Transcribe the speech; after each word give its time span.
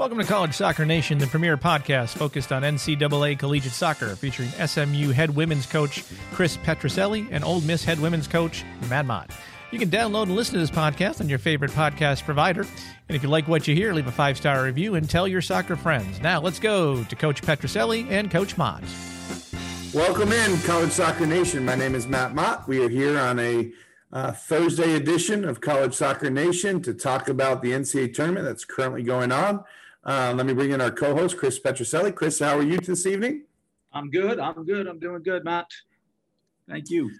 Welcome 0.00 0.16
to 0.16 0.24
College 0.24 0.54
Soccer 0.54 0.86
Nation, 0.86 1.18
the 1.18 1.26
premier 1.26 1.58
podcast 1.58 2.16
focused 2.16 2.52
on 2.52 2.62
NCAA 2.62 3.38
collegiate 3.38 3.74
soccer, 3.74 4.16
featuring 4.16 4.48
SMU 4.48 5.10
head 5.10 5.36
women's 5.36 5.66
coach 5.66 6.04
Chris 6.32 6.56
Petrucelli 6.56 7.28
and 7.30 7.44
Ole 7.44 7.60
Miss 7.60 7.84
head 7.84 8.00
women's 8.00 8.26
coach 8.26 8.64
Matt 8.88 9.04
Mott. 9.04 9.30
You 9.70 9.78
can 9.78 9.90
download 9.90 10.22
and 10.22 10.36
listen 10.36 10.54
to 10.54 10.60
this 10.60 10.70
podcast 10.70 11.20
on 11.20 11.28
your 11.28 11.38
favorite 11.38 11.72
podcast 11.72 12.24
provider. 12.24 12.62
And 12.62 13.14
if 13.14 13.22
you 13.22 13.28
like 13.28 13.46
what 13.46 13.68
you 13.68 13.74
hear, 13.74 13.92
leave 13.92 14.06
a 14.06 14.10
five 14.10 14.38
star 14.38 14.64
review 14.64 14.94
and 14.94 15.08
tell 15.08 15.28
your 15.28 15.42
soccer 15.42 15.76
friends. 15.76 16.18
Now 16.22 16.40
let's 16.40 16.58
go 16.58 17.04
to 17.04 17.14
Coach 17.14 17.42
Petrucelli 17.42 18.10
and 18.10 18.30
Coach 18.30 18.56
Mott. 18.56 18.82
Welcome 19.92 20.32
in, 20.32 20.58
College 20.60 20.92
Soccer 20.92 21.26
Nation. 21.26 21.62
My 21.66 21.74
name 21.74 21.94
is 21.94 22.06
Matt 22.06 22.34
Mott. 22.34 22.66
We 22.66 22.82
are 22.82 22.88
here 22.88 23.18
on 23.18 23.38
a 23.38 23.70
uh, 24.14 24.32
Thursday 24.32 24.94
edition 24.94 25.44
of 25.44 25.60
College 25.60 25.92
Soccer 25.92 26.30
Nation 26.30 26.80
to 26.84 26.94
talk 26.94 27.28
about 27.28 27.60
the 27.60 27.72
NCAA 27.72 28.14
tournament 28.14 28.46
that's 28.46 28.64
currently 28.64 29.02
going 29.02 29.30
on. 29.30 29.62
Uh, 30.04 30.32
let 30.34 30.46
me 30.46 30.54
bring 30.54 30.70
in 30.70 30.80
our 30.80 30.90
co-host, 30.90 31.36
Chris 31.36 31.58
Petrucelli. 31.58 32.14
Chris, 32.14 32.38
how 32.38 32.56
are 32.56 32.62
you 32.62 32.78
this 32.78 33.06
evening? 33.06 33.44
I'm 33.92 34.10
good. 34.10 34.38
I'm 34.38 34.64
good. 34.64 34.86
I'm 34.86 34.98
doing 34.98 35.22
good, 35.22 35.44
Matt. 35.44 35.70
Thank 36.68 36.90
you. 36.90 37.10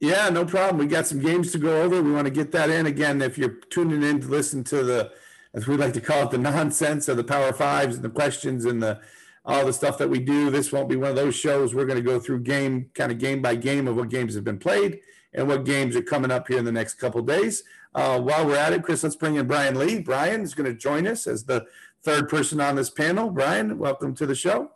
Yeah, 0.00 0.28
no 0.28 0.44
problem. 0.44 0.78
We 0.78 0.86
got 0.86 1.06
some 1.06 1.20
games 1.20 1.52
to 1.52 1.58
go 1.58 1.82
over. 1.82 2.02
We 2.02 2.12
want 2.12 2.26
to 2.26 2.30
get 2.30 2.52
that 2.52 2.68
in 2.68 2.84
again. 2.84 3.22
If 3.22 3.38
you're 3.38 3.56
tuning 3.70 4.02
in 4.02 4.20
to 4.20 4.28
listen 4.28 4.62
to 4.64 4.82
the, 4.82 5.12
as 5.54 5.66
we 5.66 5.76
like 5.76 5.94
to 5.94 6.00
call 6.00 6.24
it, 6.24 6.30
the 6.30 6.38
nonsense 6.38 7.08
of 7.08 7.16
the 7.16 7.24
Power 7.24 7.52
Fives 7.52 7.96
and 7.96 8.04
the 8.04 8.10
questions 8.10 8.66
and 8.66 8.82
the 8.82 9.00
all 9.46 9.64
the 9.64 9.72
stuff 9.72 9.96
that 9.98 10.10
we 10.10 10.18
do, 10.18 10.50
this 10.50 10.72
won't 10.72 10.88
be 10.88 10.96
one 10.96 11.10
of 11.10 11.16
those 11.16 11.36
shows. 11.36 11.72
We're 11.72 11.86
going 11.86 12.02
to 12.02 12.02
go 12.02 12.18
through 12.18 12.40
game, 12.40 12.90
kind 12.94 13.12
of 13.12 13.18
game 13.18 13.40
by 13.40 13.54
game 13.54 13.86
of 13.86 13.94
what 13.94 14.08
games 14.08 14.34
have 14.34 14.42
been 14.42 14.58
played 14.58 14.98
and 15.32 15.46
what 15.46 15.64
games 15.64 15.94
are 15.94 16.02
coming 16.02 16.32
up 16.32 16.48
here 16.48 16.58
in 16.58 16.64
the 16.64 16.72
next 16.72 16.94
couple 16.94 17.22
days. 17.22 17.62
Uh, 17.94 18.20
while 18.20 18.44
we're 18.44 18.56
at 18.56 18.72
it, 18.72 18.82
Chris, 18.82 19.04
let's 19.04 19.14
bring 19.14 19.36
in 19.36 19.46
Brian 19.46 19.78
Lee. 19.78 20.00
Brian 20.00 20.42
is 20.42 20.52
going 20.52 20.70
to 20.70 20.76
join 20.76 21.06
us 21.06 21.28
as 21.28 21.44
the 21.44 21.64
third 22.06 22.28
person 22.28 22.60
on 22.60 22.76
this 22.76 22.88
panel. 22.88 23.30
Brian, 23.30 23.78
welcome 23.78 24.14
to 24.14 24.26
the 24.26 24.34
show. 24.34 24.70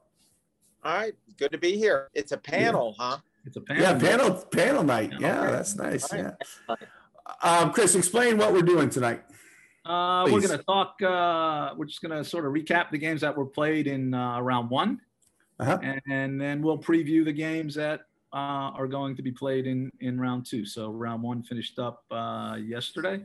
All 0.82 0.96
right, 0.96 1.14
good 1.38 1.52
to 1.52 1.58
be 1.58 1.76
here. 1.76 2.08
It's 2.12 2.32
a 2.32 2.36
panel, 2.36 2.96
yeah. 2.98 3.10
huh? 3.10 3.18
It's 3.46 3.56
a 3.56 3.60
panel. 3.60 3.82
Yeah, 3.82 3.98
panel 3.98 4.34
panel 4.50 4.82
night. 4.82 5.12
Yeah, 5.20 5.42
okay. 5.42 5.52
that's 5.52 5.76
nice. 5.76 6.12
Right. 6.12 6.34
Yeah. 6.68 6.74
Um, 7.42 7.72
Chris, 7.72 7.94
explain 7.94 8.36
what 8.36 8.52
we're 8.52 8.62
doing 8.62 8.90
tonight. 8.90 9.22
Uh, 9.84 10.24
we're 10.24 10.40
going 10.40 10.58
to 10.58 10.64
talk. 10.64 11.00
Uh, 11.00 11.72
we're 11.76 11.84
just 11.84 12.02
going 12.02 12.10
to 12.10 12.28
sort 12.28 12.46
of 12.46 12.52
recap 12.52 12.90
the 12.90 12.98
games 12.98 13.20
that 13.20 13.36
were 13.36 13.46
played 13.46 13.86
in 13.86 14.12
uh, 14.12 14.40
round 14.40 14.68
one, 14.68 15.00
uh-huh. 15.60 15.78
and, 15.84 16.00
and, 16.10 16.40
then 16.40 16.60
we'll 16.60 16.78
preview 16.78 17.24
the 17.24 17.32
games 17.32 17.76
that 17.76 18.00
uh, 18.32 18.74
are 18.74 18.88
going 18.88 19.14
to 19.14 19.22
be 19.22 19.30
played 19.30 19.68
in 19.68 19.88
in 20.00 20.20
round 20.20 20.46
two. 20.46 20.66
So 20.66 20.90
round 20.90 21.22
one 21.22 21.44
finished 21.44 21.78
up 21.78 22.02
uh, 22.10 22.56
yesterday, 22.60 23.24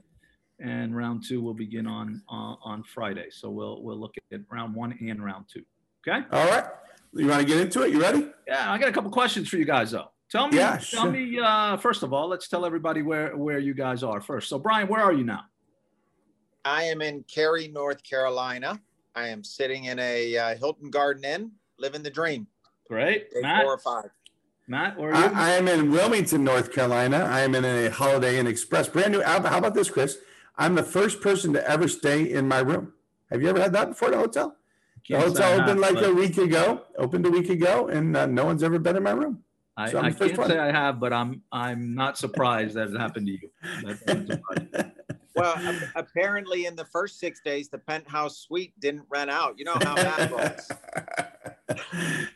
and 0.59 0.95
round 0.95 1.23
two 1.27 1.41
will 1.41 1.53
begin 1.53 1.87
on 1.87 2.21
uh, 2.29 2.55
on 2.63 2.83
Friday. 2.83 3.27
So 3.29 3.49
we'll 3.49 3.81
we'll 3.83 3.99
look 3.99 4.15
at 4.31 4.39
round 4.51 4.75
one 4.75 4.97
and 5.01 5.23
round 5.23 5.45
two. 5.51 5.63
Okay. 6.07 6.25
All 6.31 6.47
right. 6.47 6.65
You 7.13 7.27
want 7.27 7.41
to 7.41 7.47
get 7.47 7.57
into 7.57 7.83
it? 7.83 7.91
You 7.91 8.01
ready? 8.01 8.27
Yeah, 8.45 8.71
I 8.71 8.77
got 8.77 8.89
a 8.89 8.91
couple 8.91 9.09
questions 9.09 9.47
for 9.47 9.57
you 9.57 9.65
guys 9.65 9.91
though. 9.91 10.09
Tell 10.29 10.47
me, 10.47 10.57
yeah, 10.57 10.71
tell 10.71 11.03
sure. 11.03 11.11
me. 11.11 11.39
Uh, 11.39 11.77
first 11.77 12.03
of 12.03 12.11
all, 12.11 12.27
let's 12.27 12.47
tell 12.47 12.65
everybody 12.65 13.01
where 13.01 13.35
where 13.37 13.59
you 13.59 13.73
guys 13.73 14.03
are 14.03 14.19
first. 14.19 14.49
So, 14.49 14.59
Brian, 14.59 14.87
where 14.87 15.01
are 15.01 15.13
you 15.13 15.23
now? 15.23 15.41
I 16.65 16.83
am 16.83 17.01
in 17.01 17.23
Cary, 17.23 17.67
North 17.67 18.03
Carolina. 18.03 18.81
I 19.15 19.27
am 19.27 19.43
sitting 19.43 19.85
in 19.85 19.99
a 19.99 20.35
uh, 20.35 20.55
Hilton 20.57 20.89
Garden 20.89 21.23
Inn, 21.23 21.51
living 21.77 22.03
the 22.03 22.09
dream. 22.09 22.47
Great. 22.89 23.31
Day 23.31 23.41
Matt? 23.41 23.63
four 23.63 23.73
or 23.73 23.77
five. 23.77 24.09
Matt, 24.67 24.97
where 24.97 25.13
are 25.13 25.29
you? 25.29 25.35
I, 25.35 25.49
I, 25.49 25.51
am 25.51 25.67
in 25.67 25.91
Wilmington, 25.91 26.43
North 26.43 26.73
Carolina. 26.73 27.17
I 27.17 27.41
am 27.41 27.53
in 27.53 27.63
a 27.63 27.89
Holiday 27.91 28.39
Inn 28.39 28.47
Express, 28.47 28.87
brand 28.87 29.11
new. 29.11 29.21
How 29.21 29.37
about 29.37 29.75
this, 29.75 29.91
Chris? 29.91 30.17
I'm 30.57 30.75
the 30.75 30.83
first 30.83 31.21
person 31.21 31.53
to 31.53 31.69
ever 31.69 31.87
stay 31.87 32.31
in 32.31 32.47
my 32.47 32.59
room. 32.59 32.93
Have 33.31 33.41
you 33.41 33.49
ever 33.49 33.59
had 33.59 33.73
that 33.73 33.89
before 33.89 34.09
at 34.09 34.13
a 34.13 34.17
hotel? 34.17 34.55
The 35.09 35.19
hotel 35.19 35.61
opened 35.61 35.79
like 35.79 36.01
a 36.01 36.13
week 36.13 36.37
ago. 36.37 36.83
Opened 36.97 37.25
a 37.25 37.29
week 37.29 37.49
ago, 37.49 37.87
and 37.87 38.15
uh, 38.17 38.25
no 38.25 38.45
one's 38.45 38.63
ever 38.63 38.79
been 38.79 38.95
in 38.95 39.03
my 39.03 39.11
room. 39.11 39.43
I, 39.77 39.91
so 39.91 39.99
I 39.99 40.11
can't 40.11 40.37
one. 40.37 40.49
say 40.49 40.57
I 40.57 40.71
have, 40.71 40.99
but 40.99 41.11
I'm 41.11 41.41
I'm 41.51 41.93
not 41.93 42.17
surprised 42.17 42.75
that 42.75 42.89
it 42.89 42.97
happened 42.97 43.27
to 43.27 43.33
you. 43.33 43.49
well, 45.35 45.79
apparently 45.95 46.65
in 46.65 46.75
the 46.75 46.85
first 46.85 47.19
six 47.19 47.41
days, 47.41 47.67
the 47.67 47.77
penthouse 47.77 48.37
suite 48.37 48.73
didn't 48.79 49.03
rent 49.09 49.29
out. 49.29 49.59
You 49.59 49.65
know 49.65 49.77
how 49.81 49.95
that 49.95 50.31
works. 50.31 50.71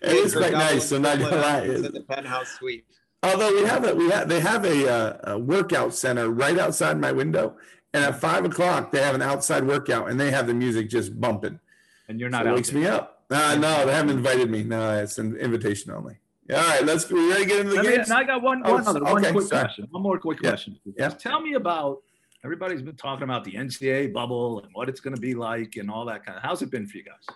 it 0.02 0.12
is 0.12 0.35
quite 0.35 0.52
nice. 0.52 0.90
So 0.90 1.00
not 1.00 1.18
gonna 1.18 1.38
lie, 1.38 1.66
the 1.66 2.03
penthouse 2.08 2.50
suite. 2.50 2.85
Although 3.24 3.53
we 3.53 3.63
have 3.63 3.85
a 3.85 3.96
we 3.96 4.09
have 4.09 4.28
they 4.28 4.41
have 4.41 4.66
a, 4.66 4.91
uh, 4.91 5.34
a 5.35 5.40
workout 5.40 5.94
center 5.94 6.29
right 6.29 6.58
outside 6.59 7.00
my 7.00 7.12
window, 7.13 7.56
and 7.94 8.03
at 8.03 8.19
five 8.19 8.45
o'clock 8.45 8.91
they 8.91 9.01
have 9.01 9.16
an 9.16 9.22
outside 9.22 9.66
workout, 9.66 10.09
and 10.09 10.19
they 10.19 10.31
have 10.31 10.47
the 10.47 10.53
music 10.53 10.89
just 10.89 11.19
bumping. 11.19 11.59
And 12.07 12.19
you're 12.19 12.29
not. 12.29 12.45
So 12.45 12.51
it 12.51 12.55
wakes 12.55 12.69
there. 12.69 12.81
me 12.81 12.88
up. 12.88 13.23
Uh, 13.29 13.55
no, 13.55 13.85
they 13.85 13.94
haven't 13.94 14.17
invited 14.17 14.50
me. 14.50 14.63
No, 14.63 14.97
it's 14.97 15.19
an 15.19 15.35
invitation 15.38 15.91
only. 15.91 16.17
All 16.51 16.57
right, 16.57 16.83
let's. 16.83 17.09
We 17.09 17.29
ready 17.29 17.44
to 17.44 17.49
get 17.49 17.59
into 17.59 17.75
the 17.75 17.83
game? 17.83 18.03
I 18.11 18.23
got 18.23 18.41
one, 18.41 18.61
one 18.61 18.83
oh, 18.88 18.89
other, 18.89 19.03
one 19.03 19.22
quick 19.22 19.47
sorry. 19.47 19.66
question. 19.66 19.88
One 19.91 20.01
more 20.01 20.17
quick 20.17 20.39
yeah. 20.41 20.49
question. 20.49 20.79
Yeah. 20.97 21.09
Tell 21.09 21.41
me 21.41 21.53
about. 21.53 21.99
Everybody's 22.44 22.81
been 22.81 22.95
talking 22.95 23.23
about 23.23 23.44
the 23.44 23.51
NCAA 23.51 24.13
bubble 24.13 24.61
and 24.61 24.69
what 24.73 24.88
it's 24.88 25.01
going 25.01 25.13
to 25.13 25.19
be 25.19 25.35
like 25.35 25.75
and 25.75 25.91
all 25.91 26.05
that 26.05 26.25
kind 26.25 26.38
of. 26.38 26.44
How's 26.44 26.61
it 26.61 26.72
been 26.72 26.88
for 26.88 26.97
you 26.97 27.03
guys? 27.03 27.35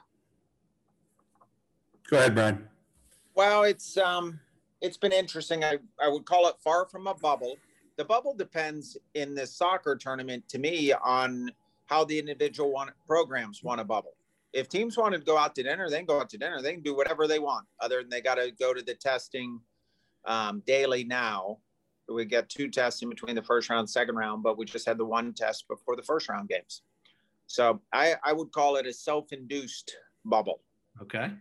Go 2.09 2.18
ahead, 2.18 2.34
Brian. 2.34 2.68
Well, 3.36 3.63
it's 3.63 3.97
um, 3.97 4.40
it's 4.81 4.97
been 4.97 5.12
interesting. 5.12 5.63
I 5.63 5.78
I 6.02 6.08
would 6.08 6.25
call 6.25 6.47
it 6.47 6.56
far 6.63 6.86
from 6.86 7.06
a 7.06 7.13
bubble. 7.13 7.58
The 7.98 8.06
bubble 8.06 8.34
depends 8.34 8.98
in 9.14 9.36
this 9.36 9.56
soccer 9.56 9.96
tournament 9.96 10.48
to 10.50 10.59
me 10.59 10.94
on 10.94 11.52
how 11.86 12.04
the 12.04 12.18
individual 12.18 12.72
want, 12.72 12.92
programs 13.08 13.64
want 13.64 13.81
a 13.81 13.84
bubble 13.84 14.16
if 14.54 14.70
teams 14.70 14.98
want 14.98 15.14
to 15.14 15.20
go 15.20 15.38
out 15.38 15.56
to 15.56 15.64
dinner, 15.64 15.90
they 15.90 15.98
can 15.98 16.06
go 16.06 16.20
out 16.20 16.30
to 16.30 16.38
dinner. 16.38 16.62
They 16.62 16.74
can 16.74 16.84
do 16.84 16.96
whatever 16.96 17.28
they 17.28 17.40
want, 17.40 17.66
other 17.80 18.02
than 18.02 18.09
they 18.09 18.22
got 18.22 18.36
to 18.36 18.52
go 18.52 18.74
to 18.74 18.81
the 18.81 18.94
testing 18.94 19.59
um, 20.26 20.62
daily 20.66 21.04
now. 21.04 21.58
We 22.08 22.26
get 22.26 22.50
two 22.50 22.70
tests 22.70 23.02
in 23.02 23.09
between 23.09 23.36
the 23.36 23.42
first 23.42 23.70
round 23.70 23.90
second 23.90 24.16
round, 24.16 24.44
but 24.44 24.58
we 24.58 24.66
just 24.66 24.86
had 24.86 24.98
the 24.98 25.06
one 25.06 25.34
test 25.34 25.68
before 25.68 25.96
the 25.96 26.04
first 26.04 26.30
round 26.30 26.50
games. 26.50 26.84
So 27.48 27.81
I, 27.92 28.16
I 28.24 28.34
would 28.34 28.52
call 28.52 28.75
it 28.75 28.86
a 28.86 28.94
self-induced 28.94 29.96
bubble. 30.25 30.62
Okay, 31.02 31.31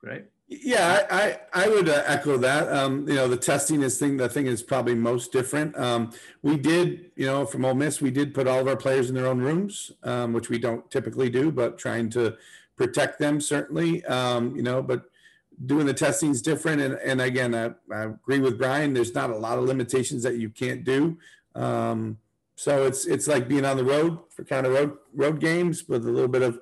great. 0.00 0.24
Yeah, 0.48 1.06
I, 1.10 1.38
I, 1.54 1.64
I 1.64 1.68
would 1.68 1.88
uh, 1.88 2.02
echo 2.04 2.36
that. 2.36 2.70
Um, 2.70 3.08
you 3.08 3.14
know, 3.14 3.26
the 3.26 3.38
testing 3.38 3.82
is 3.82 3.98
thing. 3.98 4.18
The 4.18 4.28
thing 4.28 4.46
is 4.46 4.62
probably 4.62 4.94
most 4.94 5.32
different. 5.32 5.76
Um, 5.78 6.12
we 6.42 6.58
did, 6.58 7.10
you 7.16 7.26
know, 7.26 7.46
from 7.46 7.64
Ole 7.64 7.74
Miss, 7.74 8.02
we 8.02 8.10
did 8.10 8.34
put 8.34 8.46
all 8.46 8.60
of 8.60 8.68
our 8.68 8.76
players 8.76 9.08
in 9.08 9.14
their 9.14 9.26
own 9.26 9.40
rooms, 9.40 9.92
um, 10.02 10.34
which 10.34 10.50
we 10.50 10.58
don't 10.58 10.90
typically 10.90 11.30
do, 11.30 11.50
but 11.50 11.78
trying 11.78 12.10
to 12.10 12.36
protect 12.76 13.18
them 13.18 13.40
certainly. 13.40 14.04
Um, 14.04 14.54
you 14.54 14.62
know, 14.62 14.82
but 14.82 15.04
doing 15.66 15.86
the 15.86 15.94
testing 15.94 16.30
is 16.30 16.42
different. 16.42 16.82
And, 16.82 16.94
and 16.94 17.20
again, 17.20 17.54
I, 17.54 17.70
I, 17.94 18.04
agree 18.04 18.40
with 18.40 18.58
Brian. 18.58 18.92
There's 18.92 19.14
not 19.14 19.30
a 19.30 19.36
lot 19.36 19.58
of 19.58 19.64
limitations 19.64 20.22
that 20.24 20.36
you 20.36 20.50
can't 20.50 20.84
do. 20.84 21.16
Um, 21.54 22.18
so 22.56 22.84
it's 22.86 23.06
it's 23.06 23.26
like 23.26 23.48
being 23.48 23.64
on 23.64 23.76
the 23.76 23.84
road 23.84 24.18
for 24.30 24.44
kind 24.44 24.66
of 24.66 24.72
road 24.72 24.96
road 25.14 25.40
games 25.40 25.88
with 25.88 26.06
a 26.06 26.10
little 26.10 26.28
bit 26.28 26.42
of 26.42 26.60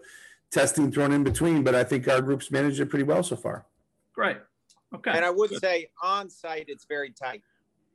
testing 0.50 0.90
thrown 0.90 1.12
in 1.12 1.24
between. 1.24 1.62
But 1.62 1.74
I 1.74 1.84
think 1.84 2.08
our 2.08 2.22
group's 2.22 2.50
managed 2.50 2.80
it 2.80 2.86
pretty 2.86 3.04
well 3.04 3.22
so 3.22 3.36
far. 3.36 3.66
Great. 4.14 4.38
Okay. 4.94 5.12
And 5.14 5.24
I 5.24 5.30
would 5.30 5.50
Good. 5.50 5.60
say 5.60 5.88
on 6.02 6.28
site, 6.28 6.66
it's 6.68 6.84
very 6.84 7.10
tight 7.10 7.42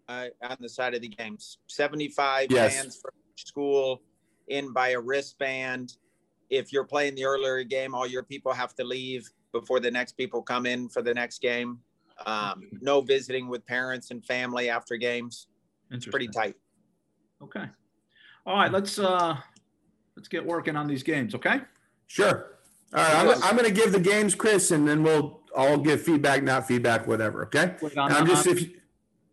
uh, 0.08 0.28
on 0.44 0.58
the 0.60 0.70
side 0.70 0.94
of 0.94 1.02
the 1.02 1.10
games. 1.10 1.58
75 1.68 2.52
yes. 2.52 2.76
fans 2.76 2.96
from 3.02 3.12
school 3.36 4.02
in 4.48 4.72
by 4.72 4.90
a 4.90 5.00
wristband. 5.00 5.98
If 6.50 6.72
you're 6.72 6.86
playing 6.86 7.16
the 7.16 7.26
earlier 7.26 7.64
game, 7.64 7.94
all 7.94 8.08
your 8.08 8.24
people 8.24 8.54
have 8.54 8.76
to 8.76 8.84
leave 8.84 9.30
before 9.52 9.80
the 9.80 9.92
next 9.92 10.14
people 10.14 10.42
come 10.42 10.66
in 10.66 10.90
for 10.90 11.02
the 11.02 11.14
next 11.14 11.42
game. 11.42 11.80
Um, 12.26 12.70
no 12.82 13.02
visiting 13.02 13.50
with 13.50 13.66
parents 13.66 14.12
and 14.12 14.24
family 14.26 14.70
after 14.70 14.96
games. 14.96 15.48
It's 15.92 16.06
pretty 16.06 16.28
tight. 16.28 16.56
Okay. 17.42 17.66
All 18.46 18.56
right, 18.56 18.72
let's 18.72 19.00
uh 19.00 19.38
let's 20.16 20.28
get 20.28 20.46
working 20.46 20.76
on 20.76 20.88
these 20.88 21.04
games, 21.04 21.36
okay? 21.36 21.62
Sure. 22.08 22.55
All 22.96 23.04
right, 23.04 23.36
I'm, 23.36 23.44
I'm 23.44 23.58
going 23.58 23.68
to 23.68 23.74
give 23.74 23.92
the 23.92 24.00
games, 24.00 24.36
Chris, 24.36 24.72
and 24.72 24.88
then 24.88 25.04
we'll 25.04 25.42
I'll 25.56 25.78
give 25.78 26.02
feedback, 26.02 26.44
not 26.44 26.68
feedback, 26.68 27.08
whatever. 27.08 27.44
Okay. 27.46 27.76
Wait, 27.82 27.98
on, 27.98 28.12
I'm 28.12 28.26
just 28.26 28.48
on, 28.48 28.54
if 28.54 28.62
you, 28.62 28.72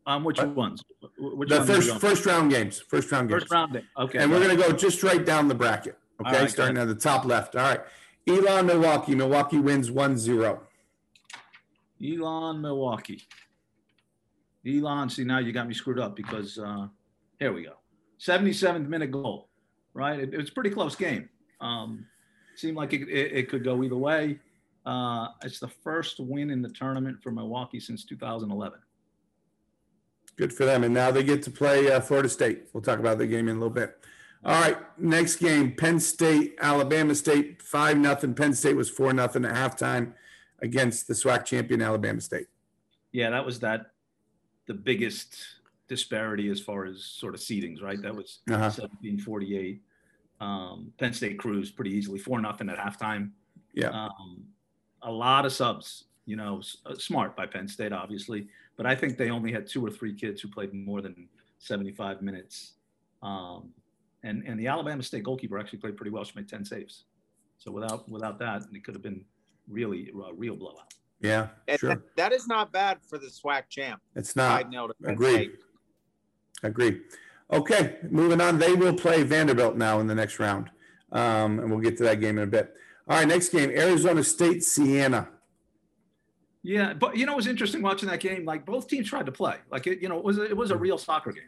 on 0.06 0.25
which 0.25 0.41
ones? 0.43 0.82
Which 1.19 1.49
the 1.49 1.59
ones 1.59 1.69
first 1.69 2.00
first 2.00 2.26
round 2.26 2.50
games. 2.50 2.81
First 2.81 3.11
round 3.12 3.29
games. 3.29 3.43
First 3.43 3.53
round. 3.53 3.82
Okay. 3.99 4.19
And 4.19 4.31
we're 4.31 4.41
gonna 4.41 4.56
go 4.56 4.73
just 4.73 4.99
straight 4.99 5.25
down 5.25 5.49
the 5.49 5.55
bracket. 5.55 5.97
Okay, 6.20 6.41
right, 6.41 6.50
starting 6.50 6.76
at 6.76 6.88
the 6.88 6.94
top 6.94 7.25
left. 7.25 7.56
All 7.56 7.62
right. 7.62 7.81
Elon, 8.29 8.67
Milwaukee. 8.67 9.14
Milwaukee 9.14 9.59
wins 9.59 9.91
1-0. 9.91 10.61
Elon, 12.05 12.61
Milwaukee. 12.61 13.23
Elon, 14.67 15.09
see 15.09 15.25
now 15.25 15.38
you 15.38 15.53
got 15.53 15.67
me 15.67 15.75
screwed 15.75 15.99
up 15.99 16.14
because 16.14 16.59
uh, 16.59 16.87
here 17.41 17.53
we 17.53 17.64
go. 17.64 17.73
77th 18.20 18.87
minute 18.87 19.11
goal, 19.11 19.49
right? 19.94 20.20
It, 20.20 20.35
it 20.35 20.37
was 20.37 20.50
a 20.50 20.53
pretty 20.53 20.70
close 20.70 20.94
game. 20.94 21.29
Um, 21.61 22.06
seemed 22.56 22.76
like 22.76 22.93
it, 22.93 23.08
it, 23.08 23.32
it 23.32 23.49
could 23.49 23.64
go 23.64 23.82
either 23.82 23.96
way. 23.96 24.38
Uh, 24.84 25.28
it's 25.43 25.60
the 25.60 25.69
first 25.69 26.19
win 26.19 26.50
in 26.50 26.62
the 26.62 26.69
tournament 26.69 27.22
for 27.22 27.31
Milwaukee 27.31 27.81
since 27.81 28.04
2011. 28.04 28.78
Good 30.37 30.52
for 30.52 30.64
them. 30.64 30.82
And 30.82 30.94
now 30.94 31.10
they 31.10 31.22
get 31.22 31.43
to 31.44 31.50
play 31.50 31.90
uh, 31.90 32.00
Florida 32.00 32.28
State. 32.28 32.69
We'll 32.72 32.82
talk 32.82 32.99
about 32.99 33.19
the 33.19 33.26
game 33.26 33.49
in 33.49 33.56
a 33.56 33.58
little 33.58 33.70
bit. 33.70 33.96
All 34.44 34.60
right, 34.60 34.76
next 34.99 35.37
game, 35.37 35.76
Penn 35.76 36.00
State, 36.00 36.56
Alabama 36.60 37.14
State, 37.14 37.62
five 37.62 37.96
nothing. 37.96 38.34
Penn 38.34 38.54
State 38.54 38.75
was 38.75 38.90
four 38.90 39.12
nothing 39.12 39.44
at 39.44 39.54
halftime 39.54 40.14
against 40.60 41.06
the 41.06 41.14
SWAC 41.14 41.44
champion 41.44 41.81
Alabama 41.81 42.20
State. 42.20 42.49
Yeah, 43.12 43.31
that 43.31 43.46
was 43.46 43.60
that 43.60 43.93
the 44.66 44.75
biggest 44.75 45.37
disparity 45.87 46.50
as 46.50 46.60
far 46.60 46.87
as 46.87 47.04
sort 47.04 47.34
of 47.34 47.40
seedings, 47.40 47.82
right? 47.82 48.02
That 48.02 48.16
was 48.16 48.40
uh-huh. 48.49 48.58
1748. 48.58 49.81
Um, 50.43 50.93
Penn 50.99 51.12
State 51.12 51.39
cruised 51.39 51.77
pretty 51.77 51.93
easily, 51.93 52.19
four 52.19 52.41
nothing 52.41 52.69
at 52.69 52.77
halftime. 52.77 53.31
Yeah. 53.75 53.91
Um, 53.91 54.43
a 55.03 55.11
lot 55.11 55.47
of 55.47 55.53
subs, 55.53 56.05
you 56.27 56.35
know, 56.35 56.61
uh, 56.85 56.97
smart 56.97 57.37
by 57.37 57.47
Penn 57.47 57.69
State, 57.69 57.93
obviously, 57.93 58.49
but 58.77 58.85
I 58.85 58.97
think 58.97 59.17
they 59.17 59.31
only 59.31 59.53
had 59.53 59.69
two 59.69 59.85
or 59.85 59.91
three 59.91 60.12
kids 60.12 60.41
who 60.41 60.49
played 60.49 60.75
more 60.75 61.00
than 61.00 61.29
75 61.61 62.23
minutes. 62.23 62.73
Um, 63.23 63.71
and 64.25 64.43
and 64.44 64.59
the 64.59 64.67
Alabama 64.67 65.03
State 65.05 65.23
goalkeeper 65.23 65.59
actually 65.59 65.79
played 65.79 65.97
pretty 65.97 66.11
well. 66.11 66.25
She 66.25 66.33
made 66.35 66.49
10 66.49 66.65
saves. 66.65 67.05
So 67.59 67.71
without 67.71 68.09
without 68.09 68.38
that, 68.41 68.62
it 68.73 68.85
could 68.85 68.95
have 68.95 69.03
been 69.03 69.25
really 69.69 70.11
a 70.29 70.35
real 70.35 70.56
blowout. 70.56 70.93
Yeah, 71.21 71.49
sure. 71.77 71.91
That, 71.91 72.17
that 72.17 72.33
is 72.33 72.49
not 72.49 72.73
bad 72.73 72.99
for 73.09 73.17
the 73.17 73.29
SWAC 73.29 73.69
champ. 73.69 74.03
It's 74.17 74.35
not. 74.35 74.67
Agreed. 75.05 75.53
Agreed. 76.65 77.00
Okay, 77.52 77.96
moving 78.10 78.40
on. 78.40 78.58
They 78.58 78.75
will 78.75 78.94
play 78.94 79.22
Vanderbilt 79.22 79.76
now 79.76 80.00
in 80.00 80.06
the 80.06 80.14
next 80.14 80.38
round, 80.38 80.70
um, 81.12 81.58
and 81.58 81.70
we'll 81.70 81.81
get 81.81 81.99
to 81.99 82.04
that 82.04 82.20
game 82.20 82.38
in 82.38 82.44
a 82.44 82.46
bit. 82.46 82.75
All 83.06 83.19
right, 83.19 83.28
next 83.28 83.50
game: 83.50 83.70
Arizona 83.70 84.25
State, 84.25 84.64
Siena. 84.64 85.28
Yeah, 86.62 86.94
but 86.94 87.16
you 87.16 87.26
know, 87.26 87.32
it 87.32 87.37
was 87.37 87.46
interesting 87.46 87.82
watching 87.82 88.08
that 88.08 88.20
game. 88.20 88.44
Like 88.44 88.64
both 88.64 88.88
teams 88.88 89.08
tried 89.08 89.26
to 89.26 89.32
play. 89.32 89.56
Like 89.70 89.87
it, 89.87 90.00
you 90.00 90.08
know, 90.08 90.16
it 90.19 90.25
was 90.25 90.38
a, 90.38 90.44
it 90.44 90.56
was 90.56 90.70
a 90.70 90.76
real 90.76 90.96
soccer 90.96 91.32
game. 91.32 91.44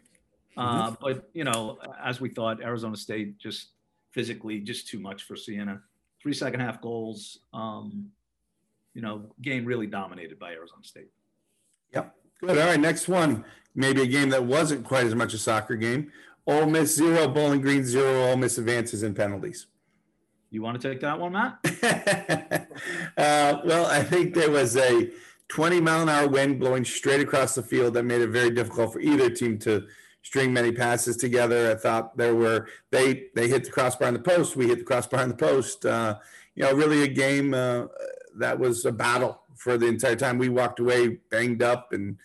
Uh, 0.57 0.91
mm-hmm. 0.91 0.95
but 1.01 1.31
you 1.33 1.45
know, 1.45 1.79
as 2.03 2.21
we 2.21 2.29
thought, 2.29 2.63
Arizona 2.63 2.97
State 2.97 3.39
just 3.39 3.69
physically 4.13 4.61
just 4.61 4.89
too 4.89 4.99
much 4.99 5.23
for 5.23 5.37
Siena. 5.37 5.81
Three 6.21 6.35
second 6.35 6.61
half 6.61 6.83
goals. 6.83 7.39
Um, 7.53 8.11
you 8.93 9.03
know, 9.03 9.31
game 9.41 9.65
really 9.65 9.87
dominated 9.87 10.39
by 10.39 10.53
Arizona 10.53 10.85
State. 10.85 11.11
Yep. 11.93 12.15
Good. 12.41 12.59
All 12.59 12.67
right. 12.67 12.81
Next 12.81 13.09
one. 13.09 13.45
Maybe 13.75 14.03
a 14.03 14.07
game 14.07 14.29
that 14.31 14.45
wasn't 14.45 14.85
quite 14.85 15.07
as 15.07 15.15
much 15.15 15.35
a 15.35 15.39
soccer 15.39 15.75
game. 15.75 16.13
Ole 16.47 16.67
Miss 16.67 16.95
zero, 16.95 17.27
Bowling 17.27 17.61
Green 17.61 17.85
zero. 17.85 18.31
Ole 18.31 18.37
Miss 18.37 18.59
advances 18.59 19.03
in 19.03 19.15
penalties. 19.15 19.67
You 20.51 20.63
want 20.63 20.81
to 20.81 20.89
take 20.89 21.01
that 21.01 21.19
one, 21.19 21.33
Matt? 21.33 21.59
uh, 23.17 23.61
well, 23.65 23.87
I 23.87 24.05
think 24.05 24.35
there 24.35 24.51
was 24.51 24.77
a 24.77 25.11
20 25.49 25.81
mile 25.81 26.03
an 26.03 26.09
hour 26.09 26.29
wind 26.29 26.61
blowing 26.61 26.85
straight 26.85 27.21
across 27.21 27.57
the 27.57 27.63
field 27.63 27.95
that 27.95 28.05
made 28.05 28.21
it 28.21 28.29
very 28.29 28.51
difficult 28.51 28.93
for 28.93 29.01
either 29.01 29.29
team 29.31 29.59
to 29.61 29.87
string 30.23 30.53
many 30.53 30.71
passes 30.71 31.17
together. 31.17 31.73
I 31.73 31.75
thought 31.75 32.17
there 32.17 32.35
were 32.35 32.69
they 32.91 33.25
they 33.35 33.49
hit 33.49 33.65
the 33.65 33.71
crossbar 33.71 34.09
on 34.09 34.15
the 34.15 34.21
post. 34.21 34.55
We 34.55 34.69
hit 34.69 34.79
the 34.79 34.85
crossbar 34.85 35.21
on 35.21 35.29
the 35.29 35.37
post. 35.37 35.85
Uh, 35.85 36.19
you 36.55 36.63
know, 36.63 36.73
really 36.73 37.03
a 37.03 37.09
game 37.09 37.53
uh, 37.53 37.87
that 38.37 38.59
was 38.59 38.85
a 38.85 38.93
battle 38.93 39.43
for 39.57 39.79
the 39.79 39.87
entire 39.87 40.17
time. 40.17 40.39
We 40.39 40.49
walked 40.49 40.81
away 40.81 41.19
banged 41.31 41.63
up 41.63 41.93
and 41.93 42.19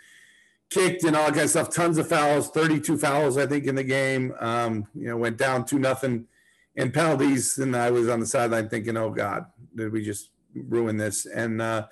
kicked 0.69 1.03
and 1.03 1.15
all 1.15 1.25
that 1.25 1.33
kind 1.33 1.45
of 1.45 1.49
stuff. 1.49 1.73
Tons 1.73 1.97
of 1.97 2.07
fouls, 2.07 2.49
32 2.49 2.97
fouls, 2.97 3.37
I 3.37 3.45
think, 3.45 3.65
in 3.65 3.75
the 3.75 3.83
game. 3.83 4.33
Um, 4.39 4.87
you 4.93 5.07
know, 5.07 5.17
went 5.17 5.37
down 5.37 5.65
two 5.65 5.79
nothing 5.79 6.27
in 6.75 6.91
penalties, 6.91 7.57
and 7.57 7.75
I 7.75 7.91
was 7.91 8.07
on 8.07 8.19
the 8.19 8.25
sideline 8.25 8.69
thinking, 8.69 8.97
"Oh 8.97 9.09
God, 9.09 9.45
did 9.75 9.91
we 9.91 10.03
just 10.03 10.31
ruin 10.53 10.97
this?" 10.97 11.25
And 11.25 11.61
uh, 11.61 11.87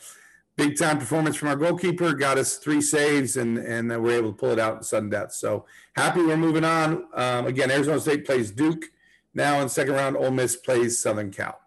big 0.56 0.78
time 0.78 1.00
performance 1.00 1.36
from 1.36 1.50
our 1.50 1.56
goalkeeper 1.56 2.14
got 2.14 2.38
us 2.38 2.58
three 2.58 2.82
saves, 2.82 3.38
and 3.38 3.58
and 3.58 3.90
we're 4.02 4.18
able 4.18 4.32
to 4.32 4.38
pull 4.38 4.52
it 4.52 4.60
out 4.60 4.78
in 4.78 4.84
sudden 4.84 5.10
death. 5.10 5.34
So 5.34 5.66
happy 5.96 6.22
we're 6.22 6.38
moving 6.38 6.64
on. 6.64 7.06
Um, 7.14 7.48
again, 7.48 7.72
Arizona 7.72 8.00
State 8.00 8.26
plays 8.26 8.52
Duke 8.52 8.86
now 9.34 9.62
in 9.62 9.70
second 9.70 9.96
round. 9.96 10.18
Ole 10.18 10.32
Miss 10.32 10.56
plays 10.56 11.00
Southern 11.00 11.32
Cal. 11.32 11.60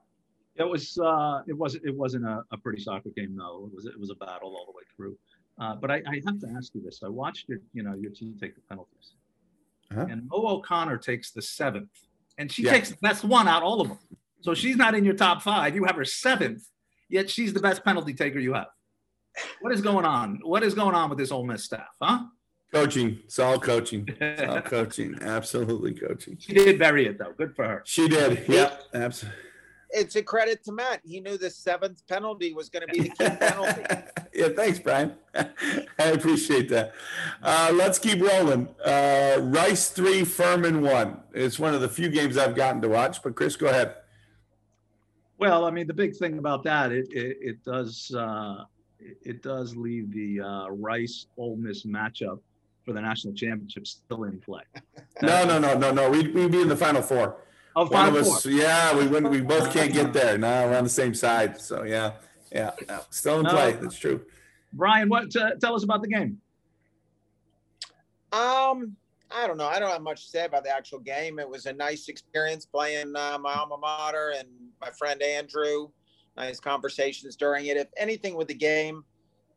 It 0.61 0.69
was 0.69 0.99
uh, 0.99 1.41
it 1.49 1.57
wasn't 1.57 1.85
it 1.87 1.97
wasn't 1.97 2.27
a, 2.27 2.45
a, 2.53 2.59
pretty 2.59 2.83
soccer 2.83 3.09
game 3.17 3.35
though. 3.37 3.69
It 3.71 3.75
was 3.75 3.87
it 3.87 3.99
was 3.99 4.11
a 4.11 4.15
battle 4.15 4.55
all 4.55 4.67
the 4.67 4.77
way 4.77 4.83
through. 4.95 5.17
Uh, 5.59 5.75
but 5.75 5.91
I, 5.91 6.03
I, 6.07 6.21
have 6.27 6.39
to 6.41 6.49
ask 6.57 6.75
you 6.75 6.83
this: 6.83 7.01
I 7.03 7.09
watched 7.09 7.49
your 7.49 7.59
you 7.73 7.83
know 7.83 7.95
your 7.95 8.11
team 8.11 8.37
take 8.39 8.55
the 8.55 8.61
penalties, 8.69 9.15
uh-huh. 9.91 10.07
and 10.11 10.29
Mo 10.29 10.47
O'Connor 10.47 10.99
takes 10.99 11.31
the 11.31 11.41
seventh, 11.41 11.91
and 12.37 12.53
she 12.53 12.62
yeah. 12.62 12.73
takes 12.73 12.91
the 12.91 12.99
best 13.01 13.25
one 13.25 13.49
out 13.49 13.62
of 13.62 13.69
all 13.69 13.81
of 13.81 13.89
them. 13.89 13.99
So 14.43 14.55
she's 14.55 14.77
not 14.77 14.95
in 14.95 15.05
your 15.05 15.15
top 15.15 15.43
five. 15.43 15.75
You 15.75 15.85
have 15.85 15.97
her 15.97 16.05
seventh, 16.05 16.63
yet 17.09 17.31
she's 17.31 17.55
the 17.55 17.61
best 17.61 17.83
penalty 17.83 18.13
taker 18.13 18.39
you 18.39 18.53
have. 18.53 18.69
What 19.63 19.73
is 19.73 19.81
going 19.81 20.05
on? 20.05 20.41
What 20.43 20.63
is 20.63 20.75
going 20.75 20.95
on 20.95 21.09
with 21.09 21.19
this 21.19 21.33
Ole 21.33 21.47
Miss 21.47 21.65
staff, 21.65 21.89
huh? 22.03 22.25
Coaching. 22.73 23.19
It's 23.25 23.39
all 23.39 23.59
coaching. 23.59 24.06
It's 24.21 24.43
all 24.43 24.61
coaching. 24.61 25.17
Absolutely 25.21 25.95
coaching. 25.95 26.37
She 26.39 26.53
did 26.53 26.79
bury 26.79 27.06
it 27.06 27.19
though. 27.19 27.33
Good 27.37 27.56
for 27.56 27.65
her. 27.65 27.83
She 27.85 28.09
did. 28.09 28.47
Yep. 28.49 28.83
absolutely 28.95 29.50
it's 29.93 30.17
a 30.17 30.23
credit 30.23 30.65
to 30.65 30.73
Matt. 30.73 31.01
He 31.05 31.21
knew 31.21 31.37
the 31.37 31.51
seventh 31.51 32.07
penalty 32.07 32.53
was 32.53 32.69
going 32.69 32.87
to 32.87 32.93
be 32.93 33.09
the 33.09 33.09
key 33.11 33.37
penalty. 33.39 33.83
yeah, 34.35 34.49
thanks, 34.49 34.79
Brian. 34.79 35.15
I 35.35 36.05
appreciate 36.05 36.69
that. 36.71 36.93
Uh, 37.43 37.71
let's 37.75 37.99
keep 37.99 38.21
rolling. 38.21 38.69
Uh, 38.85 39.39
Rice 39.43 39.91
three, 39.91 40.25
Furman 40.25 40.83
one. 40.83 41.21
It's 41.33 41.59
one 41.59 41.75
of 41.75 41.81
the 41.81 41.89
few 41.89 42.09
games 42.09 42.37
I've 42.37 42.55
gotten 42.55 42.81
to 42.83 42.89
watch. 42.89 43.23
But 43.23 43.35
Chris, 43.35 43.57
go 43.57 43.69
ahead. 43.69 43.95
Well, 45.39 45.65
I 45.65 45.71
mean, 45.71 45.87
the 45.87 45.95
big 45.95 46.17
thing 46.17 46.39
about 46.39 46.63
that, 46.65 46.93
it 46.93 47.07
it, 47.11 47.39
it 47.41 47.65
does 47.65 48.15
uh, 48.17 48.65
it 49.01 49.43
does 49.43 49.75
leave 49.75 50.13
the 50.13 50.41
uh, 50.41 50.69
Rice 50.69 51.27
Ole 51.37 51.57
Miss 51.57 51.85
matchup 51.87 52.41
for 52.85 52.93
the 52.93 53.01
national 53.01 53.35
championship 53.35 53.87
still 53.87 54.25
in 54.25 54.39
play. 54.41 54.63
no, 55.23 55.45
no, 55.45 55.59
no, 55.59 55.77
no, 55.77 55.93
no. 55.93 56.11
We'd, 56.11 56.35
we'd 56.35 56.51
be 56.51 56.61
in 56.63 56.69
the 56.69 56.77
final 56.77 57.03
four. 57.03 57.37
Oh, 57.76 57.87
One 57.87 58.08
of 58.08 58.17
us, 58.17 58.46
yeah, 58.46 58.96
we 58.96 59.06
wouldn't. 59.06 59.31
We 59.31 59.40
both 59.40 59.72
can't 59.72 59.93
get 59.93 60.12
there. 60.12 60.37
No, 60.37 60.67
we're 60.67 60.76
on 60.76 60.84
the 60.84 60.90
same 60.90 61.14
side. 61.14 61.61
So 61.61 61.84
yeah, 61.84 62.12
yeah, 62.50 62.72
still 63.11 63.40
in 63.40 63.46
play. 63.46 63.72
That's 63.72 63.96
true. 63.96 64.22
Brian, 64.72 65.08
what 65.08 65.34
uh, 65.37 65.52
tell 65.61 65.75
us 65.75 65.84
about 65.84 66.02
the 66.02 66.08
game? 66.08 66.38
Um, 68.32 68.96
I 69.31 69.46
don't 69.46 69.56
know. 69.56 69.67
I 69.67 69.78
don't 69.78 69.90
have 69.90 70.02
much 70.02 70.25
to 70.25 70.31
say 70.31 70.44
about 70.44 70.64
the 70.64 70.70
actual 70.70 70.99
game. 70.99 71.38
It 71.38 71.49
was 71.49 71.67
a 71.67 71.72
nice 71.72 72.08
experience 72.08 72.67
playing 72.67 73.14
uh, 73.17 73.38
my 73.40 73.55
alma 73.55 73.76
mater 73.78 74.34
and 74.37 74.49
my 74.81 74.90
friend 74.90 75.22
Andrew. 75.22 75.88
Nice 76.37 76.58
conversations 76.58 77.37
during 77.37 77.67
it. 77.67 77.76
If 77.76 77.88
anything 77.96 78.34
with 78.34 78.49
the 78.49 78.55
game, 78.55 79.05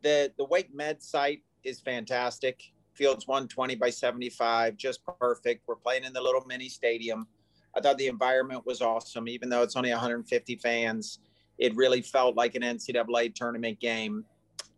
the 0.04 0.32
the 0.38 0.46
Wake 0.46 0.74
Med 0.74 1.02
site 1.02 1.42
is 1.64 1.80
fantastic. 1.80 2.62
Fields 2.94 3.28
120 3.28 3.74
by 3.76 3.90
75, 3.90 4.78
just 4.78 5.00
perfect. 5.20 5.64
We're 5.68 5.76
playing 5.76 6.04
in 6.04 6.14
the 6.14 6.22
little 6.22 6.44
mini 6.46 6.70
stadium. 6.70 7.28
I 7.76 7.82
thought 7.82 7.98
the 7.98 8.08
environment 8.08 8.66
was 8.66 8.82
awesome, 8.82 9.28
even 9.28 9.50
though 9.50 9.64
it's 9.64 9.76
only 9.76 9.92
150 9.92 10.56
fans. 10.58 11.20
It 11.58 11.76
really 11.76 12.02
felt 12.02 12.36
like 12.36 12.56
an 12.56 12.62
NCAA 12.62 13.34
tournament 13.36 13.80
game. 13.80 14.26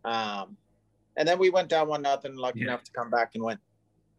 Um, 0.04 0.56
and 1.16 1.26
then 1.26 1.38
we 1.38 1.50
went 1.50 1.68
down 1.68 1.88
one 1.88 2.02
nothing, 2.02 2.36
lucky 2.36 2.60
yeah. 2.60 2.66
enough 2.66 2.84
to 2.84 2.92
come 2.92 3.10
back 3.10 3.32
and 3.34 3.44
win. 3.44 3.58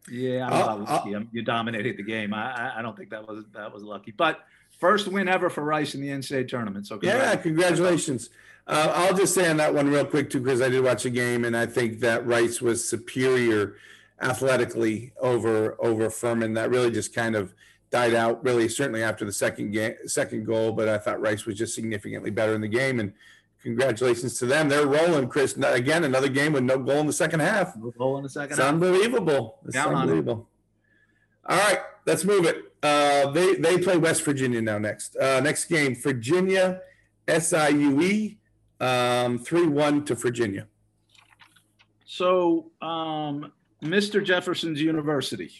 Yeah, 0.09 0.47
I'm 0.47 0.53
uh, 0.53 0.59
not 0.59 0.89
lucky. 0.89 1.15
Uh, 1.15 1.21
you 1.31 1.41
dominated 1.41 1.97
the 1.97 2.03
game. 2.03 2.33
I, 2.33 2.77
I 2.77 2.81
don't 2.81 2.95
think 2.95 3.09
that 3.09 3.27
was 3.27 3.45
that 3.53 3.73
was 3.73 3.83
lucky, 3.83 4.11
but 4.11 4.39
first 4.79 5.07
win 5.07 5.27
ever 5.27 5.49
for 5.49 5.63
Rice 5.63 5.95
in 5.95 6.01
the 6.01 6.09
NCAA 6.09 6.47
tournament. 6.47 6.87
So 6.87 6.99
yeah, 7.01 7.35
congratulations. 7.35 8.29
Uh, 8.67 8.91
I'll 8.93 9.15
just 9.15 9.33
say 9.33 9.49
on 9.49 9.57
that 9.57 9.73
one 9.73 9.89
real 9.89 10.05
quick 10.05 10.29
too, 10.29 10.39
because 10.39 10.61
I 10.61 10.69
did 10.69 10.83
watch 10.83 11.05
a 11.05 11.09
game 11.09 11.45
and 11.45 11.55
I 11.55 11.65
think 11.65 11.99
that 12.01 12.25
Rice 12.25 12.61
was 12.61 12.87
superior 12.87 13.75
athletically 14.21 15.13
over 15.21 15.75
over 15.79 16.09
Furman. 16.09 16.53
That 16.53 16.69
really 16.69 16.91
just 16.91 17.13
kind 17.13 17.35
of 17.35 17.53
died 17.89 18.13
out 18.13 18.43
really 18.43 18.67
certainly 18.67 19.03
after 19.03 19.25
the 19.25 19.31
second 19.31 19.71
game, 19.71 19.95
second 20.05 20.45
goal. 20.45 20.71
But 20.71 20.89
I 20.89 20.97
thought 20.97 21.21
Rice 21.21 21.45
was 21.45 21.57
just 21.57 21.75
significantly 21.75 22.31
better 22.31 22.53
in 22.53 22.61
the 22.61 22.67
game, 22.67 22.99
and 22.99 23.13
congratulations 23.61 24.37
to 24.39 24.45
them. 24.45 24.69
They're 24.69 24.87
rolling, 24.87 25.27
Chris. 25.27 25.57
Again, 25.57 26.03
another 26.03 26.29
game 26.29 26.53
with 26.53 26.63
no 26.63 26.77
goal 26.77 26.99
in 26.99 27.07
the 27.07 27.13
second 27.13 27.39
half. 27.39 27.75
No 27.75 27.91
goal 27.91 28.17
in 28.17 28.23
the 28.23 28.29
second. 28.29 28.51
It's 28.51 28.59
half. 28.59 28.73
unbelievable. 28.73 29.59
It's 29.65 29.73
Down 29.73 29.95
unbelievable. 29.95 30.47
All 31.49 31.57
right, 31.57 31.79
let's 32.05 32.25
move 32.25 32.45
it. 32.45 32.73
Uh, 32.83 33.31
they 33.31 33.55
they 33.55 33.77
play 33.77 33.97
West 33.97 34.23
Virginia 34.23 34.61
now 34.61 34.77
next. 34.77 35.15
Uh, 35.15 35.39
next 35.39 35.65
game, 35.65 35.95
Virginia, 35.95 36.81
SIUE, 37.27 38.37
um, 38.79 39.39
three 39.39 39.65
one 39.67 40.03
to 40.05 40.15
Virginia. 40.15 40.67
So, 42.05 42.71
um, 42.81 43.51
Mr. 43.83 44.23
Jefferson's 44.23 44.81
University, 44.81 45.51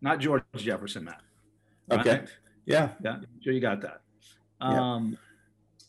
not 0.00 0.18
George 0.18 0.42
Jefferson, 0.56 1.04
Matt. 1.04 1.20
Okay. 1.90 2.10
Right? 2.10 2.28
Yeah. 2.66 2.90
Yeah. 3.02 3.16
Sure, 3.42 3.52
you 3.52 3.60
got 3.60 3.80
that. 3.82 4.00
Um, 4.60 5.10
yeah. 5.10 5.16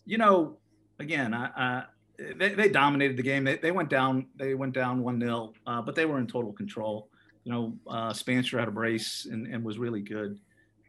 You 0.05 0.17
know, 0.17 0.57
again, 0.99 1.33
I, 1.33 1.49
I 1.55 1.83
they, 2.17 2.53
they 2.53 2.69
dominated 2.69 3.17
the 3.17 3.23
game. 3.23 3.43
They, 3.43 3.57
they 3.57 3.71
went 3.71 3.89
down. 3.89 4.27
They 4.35 4.53
went 4.53 4.73
down 4.73 5.03
one 5.03 5.19
0 5.19 5.53
uh, 5.67 5.81
but 5.81 5.95
they 5.95 6.05
were 6.05 6.19
in 6.19 6.27
total 6.27 6.53
control. 6.53 7.09
You 7.43 7.51
know, 7.51 7.77
uh, 7.87 8.11
Spaanstra 8.11 8.59
had 8.59 8.67
a 8.67 8.71
brace 8.71 9.27
and, 9.29 9.47
and 9.47 9.63
was 9.63 9.77
really 9.77 10.01
good. 10.01 10.39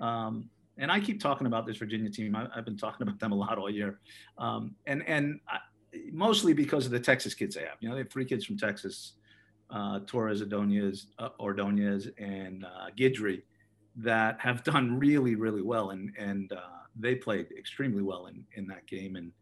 Um, 0.00 0.48
and 0.78 0.90
I 0.90 1.00
keep 1.00 1.20
talking 1.20 1.46
about 1.46 1.66
this 1.66 1.76
Virginia 1.76 2.10
team. 2.10 2.34
I, 2.36 2.48
have 2.54 2.64
been 2.64 2.76
talking 2.76 3.02
about 3.06 3.18
them 3.18 3.32
a 3.32 3.34
lot 3.34 3.58
all 3.58 3.70
year, 3.70 3.98
um, 4.38 4.74
and 4.86 5.06
and 5.06 5.40
I, 5.48 5.58
mostly 6.12 6.52
because 6.52 6.86
of 6.86 6.92
the 6.92 7.00
Texas 7.00 7.34
kids 7.34 7.54
they 7.54 7.62
have. 7.62 7.76
You 7.80 7.88
know, 7.88 7.94
they 7.94 8.02
have 8.02 8.10
three 8.10 8.24
kids 8.24 8.44
from 8.44 8.58
Texas: 8.58 9.14
uh, 9.70 10.00
Torres, 10.06 10.42
Adonias, 10.42 11.06
uh, 11.18 11.30
Ordonez, 11.40 12.08
and 12.18 12.64
uh, 12.64 12.90
Guidry 12.96 13.42
that 13.96 14.38
have 14.40 14.62
done 14.62 14.98
really, 14.98 15.34
really 15.34 15.62
well, 15.62 15.90
and 15.90 16.12
and 16.18 16.52
uh, 16.52 16.60
they 16.98 17.14
played 17.14 17.48
extremely 17.56 18.02
well 18.02 18.26
in 18.26 18.44
in 18.54 18.66
that 18.68 18.86
game, 18.86 19.16
and 19.16 19.32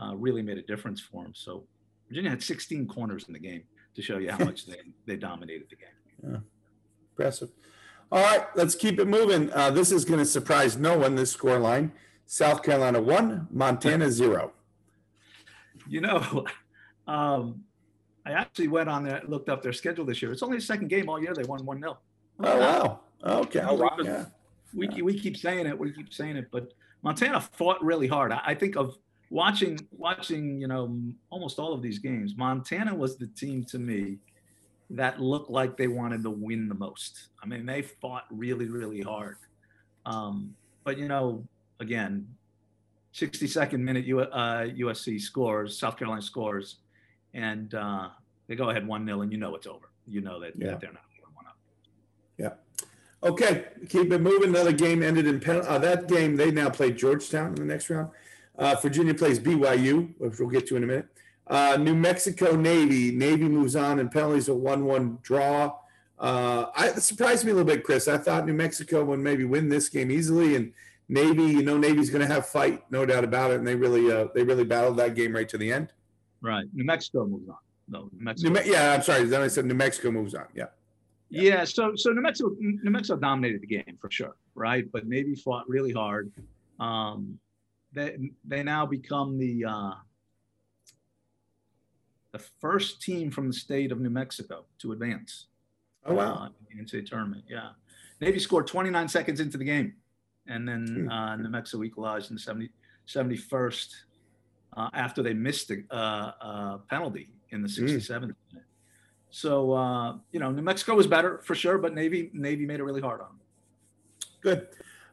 uh, 0.00 0.14
really 0.14 0.42
made 0.42 0.58
a 0.58 0.62
difference 0.62 1.00
for 1.00 1.22
them. 1.22 1.32
So 1.34 1.64
Virginia 2.08 2.30
had 2.30 2.42
16 2.42 2.86
corners 2.86 3.24
in 3.26 3.32
the 3.32 3.38
game 3.38 3.62
to 3.94 4.02
show 4.02 4.18
you 4.18 4.30
how 4.30 4.44
much 4.44 4.66
they 4.68 4.80
they 5.06 5.16
dominated 5.16 5.68
the 5.70 5.76
game. 5.76 6.32
Yeah. 6.32 6.38
Impressive. 7.12 7.50
All 8.12 8.22
right, 8.22 8.46
let's 8.54 8.74
keep 8.74 9.00
it 9.00 9.06
moving. 9.06 9.52
Uh, 9.52 9.70
this 9.70 9.90
is 9.90 10.04
going 10.04 10.20
to 10.20 10.26
surprise 10.26 10.76
no 10.76 10.98
one. 10.98 11.14
This 11.14 11.32
score 11.32 11.58
line: 11.58 11.92
South 12.26 12.62
Carolina 12.62 13.00
one, 13.00 13.48
Montana 13.50 14.10
zero. 14.10 14.52
You 15.88 16.00
know, 16.00 16.46
um, 17.08 17.64
I 18.24 18.32
actually 18.32 18.68
went 18.68 18.88
on 18.88 19.04
there, 19.04 19.22
looked 19.26 19.48
up 19.48 19.62
their 19.62 19.72
schedule 19.72 20.04
this 20.04 20.22
year. 20.22 20.32
It's 20.32 20.42
only 20.42 20.58
the 20.58 20.62
second 20.62 20.88
game 20.88 21.08
all 21.08 21.20
year 21.20 21.34
they 21.34 21.44
won 21.44 21.64
one 21.64 21.80
0 21.80 21.98
Oh 22.40 22.58
wow! 22.58 23.00
Okay. 23.24 23.60
Oh, 23.60 23.74
wow. 23.74 23.96
Yeah. 24.02 24.26
We 24.74 24.88
yeah. 24.88 25.02
we 25.02 25.18
keep 25.18 25.36
saying 25.36 25.66
it. 25.66 25.78
We 25.78 25.92
keep 25.92 26.12
saying 26.12 26.36
it, 26.36 26.48
but 26.50 26.72
Montana 27.02 27.40
fought 27.40 27.82
really 27.82 28.08
hard. 28.08 28.32
I, 28.32 28.40
I 28.44 28.54
think 28.54 28.76
of 28.76 28.96
watching 29.30 29.78
watching 29.92 30.60
you 30.60 30.66
know 30.66 31.00
almost 31.30 31.58
all 31.58 31.72
of 31.72 31.82
these 31.82 31.98
games. 31.98 32.34
Montana 32.36 32.94
was 32.94 33.16
the 33.16 33.28
team 33.28 33.64
to 33.64 33.78
me 33.78 34.18
that 34.90 35.20
looked 35.20 35.50
like 35.50 35.76
they 35.76 35.88
wanted 35.88 36.22
to 36.22 36.30
win 36.30 36.68
the 36.68 36.74
most. 36.74 37.28
I 37.42 37.46
mean, 37.46 37.66
they 37.66 37.82
fought 37.82 38.24
really, 38.30 38.68
really 38.68 39.00
hard. 39.00 39.36
Um, 40.06 40.54
but 40.84 40.98
you 40.98 41.08
know, 41.08 41.46
again, 41.80 42.26
62nd 43.14 43.78
minute 43.78 44.04
U, 44.06 44.20
uh, 44.20 44.64
USC 44.64 45.20
scores, 45.20 45.78
South 45.78 45.96
Carolina 45.96 46.22
scores, 46.22 46.76
and 47.32 47.74
uh, 47.74 48.08
they 48.46 48.56
go 48.56 48.70
ahead 48.70 48.86
one 48.86 49.06
0 49.06 49.22
and 49.22 49.32
you 49.32 49.38
know 49.38 49.54
it's 49.54 49.66
over. 49.66 49.90
You 50.06 50.20
know 50.20 50.38
that, 50.40 50.52
yeah. 50.56 50.70
that 50.70 50.80
they're 50.80 50.92
not 50.92 51.02
going 51.18 51.34
one 51.34 51.46
up. 51.46 51.56
Yeah. 52.38 52.86
Okay, 53.24 53.64
keep 53.88 54.12
it 54.12 54.20
moving. 54.20 54.50
Another 54.50 54.72
game 54.72 55.02
ended 55.02 55.26
in 55.26 55.40
pen. 55.40 55.62
Uh, 55.66 55.78
that 55.78 56.08
game 56.08 56.36
they 56.36 56.50
now 56.50 56.68
play 56.68 56.92
Georgetown 56.92 57.48
in 57.48 57.54
the 57.54 57.64
next 57.64 57.88
round. 57.88 58.10
Uh, 58.58 58.76
Virginia 58.80 59.14
plays 59.14 59.40
BYU, 59.40 60.12
which 60.18 60.38
we'll 60.38 60.50
get 60.50 60.66
to 60.68 60.76
in 60.76 60.84
a 60.84 60.86
minute. 60.86 61.08
Uh, 61.46 61.76
New 61.80 61.94
Mexico 61.94 62.54
Navy. 62.54 63.10
Navy 63.12 63.48
moves 63.48 63.76
on 63.76 63.98
and 63.98 64.10
penalties 64.10 64.48
a 64.48 64.54
one-one 64.54 65.18
draw. 65.22 65.74
Uh, 66.18 66.66
I, 66.76 66.88
it 66.88 67.02
surprised 67.02 67.44
me 67.44 67.52
a 67.52 67.54
little 67.54 67.66
bit, 67.66 67.82
Chris. 67.82 68.08
I 68.08 68.18
thought 68.18 68.46
New 68.46 68.54
Mexico 68.54 69.02
would 69.04 69.20
maybe 69.20 69.44
win 69.44 69.68
this 69.68 69.88
game 69.88 70.10
easily, 70.10 70.56
and 70.56 70.72
Navy, 71.08 71.44
you 71.44 71.62
know, 71.62 71.76
Navy's 71.76 72.10
going 72.10 72.26
to 72.26 72.32
have 72.32 72.46
fight, 72.46 72.82
no 72.90 73.04
doubt 73.04 73.24
about 73.24 73.50
it. 73.50 73.58
And 73.58 73.66
they 73.66 73.74
really, 73.74 74.12
uh, 74.12 74.28
they 74.34 74.42
really 74.42 74.64
battled 74.64 74.96
that 74.98 75.14
game 75.14 75.34
right 75.34 75.48
to 75.48 75.58
the 75.58 75.72
end. 75.72 75.92
Right. 76.40 76.66
New 76.72 76.84
Mexico 76.84 77.26
moves 77.26 77.48
on. 77.48 77.56
No, 77.88 78.10
New 78.12 78.24
Mexico. 78.24 78.52
New 78.52 78.70
yeah, 78.70 78.92
I'm 78.92 79.02
sorry. 79.02 79.24
Then 79.24 79.42
I 79.42 79.48
said 79.48 79.64
New 79.64 79.74
Mexico 79.74 80.10
moves 80.10 80.34
on. 80.34 80.46
Yeah. 80.54 80.66
Yeah. 81.28 81.42
Yeah. 81.42 81.64
So, 81.64 81.92
so 81.96 82.10
New 82.10 82.22
Mexico, 82.22 82.54
New 82.58 82.90
Mexico 82.90 83.18
dominated 83.18 83.62
the 83.62 83.66
game 83.66 83.98
for 84.00 84.10
sure, 84.10 84.36
right? 84.54 84.90
But 84.90 85.06
Navy 85.06 85.34
fought 85.34 85.68
really 85.68 85.92
hard. 85.92 86.32
Um, 86.80 87.38
they 87.92 88.16
they 88.44 88.62
now 88.62 88.86
become 88.86 89.38
the 89.38 89.64
uh, 89.64 89.92
the 92.32 92.38
first 92.60 93.00
team 93.00 93.30
from 93.30 93.46
the 93.46 93.54
state 93.54 93.92
of 93.92 94.00
New 94.00 94.10
Mexico 94.10 94.64
to 94.80 94.92
advance. 94.92 95.46
Oh 96.04 96.14
wow! 96.14 96.34
Uh, 96.34 96.48
into 96.78 97.00
the 97.00 97.06
tournament, 97.06 97.44
yeah. 97.48 97.70
Navy 98.20 98.38
scored 98.38 98.66
29 98.66 99.08
seconds 99.08 99.40
into 99.40 99.58
the 99.58 99.64
game, 99.64 99.94
and 100.46 100.68
then 100.68 100.86
hmm. 100.86 101.10
uh, 101.10 101.36
New 101.36 101.48
Mexico 101.48 101.82
equalized 101.82 102.30
in 102.30 102.36
the 102.36 102.40
70, 102.40 102.70
71st 103.06 103.88
uh, 104.76 104.88
after 104.94 105.22
they 105.22 105.34
missed 105.34 105.70
a 105.70 105.82
uh, 105.90 106.32
uh, 106.40 106.78
penalty 106.90 107.28
in 107.50 107.62
the 107.62 107.68
67th 107.68 108.08
mm. 108.08 108.20
minute. 108.20 108.66
So 109.34 109.72
uh, 109.72 110.18
you 110.30 110.38
know, 110.38 110.52
New 110.52 110.62
Mexico 110.62 110.94
was 110.94 111.08
better 111.08 111.40
for 111.42 111.56
sure, 111.56 111.76
but 111.76 111.92
Navy 111.92 112.30
Navy 112.32 112.66
made 112.66 112.78
it 112.78 112.84
really 112.84 113.00
hard 113.00 113.20
on 113.20 113.26
them. 113.26 113.40
Good. 114.40 114.68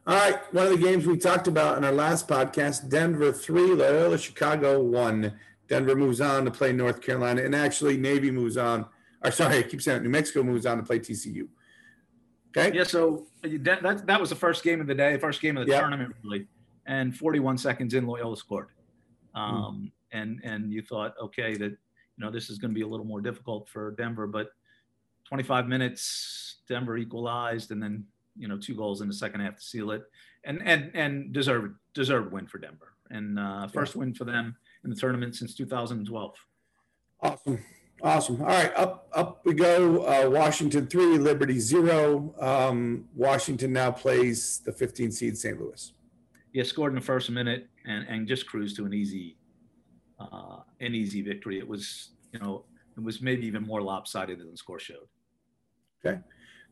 All 0.06 0.14
right, 0.14 0.54
one 0.54 0.66
of 0.66 0.70
the 0.70 0.78
games 0.78 1.06
we 1.06 1.16
talked 1.16 1.48
about 1.48 1.76
in 1.76 1.82
our 1.82 1.90
last 1.90 2.28
podcast: 2.28 2.88
Denver 2.88 3.32
three, 3.32 3.74
Loyola 3.74 4.16
Chicago 4.16 4.80
one. 4.80 5.32
Denver 5.66 5.96
moves 5.96 6.20
on 6.20 6.44
to 6.44 6.52
play 6.52 6.72
North 6.72 7.00
Carolina, 7.00 7.42
and 7.42 7.52
actually 7.52 7.96
Navy 7.96 8.30
moves 8.30 8.56
on. 8.56 8.86
Or 9.24 9.32
sorry, 9.32 9.58
I 9.58 9.62
keep 9.64 9.82
saying 9.82 9.98
it, 9.98 10.02
New 10.04 10.10
Mexico 10.10 10.44
moves 10.44 10.66
on 10.66 10.76
to 10.76 10.84
play 10.84 11.00
TCU. 11.00 11.48
Okay. 12.56 12.76
Yeah. 12.76 12.84
So 12.84 13.26
that 13.42 13.82
that, 13.82 14.06
that 14.06 14.20
was 14.20 14.30
the 14.30 14.36
first 14.36 14.62
game 14.62 14.80
of 14.80 14.86
the 14.86 14.94
day, 14.94 15.18
first 15.18 15.40
game 15.40 15.56
of 15.56 15.66
the 15.66 15.72
yep. 15.72 15.80
tournament, 15.80 16.14
really. 16.22 16.46
And 16.86 17.16
41 17.16 17.58
seconds 17.58 17.92
in, 17.94 18.06
Loyola 18.06 18.36
scored. 18.36 18.68
Um, 19.34 19.90
mm. 19.90 19.92
And 20.12 20.40
and 20.44 20.72
you 20.72 20.80
thought, 20.80 21.14
okay, 21.20 21.56
that 21.56 21.76
you 22.16 22.24
know 22.24 22.30
this 22.30 22.50
is 22.50 22.58
going 22.58 22.70
to 22.70 22.74
be 22.74 22.82
a 22.82 22.86
little 22.86 23.06
more 23.06 23.20
difficult 23.20 23.68
for 23.68 23.92
Denver, 23.92 24.26
but 24.26 24.48
25 25.28 25.66
minutes, 25.66 26.58
Denver 26.68 26.96
equalized, 26.96 27.70
and 27.70 27.82
then 27.82 28.04
you 28.36 28.48
know 28.48 28.58
two 28.58 28.74
goals 28.74 29.00
in 29.00 29.08
the 29.08 29.14
second 29.14 29.40
half 29.40 29.56
to 29.56 29.62
seal 29.62 29.90
it, 29.90 30.02
and 30.44 30.62
and 30.64 30.90
and 30.94 31.32
deserved 31.32 31.74
deserved 31.94 32.32
win 32.32 32.46
for 32.46 32.58
Denver, 32.58 32.94
and 33.10 33.38
uh, 33.38 33.66
first 33.68 33.94
yeah. 33.94 34.00
win 34.00 34.14
for 34.14 34.24
them 34.24 34.56
in 34.84 34.90
the 34.90 34.96
tournament 34.96 35.34
since 35.34 35.54
2012. 35.54 36.34
Awesome. 37.20 37.64
Awesome. 38.02 38.40
All 38.40 38.48
right, 38.48 38.72
up 38.76 39.06
up 39.12 39.42
we 39.44 39.54
go. 39.54 40.04
Uh, 40.04 40.28
Washington 40.28 40.86
three, 40.86 41.18
Liberty 41.18 41.60
zero. 41.60 42.34
Um, 42.40 43.08
Washington 43.14 43.72
now 43.72 43.92
plays 43.92 44.60
the 44.64 44.72
15 44.72 45.12
seed 45.12 45.38
St. 45.38 45.60
Louis. 45.60 45.92
Yeah, 46.52 46.64
scored 46.64 46.92
in 46.92 46.96
the 46.96 47.00
first 47.00 47.30
minute 47.30 47.68
and, 47.86 48.06
and 48.08 48.26
just 48.26 48.46
cruised 48.46 48.76
to 48.76 48.84
an 48.84 48.92
easy 48.92 49.36
uh, 50.18 50.58
an 50.82 50.94
easy 50.94 51.22
victory. 51.22 51.58
It 51.58 51.66
was 51.66 52.10
you 52.32 52.40
know 52.40 52.64
it 52.96 53.02
was 53.02 53.22
maybe 53.22 53.46
even 53.46 53.62
more 53.62 53.80
lopsided 53.80 54.38
than 54.38 54.50
the 54.50 54.56
score 54.56 54.78
showed. 54.78 55.08
Okay, 56.04 56.18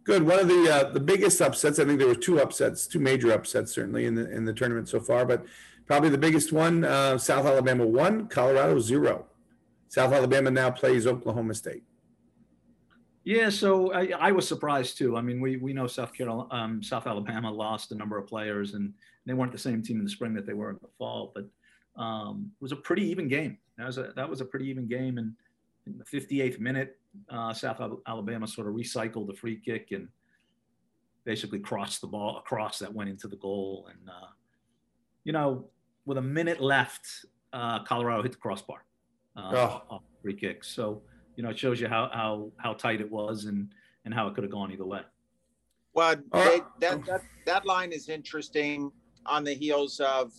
good. 0.05 0.23
One 0.23 0.38
of 0.38 0.49
the 0.49 0.71
uh, 0.71 0.93
the 0.93 1.00
biggest 1.00 1.40
upsets. 1.40 1.79
I 1.79 1.85
think 1.85 1.99
there 1.99 2.09
were 2.09 2.14
two 2.14 2.40
upsets, 2.40 2.87
two 2.87 3.00
major 3.00 3.33
upsets 3.33 3.73
certainly 3.73 4.05
in 4.05 4.14
the 4.14 4.31
in 4.31 4.45
the 4.45 4.52
tournament 4.52 4.88
so 4.88 5.00
far, 5.00 5.25
but 5.25 5.47
Probably 5.90 6.11
the 6.11 6.19
biggest 6.19 6.52
one 6.52 6.85
uh, 6.85 7.19
South 7.19 7.45
Alabama 7.47 7.85
one, 7.85 8.29
Colorado 8.29 8.79
zero. 8.79 9.26
South 9.88 10.12
Alabama 10.12 10.49
now 10.49 10.71
plays 10.71 11.05
Oklahoma 11.05 11.52
State. 11.52 11.83
Yeah, 13.25 13.50
so 13.50 13.93
I, 13.93 14.12
I, 14.17 14.31
was 14.31 14.47
surprised 14.47 14.99
too. 14.99 15.17
I 15.17 15.21
mean, 15.21 15.40
we 15.40 15.57
we 15.57 15.73
know 15.73 15.88
South 15.88 16.12
Carolina, 16.12 16.47
um, 16.52 16.81
South 16.81 17.09
Alabama 17.09 17.50
lost 17.50 17.90
a 17.90 17.97
number 17.97 18.17
of 18.19 18.29
players, 18.29 18.75
and 18.75 18.95
they 19.26 19.35
weren't 19.35 19.50
the 19.50 19.59
same 19.59 19.83
team 19.83 19.99
in 19.99 20.05
the 20.05 20.11
spring 20.11 20.33
that 20.35 20.47
they 20.47 20.52
were 20.52 20.71
in 20.71 20.79
the 20.81 20.88
fall. 20.97 21.33
But 21.35 21.49
um, 22.00 22.52
it 22.61 22.62
was 22.62 22.71
a 22.71 22.76
pretty 22.76 23.11
even 23.11 23.26
game. 23.26 23.59
That 23.81 23.87
was 23.87 23.99
a 23.99 24.13
that 24.15 24.29
was 24.29 24.41
a 24.41 24.45
pretty 24.45 24.69
even 24.69 24.87
game. 24.87 25.19
And 25.19 25.33
in 25.87 25.97
the 25.99 26.05
58th 26.05 26.61
minute, 26.61 26.99
uh, 27.31 27.53
South 27.55 27.81
Alabama 28.07 28.47
sort 28.47 28.69
of 28.69 28.75
recycled 28.75 29.27
the 29.27 29.35
free 29.35 29.57
kick 29.57 29.89
and 29.93 30.09
basically 31.25 31.59
crossed 31.59 32.03
the 32.03 32.07
ball 32.07 32.39
across 32.39 32.79
that 32.81 32.93
went 32.93 33.09
into 33.09 33.27
the 33.27 33.37
goal. 33.37 33.89
And 33.91 34.09
uh, 34.09 34.29
you 35.25 35.33
know, 35.33 35.71
with 36.05 36.19
a 36.19 36.23
minute 36.23 36.61
left, 36.61 37.07
uh, 37.53 37.83
Colorado 37.85 38.23
hit 38.23 38.33
the 38.33 38.39
crossbar 38.39 38.85
uh, 39.37 39.51
oh. 39.55 39.83
off 39.91 40.03
free 40.23 40.35
kick. 40.35 40.63
So 40.63 41.03
you 41.37 41.43
know 41.43 41.51
it 41.51 41.59
shows 41.59 41.81
you 41.81 41.89
how 41.89 42.11
how 42.13 42.51
how 42.59 42.75
tight 42.75 43.01
it 43.01 43.11
was 43.11 43.47
and 43.47 43.73
and 44.05 44.13
how 44.13 44.29
it 44.29 44.35
could 44.35 44.45
have 44.45 44.53
gone 44.53 44.71
either 44.73 44.85
way. 44.85 45.01
Well, 45.95 46.17
they, 46.33 46.61
that 46.81 47.05
that 47.07 47.23
that 47.47 47.65
line 47.65 47.93
is 47.93 48.11
interesting 48.11 48.93
on 49.27 49.45
the 49.45 49.55
heels 49.55 50.01
of 50.01 50.33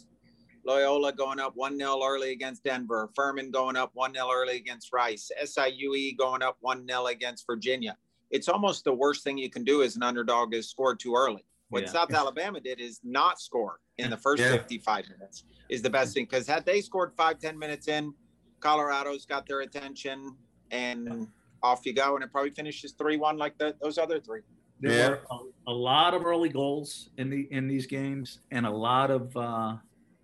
Loyola 0.65 1.13
going 1.13 1.39
up 1.39 1.55
1 1.55 1.77
0 1.77 1.99
early 2.03 2.31
against 2.31 2.63
Denver, 2.63 3.09
Furman 3.15 3.51
going 3.51 3.75
up 3.75 3.91
1 3.93 4.13
0 4.13 4.27
early 4.33 4.57
against 4.57 4.93
Rice, 4.93 5.31
SIUE 5.43 6.17
going 6.17 6.41
up 6.41 6.57
1 6.61 6.87
0 6.87 7.07
against 7.07 7.45
Virginia. 7.45 7.97
It's 8.29 8.47
almost 8.47 8.83
the 8.83 8.93
worst 8.93 9.23
thing 9.23 9.37
you 9.37 9.49
can 9.49 9.63
do 9.63 9.83
as 9.83 9.95
an 9.95 10.03
underdog 10.03 10.53
is 10.53 10.69
score 10.69 10.95
too 10.95 11.15
early. 11.15 11.45
What 11.69 11.83
yeah. 11.83 11.89
South 11.89 12.13
Alabama 12.13 12.59
did 12.59 12.81
is 12.81 12.99
not 13.03 13.39
score 13.39 13.79
in 13.97 14.09
the 14.09 14.17
first 14.17 14.41
yeah. 14.41 14.51
55 14.51 15.05
minutes 15.09 15.45
is 15.69 15.81
the 15.81 15.89
best 15.89 16.13
thing 16.13 16.25
because 16.25 16.45
had 16.45 16.65
they 16.65 16.81
scored 16.81 17.13
five 17.15 17.39
ten 17.39 17.57
minutes 17.57 17.87
in, 17.87 18.13
Colorado's 18.59 19.25
got 19.25 19.47
their 19.47 19.61
attention 19.61 20.35
and 20.69 21.27
off 21.63 21.85
you 21.85 21.93
go, 21.93 22.15
and 22.15 22.23
it 22.23 22.31
probably 22.31 22.51
finishes 22.51 22.91
three 22.93 23.17
one 23.17 23.37
like 23.37 23.57
the, 23.57 23.75
those 23.81 23.97
other 23.97 24.19
three. 24.19 24.41
There 24.79 24.91
yeah. 24.91 25.09
were 25.09 25.21
a, 25.29 25.71
a, 25.71 25.73
lot 25.73 26.13
of 26.13 26.25
early 26.25 26.49
goals 26.49 27.09
in 27.17 27.29
the 27.29 27.47
in 27.51 27.67
these 27.67 27.85
games, 27.85 28.39
and 28.51 28.65
a 28.65 28.71
lot 28.71 29.11
of 29.11 29.35
uh, 29.37 29.75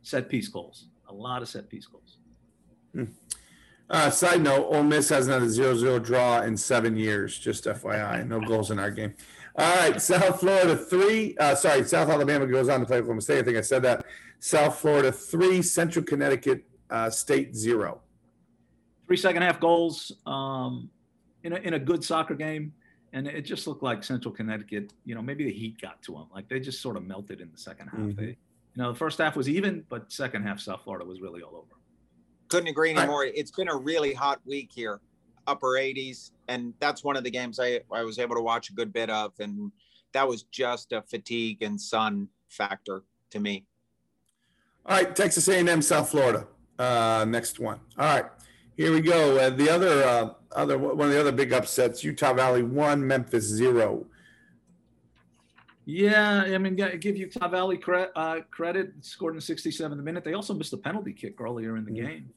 set 0.07 0.29
piece 0.29 0.47
goals. 0.47 0.85
A 1.09 1.13
lot 1.13 1.41
of 1.41 1.49
set 1.49 1.69
piece 1.69 1.85
goals. 1.85 2.17
Hmm. 2.93 3.05
Uh, 3.89 4.09
side 4.09 4.41
note: 4.41 4.67
Ole 4.69 4.83
Miss 4.83 5.09
hasn't 5.09 5.33
had 5.33 5.43
a 5.43 5.49
zero-zero 5.49 5.99
draw 5.99 6.41
in 6.41 6.57
seven 6.57 6.95
years. 6.97 7.37
Just 7.37 7.65
FYI, 7.65 8.27
no 8.27 8.39
goals 8.39 8.71
in 8.71 8.79
our 8.79 8.91
game. 8.91 9.13
All 9.55 9.75
right, 9.75 10.01
South 10.01 10.39
Florida 10.39 10.75
three. 10.75 11.35
Uh, 11.37 11.55
sorry, 11.55 11.83
South 11.83 12.09
Alabama 12.09 12.45
goes 12.45 12.69
on 12.69 12.79
to 12.81 12.85
play 12.85 12.97
Oklahoma 12.97 13.21
State. 13.21 13.39
I 13.39 13.43
think 13.43 13.57
I 13.57 13.61
said 13.61 13.81
that. 13.83 14.05
South 14.39 14.77
Florida 14.79 15.11
three, 15.11 15.61
Central 15.61 16.05
Connecticut 16.05 16.63
uh, 16.89 17.09
State 17.09 17.55
zero. 17.55 18.01
Three 19.07 19.17
second 19.17 19.41
half 19.41 19.59
goals 19.59 20.11
um, 20.25 20.89
in, 21.43 21.53
a, 21.53 21.55
in 21.57 21.73
a 21.73 21.79
good 21.79 22.03
soccer 22.03 22.35
game. 22.35 22.73
And 23.13 23.25
it 23.25 23.43
just 23.43 23.67
looked 23.67 23.81
like 23.81 24.03
Central 24.03 24.33
Connecticut, 24.33 24.91
you 25.05 25.15
know, 25.15 25.21
maybe 25.21 25.45
the 25.45 25.51
heat 25.51 25.81
got 25.81 26.01
to 26.03 26.11
them. 26.11 26.27
Like 26.33 26.49
they 26.49 26.59
just 26.59 26.81
sort 26.81 26.97
of 26.97 27.07
melted 27.07 27.39
in 27.39 27.49
the 27.51 27.57
second 27.57 27.87
half. 27.87 27.99
Mm-hmm. 28.01 28.25
They, 28.25 28.37
you 28.77 28.83
know, 28.83 28.91
the 28.91 28.97
first 28.99 29.17
half 29.17 29.35
was 29.35 29.49
even, 29.49 29.83
but 29.89 30.11
second 30.11 30.43
half, 30.43 30.59
South 30.59 30.83
Florida 30.83 31.03
was 31.03 31.19
really 31.19 31.41
all 31.41 31.55
over. 31.55 31.81
Couldn't 32.47 32.69
agree 32.69 32.91
anymore. 32.91 33.21
Right. 33.21 33.31
It's 33.35 33.49
been 33.49 33.69
a 33.69 33.75
really 33.75 34.13
hot 34.13 34.39
week 34.45 34.69
here 34.71 35.01
upper 35.47 35.69
80s, 35.69 36.29
and 36.47 36.75
that's 36.79 37.03
one 37.03 37.17
of 37.17 37.23
the 37.23 37.31
games 37.31 37.59
I 37.59 37.79
I 37.91 38.03
was 38.03 38.19
able 38.19 38.35
to 38.35 38.41
watch 38.41 38.69
a 38.69 38.73
good 38.73 38.93
bit 38.93 39.09
of. 39.09 39.33
And 39.39 39.71
that 40.13 40.27
was 40.27 40.43
just 40.43 40.91
a 40.91 41.01
fatigue 41.01 41.63
and 41.63 41.81
sun 41.81 42.27
factor 42.49 43.01
to 43.31 43.39
me. 43.39 43.65
All 44.85 44.95
right, 44.95 45.15
Texas 45.15 45.47
A&M, 45.47 45.81
South 45.81 46.11
Florida. 46.11 46.45
Uh, 46.77 47.25
next 47.27 47.59
one. 47.59 47.79
All 47.97 48.05
right, 48.05 48.25
here 48.75 48.93
we 48.93 49.01
go. 49.01 49.39
Uh, 49.39 49.49
the 49.49 49.71
other, 49.71 50.03
uh, 50.03 50.29
other 50.51 50.77
one 50.77 51.07
of 51.07 51.13
the 51.13 51.19
other 51.19 51.31
big 51.31 51.51
upsets: 51.51 52.03
Utah 52.03 52.33
Valley 52.33 52.61
one, 52.61 53.05
Memphis 53.07 53.45
zero. 53.45 54.05
Yeah, 55.89 56.41
I 56.41 56.57
mean, 56.57 56.75
give 56.75 57.15
Utah 57.15 57.47
Valley 57.47 57.77
cre- 57.77 58.11
uh, 58.13 58.41
credit. 58.51 58.91
Scored 58.99 59.35
in 59.35 59.39
the 59.39 59.41
67th 59.41 60.03
minute. 60.03 60.25
They 60.25 60.33
also 60.33 60.53
missed 60.53 60.73
a 60.73 60.77
penalty 60.77 61.13
kick 61.13 61.39
earlier 61.39 61.77
in 61.77 61.85
the 61.85 61.91
mm-hmm. 61.91 62.07
game. 62.07 62.29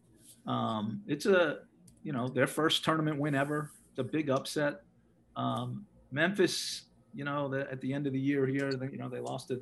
Um, 0.47 1.03
it's 1.09 1.27
a, 1.27 1.59
you 2.05 2.13
know, 2.13 2.29
their 2.29 2.47
first 2.47 2.85
tournament 2.85 3.19
win 3.19 3.35
ever. 3.35 3.73
It's 3.91 3.99
a 3.99 4.05
big 4.05 4.31
upset. 4.31 4.83
Um, 5.35 5.85
Memphis, 6.13 6.83
you 7.13 7.25
know, 7.25 7.49
the, 7.49 7.69
at 7.73 7.81
the 7.81 7.93
end 7.93 8.07
of 8.07 8.13
the 8.13 8.21
year 8.21 8.47
here, 8.47 8.73
they, 8.73 8.87
you 8.87 8.99
know, 8.99 9.09
they 9.09 9.19
lost 9.19 9.51
it, 9.51 9.61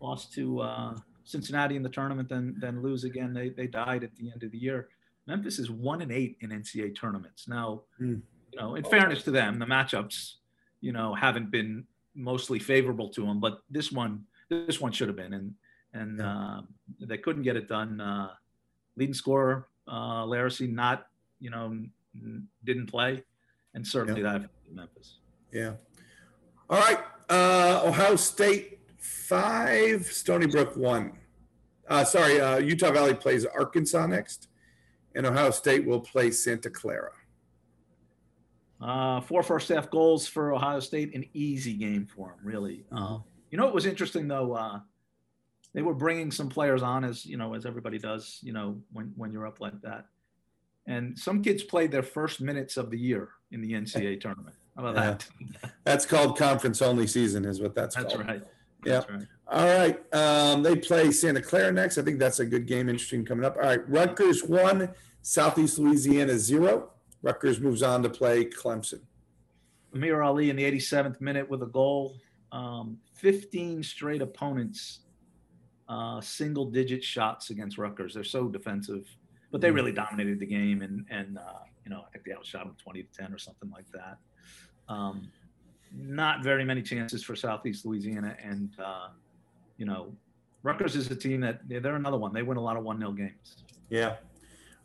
lost 0.00 0.32
to 0.36 0.60
uh, 0.62 0.94
Cincinnati 1.24 1.76
in 1.76 1.82
the 1.82 1.90
tournament, 1.90 2.26
then 2.30 2.56
then 2.58 2.80
lose 2.80 3.04
again. 3.04 3.34
They 3.34 3.50
they 3.50 3.66
died 3.66 4.02
at 4.02 4.16
the 4.16 4.30
end 4.32 4.44
of 4.44 4.50
the 4.50 4.58
year. 4.58 4.88
Memphis 5.26 5.58
is 5.58 5.70
one 5.70 6.00
and 6.00 6.10
eight 6.10 6.38
in 6.40 6.50
NCAA 6.50 6.96
tournaments 6.96 7.46
now. 7.46 7.82
Mm. 8.00 8.22
You 8.52 8.58
know, 8.58 8.76
in 8.76 8.84
fairness 8.84 9.22
to 9.24 9.30
them, 9.30 9.58
the 9.58 9.66
matchups, 9.66 10.36
you 10.80 10.92
know, 10.92 11.14
haven't 11.14 11.50
been 11.50 11.84
mostly 12.14 12.58
favorable 12.58 13.08
to 13.10 13.22
them. 13.22 13.40
But 13.40 13.60
this 13.70 13.92
one, 13.92 14.24
this 14.48 14.80
one 14.80 14.92
should 14.92 15.08
have 15.08 15.16
been, 15.16 15.34
and 15.34 15.54
and 15.92 16.20
uh, 16.20 16.62
they 17.00 17.18
couldn't 17.18 17.42
get 17.42 17.56
it 17.56 17.68
done. 17.68 18.00
Uh, 18.00 18.30
leading 18.96 19.14
scorer, 19.14 19.68
uh, 19.88 20.24
Larisey, 20.24 20.72
not 20.72 21.06
you 21.38 21.50
know, 21.50 21.78
didn't 22.64 22.86
play, 22.86 23.22
and 23.74 23.86
certainly 23.86 24.22
yeah. 24.22 24.38
that 24.38 24.50
Memphis. 24.72 25.18
Yeah. 25.52 25.72
All 26.68 26.78
right. 26.78 26.98
Uh, 27.28 27.82
Ohio 27.84 28.16
State 28.16 28.80
five, 28.98 30.06
Stony 30.06 30.46
Brook 30.46 30.76
one. 30.76 31.12
Uh, 31.88 32.04
sorry, 32.04 32.40
uh, 32.40 32.58
Utah 32.58 32.92
Valley 32.92 33.14
plays 33.14 33.44
Arkansas 33.46 34.06
next, 34.06 34.48
and 35.14 35.26
Ohio 35.26 35.50
State 35.50 35.84
will 35.84 36.00
play 36.00 36.30
Santa 36.30 36.70
Clara. 36.70 37.12
Uh, 38.80 39.20
four 39.20 39.42
first 39.42 39.68
half 39.68 39.90
goals 39.90 40.26
for 40.26 40.54
Ohio 40.54 40.80
State, 40.80 41.14
an 41.14 41.24
easy 41.34 41.74
game 41.74 42.06
for 42.06 42.28
them, 42.28 42.38
really. 42.42 42.84
Uh, 42.90 43.18
you 43.50 43.58
know, 43.58 43.68
it 43.68 43.74
was 43.74 43.84
interesting 43.84 44.26
though. 44.26 44.54
Uh, 44.54 44.80
they 45.74 45.82
were 45.82 45.94
bringing 45.94 46.30
some 46.30 46.48
players 46.48 46.82
on, 46.82 47.04
as 47.04 47.26
you 47.26 47.36
know, 47.36 47.54
as 47.54 47.66
everybody 47.66 47.98
does. 47.98 48.38
You 48.42 48.52
know, 48.52 48.80
when 48.92 49.12
when 49.16 49.32
you're 49.32 49.46
up 49.46 49.60
like 49.60 49.80
that, 49.82 50.06
and 50.86 51.18
some 51.18 51.42
kids 51.42 51.62
played 51.62 51.90
their 51.90 52.02
first 52.02 52.40
minutes 52.40 52.76
of 52.76 52.90
the 52.90 52.98
year 52.98 53.30
in 53.50 53.60
the 53.60 53.72
NCAA 53.72 54.20
tournament. 54.20 54.56
How 54.76 54.86
about 54.86 54.96
yeah. 54.96 55.10
that? 55.60 55.72
that's 55.84 56.06
called 56.06 56.38
conference 56.38 56.80
only 56.80 57.06
season, 57.06 57.44
is 57.44 57.60
what 57.60 57.74
that's, 57.74 57.96
that's 57.96 58.14
called. 58.14 58.26
Right. 58.26 58.42
Yeah. 58.84 59.02
Right. 59.10 59.26
All 59.48 59.66
right. 59.66 60.14
Um, 60.14 60.62
they 60.62 60.76
play 60.76 61.12
Santa 61.12 61.42
Clara 61.42 61.70
next. 61.70 61.98
I 61.98 62.02
think 62.02 62.18
that's 62.18 62.38
a 62.38 62.46
good 62.46 62.66
game. 62.66 62.88
Interesting 62.88 63.24
coming 63.24 63.44
up. 63.44 63.56
All 63.56 63.62
right. 63.62 63.86
Rutgers 63.88 64.42
one, 64.42 64.88
Southeast 65.22 65.78
Louisiana 65.78 66.38
zero. 66.38 66.90
Rutgers 67.22 67.60
moves 67.60 67.82
on 67.82 68.02
to 68.02 68.10
play 68.10 68.44
Clemson. 68.44 69.00
Amirah 69.94 70.26
Ali 70.26 70.50
in 70.50 70.56
the 70.56 70.64
87th 70.64 71.20
minute 71.20 71.48
with 71.48 71.62
a 71.62 71.66
goal. 71.66 72.16
Um, 72.52 72.98
15 73.14 73.82
straight 73.82 74.22
opponents, 74.22 75.00
uh, 75.88 76.20
single 76.20 76.66
digit 76.66 77.02
shots 77.04 77.50
against 77.50 77.78
Rutgers. 77.78 78.14
They're 78.14 78.24
so 78.24 78.48
defensive, 78.48 79.06
but 79.50 79.60
they 79.60 79.68
mm-hmm. 79.68 79.76
really 79.76 79.92
dominated 79.92 80.40
the 80.40 80.46
game. 80.46 80.82
And, 80.82 81.04
and 81.10 81.38
uh, 81.38 81.64
you 81.84 81.90
know, 81.90 82.02
I 82.06 82.10
think 82.10 82.24
they 82.24 82.32
outshot 82.32 82.66
them 82.66 82.76
20 82.82 83.02
to 83.02 83.08
10 83.12 83.32
or 83.32 83.38
something 83.38 83.70
like 83.70 83.86
that. 83.92 84.18
Um, 84.88 85.30
not 85.92 86.42
very 86.42 86.64
many 86.64 86.82
chances 86.82 87.22
for 87.22 87.34
Southeast 87.36 87.84
Louisiana. 87.84 88.36
And, 88.42 88.70
uh, 88.82 89.08
you 89.76 89.86
know, 89.86 90.12
Rutgers 90.62 90.94
is 90.94 91.10
a 91.10 91.16
team 91.16 91.40
that 91.40 91.60
they're 91.68 91.96
another 91.96 92.18
one. 92.18 92.32
They 92.32 92.42
win 92.42 92.56
a 92.56 92.62
lot 92.62 92.76
of 92.76 92.84
1 92.84 92.98
0 92.98 93.12
games. 93.12 93.64
Yeah. 93.88 94.16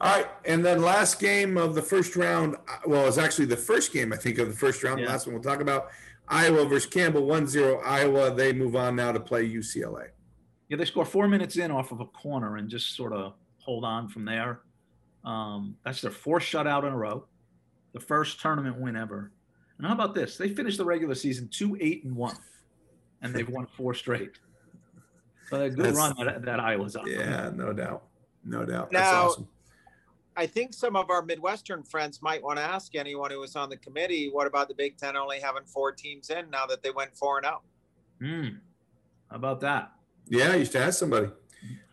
All 0.02 0.14
right, 0.14 0.28
and 0.44 0.64
then 0.64 0.82
last 0.82 1.20
game 1.20 1.58
of 1.58 1.74
the 1.74 1.82
first 1.82 2.16
round. 2.16 2.58
Well, 2.86 3.08
it's 3.08 3.18
actually 3.18 3.46
the 3.46 3.58
first 3.58 3.94
game 3.94 4.12
I 4.12 4.18
think 4.18 4.38
of 4.40 4.50
the 4.50 4.56
first 4.56 4.84
round. 4.84 5.00
Yeah. 5.00 5.08
Last 5.08 5.26
one 5.26 5.36
we'll 5.36 5.44
talk 5.44 5.62
about 5.62 5.90
Iowa 6.28 6.66
versus 6.66 6.90
Campbell, 6.90 7.22
1-0 7.22 7.82
Iowa. 7.84 8.34
They 8.34 8.52
move 8.52 8.76
on 8.76 8.98
now 8.98 9.14
to 9.14 9.20
play 9.20 9.48
UCLA. 9.48 10.10
Yeah, 10.68 10.78
they 10.78 10.86
score 10.86 11.06
four 11.06 11.28
minutes 11.28 11.58
in 11.58 11.72
off 11.72 11.92
of 11.92 12.02
a 12.02 12.06
corner 12.06 12.58
and 12.58 12.70
just 12.70 12.96
sort 12.96 13.14
of 13.14 13.34
hold 13.60 13.86
on 13.86 14.10
from 14.10 14.26
there. 14.26 14.60
Um, 15.24 15.78
that's 15.84 16.02
their 16.02 16.12
fourth 16.12 16.44
shutout 16.44 16.86
in 16.86 16.94
a 16.94 16.98
row, 16.98 17.26
the 17.94 18.00
first 18.00 18.40
tournament 18.42 18.80
win 18.80 18.96
ever. 18.96 19.32
And 19.78 19.88
how 19.88 19.94
about 19.94 20.14
this? 20.14 20.38
They 20.38 20.50
finished 20.50 20.78
the 20.78 20.86
regular 20.86 21.16
season 21.16 21.48
two 21.50 21.78
eight 21.82 22.04
and 22.04 22.16
one, 22.16 22.38
and 23.22 23.34
they've 23.34 23.50
won 23.50 23.66
four 23.66 23.94
straight. 23.94 24.40
So 25.50 25.62
a 25.62 25.70
good 25.70 25.86
that's, 25.86 25.98
run 25.98 26.16
that, 26.26 26.44
that 26.46 26.60
Iowa's 26.60 26.96
on. 26.96 27.08
Yeah, 27.08 27.52
no 27.54 27.74
doubt, 27.74 28.04
no 28.44 28.66
doubt. 28.66 28.92
That's 28.92 29.12
now, 29.12 29.24
awesome. 29.24 29.48
I 30.38 30.45
think 30.45 30.74
some 30.74 30.95
of 30.95 31.10
our 31.10 31.21
Midwestern 31.21 31.84
friends 31.84 32.21
might 32.21 32.43
want 32.43 32.58
to 32.58 32.63
ask 32.63 32.95
anyone 32.95 33.32
who 33.32 33.39
was 33.39 33.56
on 33.56 33.69
the 33.69 33.78
committee, 33.78 34.30
what 34.32 34.48
about 34.48 34.67
the 34.67 34.74
Big 34.74 34.98
Ten 34.98 35.15
only 35.15 35.39
having 35.39 35.63
four 35.65 35.91
teams 35.91 36.30
in 36.30 36.50
now 36.50 36.65
that 36.65 36.84
they 36.84 36.91
went 36.91 37.15
four 37.15 37.38
and 37.38 37.45
out? 37.45 37.63
Hmm. 38.19 38.48
How 39.30 39.38
about 39.38 39.62
that? 39.62 39.91
Yeah, 40.28 40.56
you 40.56 40.65
should 40.65 40.78
ask 40.78 41.00
somebody. 41.00 41.28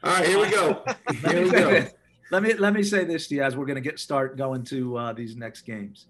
All 0.02 0.12
right, 0.12 0.26
here 0.26 0.38
we 0.40 0.50
go. 0.50 0.84
here 1.30 1.44
we 1.44 1.50
go. 1.50 1.86
Let 2.30 2.42
me 2.42 2.54
let 2.54 2.72
me 2.72 2.82
say 2.82 3.04
this 3.04 3.28
to 3.28 3.36
you 3.36 3.42
as 3.42 3.56
we're 3.56 3.66
going 3.66 3.76
to 3.76 3.82
get 3.82 3.98
start 3.98 4.36
going 4.36 4.64
to 4.64 4.96
uh, 4.96 5.12
these 5.12 5.36
next 5.36 5.62
games. 5.62 6.06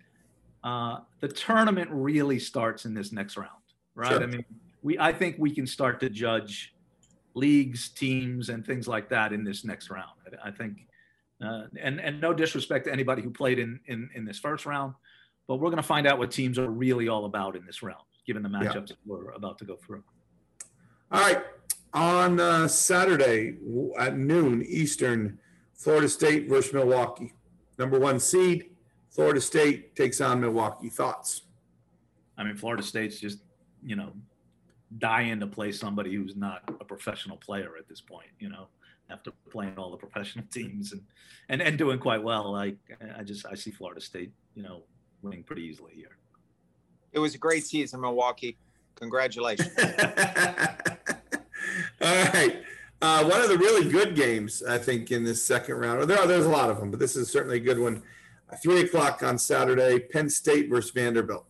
Uh, 0.62 1.00
the 1.20 1.28
tournament 1.28 1.88
really 1.92 2.38
starts 2.38 2.84
in 2.84 2.94
this 2.94 3.12
next 3.12 3.36
round, 3.36 3.50
right? 3.94 4.12
Sure. 4.12 4.22
I 4.22 4.26
mean, 4.26 4.44
we 4.82 4.98
I 4.98 5.12
think 5.12 5.36
we 5.38 5.52
can 5.52 5.66
start 5.66 6.00
to 6.00 6.08
judge 6.08 6.74
leagues, 7.34 7.88
teams, 7.88 8.48
and 8.48 8.64
things 8.64 8.86
like 8.86 9.08
that 9.08 9.32
in 9.32 9.42
this 9.42 9.64
next 9.64 9.90
round. 9.90 10.10
I, 10.26 10.48
I 10.48 10.50
think 10.52 10.86
uh, 11.42 11.64
and 11.80 12.00
and 12.00 12.20
no 12.20 12.32
disrespect 12.32 12.86
to 12.86 12.92
anybody 12.92 13.22
who 13.22 13.30
played 13.30 13.58
in 13.58 13.80
in, 13.86 14.08
in 14.14 14.24
this 14.24 14.38
first 14.38 14.66
round, 14.66 14.94
but 15.48 15.56
we're 15.56 15.70
going 15.70 15.76
to 15.76 15.82
find 15.82 16.06
out 16.06 16.18
what 16.18 16.30
teams 16.30 16.58
are 16.58 16.70
really 16.70 17.08
all 17.08 17.24
about 17.24 17.56
in 17.56 17.66
this 17.66 17.82
round, 17.82 18.04
given 18.26 18.42
the 18.42 18.48
matchups 18.48 18.90
yeah. 18.90 18.96
we're 19.06 19.30
about 19.32 19.58
to 19.58 19.64
go 19.64 19.76
through. 19.76 20.02
All 21.10 21.20
right, 21.20 21.42
on 21.92 22.40
uh, 22.40 22.68
Saturday 22.68 23.56
at 23.98 24.16
noon 24.16 24.62
Eastern, 24.66 25.38
Florida 25.74 26.08
State 26.08 26.48
versus 26.48 26.72
Milwaukee. 26.72 27.32
Number 27.78 27.98
one 27.98 28.20
seed, 28.20 28.70
Florida 29.10 29.40
State 29.40 29.96
takes 29.96 30.20
on 30.20 30.40
Milwaukee. 30.40 30.88
Thoughts? 30.88 31.42
I 32.38 32.44
mean, 32.44 32.56
Florida 32.56 32.82
State's 32.82 33.18
just 33.18 33.38
you 33.84 33.96
know 33.96 34.12
dying 34.98 35.40
to 35.40 35.46
play 35.46 35.72
somebody 35.72 36.14
who's 36.14 36.36
not 36.36 36.62
a 36.80 36.84
professional 36.84 37.36
player 37.36 37.72
at 37.78 37.88
this 37.88 38.00
point. 38.00 38.28
You 38.38 38.48
know, 38.48 38.68
after 39.10 39.32
playing 39.50 39.74
all 39.76 39.90
the 39.90 39.96
professional 39.96 40.44
teams 40.52 40.92
and 40.92 41.02
and, 41.48 41.60
and 41.60 41.76
doing 41.78 41.98
quite 41.98 42.22
well. 42.22 42.54
I 42.54 42.74
I 43.16 43.22
just 43.22 43.46
I 43.46 43.54
see 43.54 43.70
Florida 43.70 44.00
State, 44.00 44.32
you 44.54 44.62
know, 44.62 44.82
winning 45.22 45.42
pretty 45.42 45.62
easily 45.62 45.92
here. 45.94 46.16
It 47.12 47.18
was 47.18 47.34
a 47.34 47.38
great 47.38 47.66
season, 47.66 48.00
Milwaukee. 48.00 48.56
Congratulations. 48.96 49.70
all 49.78 49.84
right. 52.00 52.62
Uh, 53.02 53.24
one 53.24 53.40
of 53.40 53.48
the 53.48 53.58
really 53.58 53.90
good 53.90 54.14
games, 54.14 54.62
I 54.62 54.78
think, 54.78 55.10
in 55.10 55.24
this 55.24 55.44
second 55.44 55.74
round. 55.74 56.08
There 56.08 56.18
are, 56.18 56.26
there's 56.26 56.46
a 56.46 56.50
lot 56.50 56.70
of 56.70 56.78
them, 56.78 56.90
but 56.90 57.00
this 57.00 57.16
is 57.16 57.28
certainly 57.30 57.56
a 57.56 57.60
good 57.60 57.78
one. 57.78 58.02
Three 58.62 58.82
o'clock 58.82 59.22
on 59.22 59.38
Saturday, 59.38 59.98
Penn 59.98 60.28
State 60.30 60.70
versus 60.70 60.92
Vanderbilt. 60.92 61.44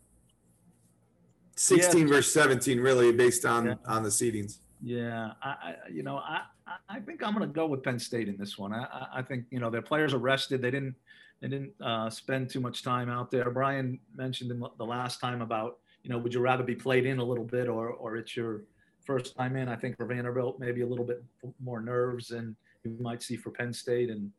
16 1.56 2.00
yeah. 2.00 2.06
versus 2.06 2.32
17, 2.32 2.80
really, 2.80 3.12
based 3.12 3.44
on 3.44 3.66
yeah. 3.66 3.74
on 3.86 4.02
the 4.02 4.08
seedings. 4.08 4.58
Yeah, 4.82 5.32
I, 5.42 5.48
I 5.48 5.74
you 5.90 6.02
know, 6.02 6.16
I, 6.16 6.42
I 6.88 7.00
think 7.00 7.22
I'm 7.22 7.34
going 7.34 7.46
to 7.46 7.52
go 7.52 7.66
with 7.66 7.82
Penn 7.82 7.98
State 7.98 8.28
in 8.28 8.36
this 8.36 8.58
one. 8.58 8.72
I, 8.72 9.06
I 9.14 9.22
think 9.22 9.44
you 9.50 9.60
know 9.60 9.70
their 9.70 9.82
players 9.82 10.14
are 10.14 10.18
rested. 10.18 10.62
They 10.62 10.70
didn't 10.70 10.94
they 11.40 11.48
didn't 11.48 11.72
uh, 11.80 12.08
spend 12.10 12.50
too 12.50 12.60
much 12.60 12.82
time 12.82 13.08
out 13.08 13.30
there. 13.30 13.50
Brian 13.50 13.98
mentioned 14.16 14.50
in 14.50 14.64
the 14.78 14.86
last 14.86 15.20
time 15.20 15.42
about 15.42 15.78
you 16.02 16.10
know 16.10 16.18
would 16.18 16.34
you 16.34 16.40
rather 16.40 16.64
be 16.64 16.74
played 16.74 17.06
in 17.06 17.18
a 17.18 17.24
little 17.24 17.44
bit 17.44 17.68
or 17.68 17.90
or 17.90 18.16
it's 18.16 18.36
your 18.36 18.62
first 19.04 19.36
time 19.36 19.56
in. 19.56 19.68
I 19.68 19.76
think 19.76 19.96
for 19.96 20.06
Vanderbilt 20.06 20.58
maybe 20.58 20.82
a 20.82 20.86
little 20.86 21.04
bit 21.04 21.22
more 21.62 21.80
nerves 21.80 22.28
than 22.28 22.56
you 22.84 22.96
might 23.00 23.22
see 23.22 23.36
for 23.36 23.50
Penn 23.50 23.72
State, 23.72 24.10
and 24.10 24.30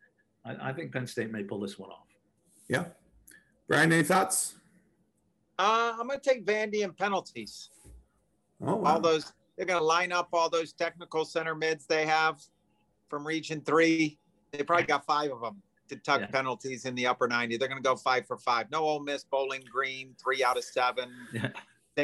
I, 0.46 0.70
I 0.70 0.74
think 0.74 0.92
Penn 0.92 1.08
State 1.08 1.32
may 1.32 1.44
pull 1.44 1.60
this 1.60 1.78
one 1.78 1.90
off. 1.90 2.08
Yeah, 2.68 2.86
Brian, 3.68 3.92
any 3.92 4.04
thoughts? 4.04 4.56
Uh, 5.64 5.96
I'm 5.98 6.08
going 6.08 6.20
to 6.20 6.30
take 6.30 6.46
Vandy 6.46 6.84
and 6.84 6.96
penalties. 6.96 7.70
Oh, 8.62 8.76
wow. 8.76 8.96
All 8.96 9.00
those 9.00 9.32
they're 9.56 9.66
going 9.66 9.80
to 9.80 9.86
line 9.86 10.12
up 10.12 10.30
all 10.34 10.50
those 10.50 10.74
technical 10.74 11.24
center 11.24 11.56
mids 11.56 11.86
they 11.86 12.06
have 12.06 12.42
from 13.08 13.26
Region 13.26 13.62
Three. 13.62 14.18
They 14.52 14.64
probably 14.64 14.86
got 14.86 15.06
five 15.06 15.32
of 15.32 15.40
them 15.42 15.62
to 15.88 15.96
tuck 15.96 16.22
yeah. 16.22 16.28
penalties 16.28 16.86
in 16.86 16.96
the 16.96 17.08
upper 17.08 17.28
90. 17.28 17.58
They're 17.58 17.68
going 17.68 17.82
to 17.82 17.88
go 17.88 17.96
five 17.96 18.28
for 18.28 18.38
five. 18.38 18.70
No 18.72 18.84
Ole 18.84 19.00
Miss 19.00 19.24
Bowling 19.24 19.64
Green, 19.72 20.16
three 20.22 20.44
out 20.44 20.58
of 20.58 20.64
seven. 20.64 21.10
Yeah. 21.32 21.50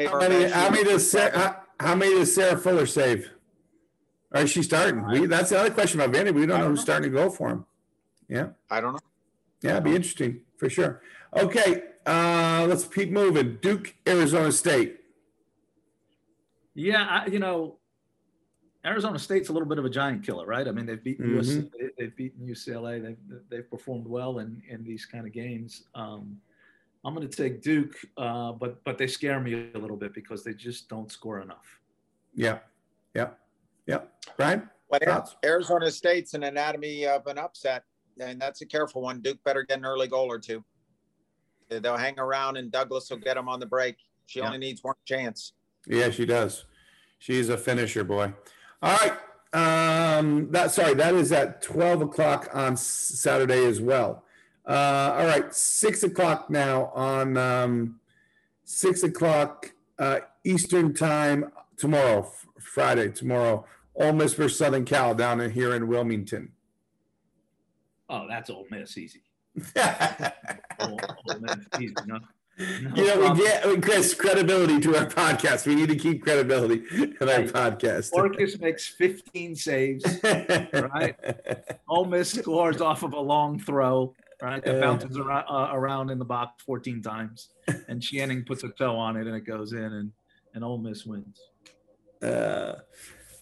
How 0.08 0.20
many, 0.20 0.48
how 0.48 0.70
many, 0.70 0.84
does 0.84 1.10
Sarah, 1.10 1.36
how, 1.36 1.62
how, 1.80 1.94
many 1.96 2.14
does 2.14 2.32
Sarah 2.32 2.56
Fuller 2.56 2.86
save? 2.86 3.28
Or 4.32 4.42
is 4.42 4.50
she 4.50 4.62
starting? 4.62 5.04
We, 5.08 5.26
that's 5.26 5.50
the 5.50 5.58
other 5.58 5.72
question 5.72 6.00
about 6.00 6.14
Vandy. 6.14 6.32
We 6.32 6.46
don't 6.46 6.60
know 6.60 6.68
who's 6.68 6.78
know. 6.78 6.84
starting 6.84 7.10
to 7.10 7.16
go 7.16 7.28
for 7.28 7.48
him. 7.48 7.66
Yeah. 8.28 8.50
I 8.70 8.80
don't 8.80 8.92
know. 8.92 9.00
Yeah, 9.62 9.72
it'd 9.72 9.84
be 9.84 9.96
interesting 9.96 10.42
for 10.56 10.70
sure. 10.70 11.02
Okay, 11.36 11.82
uh, 12.06 12.66
let's 12.68 12.84
keep 12.84 13.10
moving. 13.10 13.58
Duke, 13.60 13.94
Arizona 14.06 14.52
State. 14.52 15.00
Yeah, 16.74 17.06
I, 17.08 17.26
you 17.26 17.38
know, 17.38 17.78
Arizona 18.84 19.18
State's 19.18 19.48
a 19.50 19.52
little 19.52 19.68
bit 19.68 19.78
of 19.78 19.84
a 19.84 19.90
giant 19.90 20.24
killer, 20.24 20.46
right? 20.46 20.66
I 20.66 20.70
mean, 20.70 20.86
they've 20.86 21.02
beaten 21.02 21.26
mm-hmm. 21.26 21.38
USC, 21.38 21.70
they, 21.98 22.04
have 22.04 22.16
beaten 22.16 22.46
UCLA, 22.46 23.02
they've 23.02 23.40
they've 23.50 23.70
performed 23.70 24.06
well 24.06 24.38
in 24.38 24.62
in 24.68 24.82
these 24.84 25.04
kind 25.04 25.26
of 25.26 25.32
games. 25.32 25.84
Um, 25.94 26.38
I'm 27.04 27.14
going 27.14 27.28
to 27.28 27.36
take 27.36 27.62
Duke, 27.62 27.96
uh, 28.16 28.52
but 28.52 28.82
but 28.84 28.96
they 28.96 29.06
scare 29.06 29.40
me 29.40 29.70
a 29.74 29.78
little 29.78 29.96
bit 29.96 30.14
because 30.14 30.44
they 30.44 30.54
just 30.54 30.88
don't 30.88 31.10
score 31.10 31.40
enough. 31.40 31.80
Yeah, 32.34 32.58
yeah, 33.14 33.30
yeah. 33.86 34.00
Brian, 34.36 34.68
well, 34.88 35.30
Arizona 35.44 35.90
State's 35.90 36.34
an 36.34 36.44
anatomy 36.44 37.06
of 37.06 37.26
an 37.26 37.38
upset, 37.38 37.84
and 38.18 38.40
that's 38.40 38.62
a 38.62 38.66
careful 38.66 39.02
one. 39.02 39.20
Duke 39.20 39.42
better 39.44 39.62
get 39.62 39.78
an 39.78 39.84
early 39.84 40.08
goal 40.08 40.30
or 40.30 40.38
two. 40.38 40.64
They'll 41.70 41.96
hang 41.96 42.18
around, 42.18 42.56
and 42.56 42.70
Douglas 42.70 43.08
will 43.10 43.18
get 43.18 43.34
them 43.34 43.48
on 43.48 43.60
the 43.60 43.66
break. 43.66 43.96
She 44.26 44.40
yeah. 44.40 44.46
only 44.46 44.58
needs 44.58 44.82
one 44.82 44.94
chance. 45.04 45.52
Yeah, 45.86 46.10
she 46.10 46.26
does. 46.26 46.64
She's 47.18 47.48
a 47.48 47.56
finisher, 47.56 48.04
boy. 48.04 48.32
All 48.82 48.96
right. 48.96 49.12
Um, 49.52 50.50
that 50.52 50.70
sorry, 50.70 50.94
that 50.94 51.14
is 51.14 51.32
at 51.32 51.62
twelve 51.62 52.02
o'clock 52.02 52.48
on 52.52 52.76
Saturday 52.76 53.66
as 53.66 53.80
well. 53.80 54.24
Uh, 54.66 55.16
all 55.18 55.26
right, 55.26 55.52
six 55.52 56.04
o'clock 56.04 56.50
now 56.50 56.86
on 56.94 57.36
um, 57.36 58.00
six 58.64 59.02
o'clock 59.02 59.72
uh, 59.98 60.20
Eastern 60.44 60.94
time 60.94 61.50
tomorrow, 61.76 62.30
Friday 62.60 63.10
tomorrow. 63.10 63.66
Ole 63.96 64.12
Miss 64.12 64.34
versus 64.34 64.56
Southern 64.56 64.84
Cal 64.84 65.14
down 65.14 65.40
in 65.40 65.50
here 65.50 65.74
in 65.74 65.88
Wilmington. 65.88 66.52
Oh, 68.08 68.26
that's 68.28 68.48
Ole 68.50 68.66
Miss 68.70 68.96
easy. 68.96 69.22
Ole, 70.80 71.00
Ole 71.28 71.40
Miss 71.40 71.56
easy. 71.80 71.94
No, 72.06 72.18
no 72.18 72.94
you 72.94 73.06
know, 73.06 73.18
problem. 73.18 73.38
we 73.38 73.44
get 73.44 73.82
Chris 73.82 74.14
credibility 74.14 74.80
to 74.80 74.96
our 74.96 75.06
podcast. 75.06 75.66
We 75.66 75.74
need 75.74 75.88
to 75.88 75.96
keep 75.96 76.22
credibility 76.22 76.82
in 76.92 77.16
our 77.20 77.26
right. 77.26 77.46
podcast. 77.46 78.12
Orkus 78.12 78.60
makes 78.60 78.86
15 78.86 79.54
saves, 79.56 80.04
right? 80.24 81.16
Ole 81.88 82.06
Miss 82.06 82.30
scores 82.32 82.80
off 82.80 83.02
of 83.02 83.12
a 83.12 83.20
long 83.20 83.58
throw 83.58 84.14
right? 84.42 84.64
That 84.64 84.80
bounces 84.80 85.18
around, 85.18 85.44
uh, 85.50 85.68
around 85.72 86.08
in 86.10 86.18
the 86.18 86.24
box 86.24 86.62
14 86.64 87.02
times, 87.02 87.50
and 87.88 88.02
Shannon 88.02 88.44
puts 88.44 88.64
a 88.64 88.70
toe 88.70 88.96
on 88.96 89.16
it 89.16 89.26
and 89.26 89.36
it 89.36 89.44
goes 89.44 89.74
in, 89.74 89.84
and 89.84 90.12
and 90.54 90.64
Ole 90.64 90.78
Miss 90.78 91.06
wins. 91.06 91.40
Uh, 92.22 92.74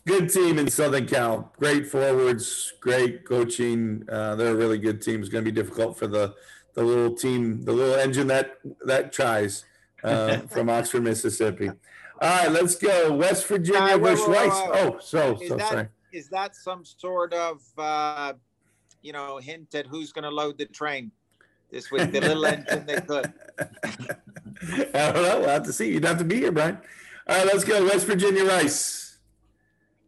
good 0.07 0.31
team 0.31 0.59
in 0.59 0.69
Southern 0.69 1.07
Cal. 1.07 1.53
Great 1.59 1.87
forwards, 1.87 2.75
great 2.81 3.25
coaching. 3.25 4.05
Uh, 4.11 4.35
they're 4.37 4.53
a 4.53 4.57
really 4.57 4.79
good 4.79 5.03
team. 5.03 5.21
It's 5.21 5.29
going 5.29 5.45
to 5.45 5.51
be 5.51 5.55
difficult 5.55 5.99
for 5.99 6.07
the 6.07 6.35
the 6.79 6.85
little 6.85 7.15
team, 7.15 7.65
the 7.65 7.73
little 7.73 7.97
engine 7.97 8.29
that 8.29 8.59
that 8.85 9.13
tries 9.13 9.65
uh, 10.05 10.39
from 10.49 10.71
Oxford, 10.71 11.03
Mississippi. 11.03 11.69
All 11.69 11.77
right, 12.21 12.51
let's 12.51 12.77
go. 12.77 13.13
West 13.13 13.47
Virginia 13.47 13.97
uh, 13.97 13.99
versus 13.99 14.29
Rice. 14.29 14.51
Oh, 14.53 14.99
so 15.01 15.39
so 15.47 15.57
that, 15.57 15.69
sorry. 15.71 15.89
Is 16.13 16.29
that 16.29 16.55
some 16.55 16.85
sort 16.85 17.33
of 17.33 17.63
uh, 17.77 18.33
you 19.03 19.13
know, 19.13 19.39
hint 19.39 19.75
at 19.75 19.87
who's 19.87 20.13
going 20.13 20.25
to 20.25 20.31
load 20.31 20.59
the 20.59 20.67
train 20.67 21.11
this 21.71 21.91
week. 21.91 22.11
The 22.13 22.21
little 22.21 22.47
engine 22.47 22.87
they 22.87 23.01
could. 23.01 23.33
I 23.59 25.13
don't 25.13 25.23
know. 25.23 25.41
We'll 25.41 25.49
have 25.49 25.65
to 25.65 25.73
see. 25.73 25.93
You'd 25.93 26.05
have 26.05 26.19
to 26.19 26.25
be 26.25 26.37
here, 26.37 26.53
Brian. 26.53 26.79
All 27.29 27.37
right, 27.37 27.47
let's 27.47 27.65
go. 27.65 27.85
West 27.85 28.07
Virginia 28.07 28.45
Rice. 28.45 29.19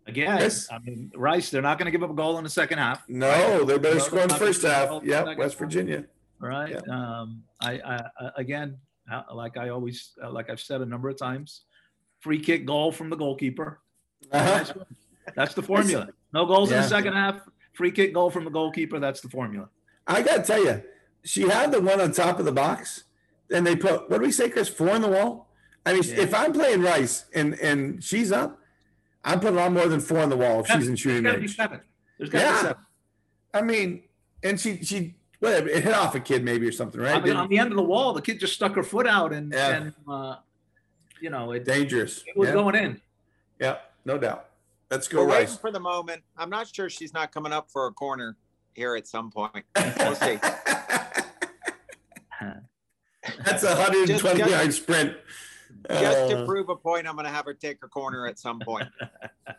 Again, 0.07 0.39
yes. 0.39 0.69
I 0.73 0.79
mean, 0.79 1.13
Rice, 1.15 1.51
they're 1.51 1.63
not 1.63 1.79
going 1.79 1.87
to 1.87 1.93
give 1.93 2.03
up 2.03 2.11
a 2.11 2.15
goal 2.15 2.39
in 2.39 2.45
the 2.45 2.51
second 2.51 2.79
half. 2.79 3.09
No, 3.09 3.29
right? 3.29 3.67
they 3.67 3.79
better 3.79 4.01
score 4.01 4.21
in 4.21 4.29
the 4.29 4.35
first 4.35 4.63
half. 4.63 5.03
Yeah, 5.05 5.35
West 5.35 5.57
Virginia. 5.57 6.07
Right. 6.41 6.71
Yep. 6.71 6.89
Um, 6.89 7.43
I, 7.61 7.73
I, 7.73 8.31
again, 8.37 8.79
like 9.33 9.57
I 9.57 9.69
always, 9.69 10.13
like 10.31 10.51
I've 10.51 10.61
said 10.61 10.81
a 10.81 10.87
number 10.87 11.09
of 11.09 11.19
times, 11.19 11.63
free 12.21 12.41
kick 12.41 12.65
goal 12.65 12.93
from 12.93 13.11
the 13.11 13.17
goalkeeper. 13.17 13.81
Uh-huh. 14.33 14.65
That's 15.37 15.55
the 15.55 15.63
formula. 15.63 16.09
No 16.33 16.47
goals 16.47 16.71
yeah. 16.71 16.79
in 16.79 16.83
the 16.83 16.89
second 16.89 17.13
half 17.13 17.41
free 17.73 17.91
kick 17.91 18.13
goal 18.13 18.31
from 18.31 18.45
the 18.45 18.51
goalkeeper. 18.51 18.99
That's 18.99 19.21
the 19.21 19.29
formula. 19.29 19.69
I 20.07 20.23
got 20.23 20.37
to 20.39 20.43
tell 20.43 20.63
you, 20.63 20.83
she 21.25 21.49
had 21.49 21.73
the 21.73 21.81
one 21.81 22.01
on 22.01 22.13
top 22.13 22.39
of 22.39 22.45
the 22.45 22.53
box, 22.53 23.05
and 23.51 23.67
they 23.67 23.77
put 23.77 24.11
what 24.11 24.19
do 24.19 24.27
we 24.27 24.33
say, 24.33 24.51
Chris? 24.51 24.69
Four 24.69 24.97
in 24.97 25.03
the 25.03 25.09
wall. 25.09 25.49
I 25.87 25.95
mean, 25.95 26.03
yeah. 26.05 26.21
if 26.21 26.35
I'm 26.35 26.53
playing 26.53 26.83
Rice 26.83 27.25
and 27.35 27.59
and 27.61 28.03
she's 28.03 28.33
up, 28.33 28.59
I'm 29.25 29.41
putting 29.41 29.59
on 29.59 29.73
more 29.75 29.89
than 29.89 30.01
four 30.01 30.19
on 30.19 30.29
the 30.29 30.37
wall 30.37 30.61
if 30.61 30.67
she's 30.67 30.89
in 30.89 30.97
shooting 30.97 31.25
range. 31.25 31.57
Seven. 31.57 31.81
There's 32.19 32.31
got 32.31 32.39
to 32.41 32.45
yeah. 32.45 32.53
be 32.53 32.59
seven. 32.59 32.83
I 33.55 33.63
mean, 33.63 34.03
and 34.43 34.61
she 34.61 34.83
she 34.85 35.15
well, 35.41 35.67
it 35.67 35.83
hit 35.83 35.95
off 35.95 36.15
a 36.15 36.21
kid 36.21 36.45
maybe 36.45 36.69
or 36.69 36.73
something, 36.73 37.01
right? 37.01 37.17
I 37.17 37.21
mean, 37.21 37.37
on 37.37 37.49
the 37.49 37.59
end 37.59 37.71
of 37.71 37.77
the 37.77 37.83
wall, 37.83 38.13
the 38.13 38.21
kid 38.21 38.39
just 38.39 38.55
stuck 38.55 38.75
her 38.75 38.83
foot 38.83 39.07
out 39.07 39.33
and 39.33 39.53
yeah. 39.53 39.77
and 39.77 39.95
uh, 40.07 40.37
you 41.21 41.31
know 41.31 41.53
it 41.53 41.65
dangerous. 41.65 42.23
It 42.27 42.37
was 42.37 42.49
yeah. 42.49 42.55
going 42.55 42.75
in. 42.75 43.01
Yeah, 43.59 43.79
no 44.05 44.19
doubt. 44.19 44.47
Let's 44.91 45.09
go, 45.09 45.25
We're 45.25 45.29
Rice. 45.29 45.57
For 45.57 45.71
the 45.71 45.81
moment. 45.81 46.23
I'm 46.37 46.51
not 46.51 46.75
sure 46.75 46.91
she's 46.91 47.15
not 47.15 47.33
coming 47.33 47.53
up 47.53 47.71
for 47.71 47.87
a 47.87 47.93
corner 47.93 48.37
here 48.75 48.97
at 48.97 49.07
some 49.07 49.31
point. 49.31 49.65
We'll 49.99 50.15
see. 50.15 50.39
That's 53.45 53.63
a 53.63 53.69
120 53.69 54.07
just, 54.07 54.25
just, 54.25 54.51
yard 54.51 54.73
sprint. 54.73 55.17
Just 55.89 56.19
uh, 56.19 56.29
to 56.29 56.45
prove 56.47 56.69
a 56.69 56.77
point, 56.77 57.07
I'm 57.07 57.15
going 57.15 57.27
to 57.27 57.33
have 57.33 57.45
her 57.45 57.55
take 57.55 57.79
a 57.83 57.89
corner 57.89 58.27
at 58.27 58.39
some 58.39 58.61
point. 58.61 58.89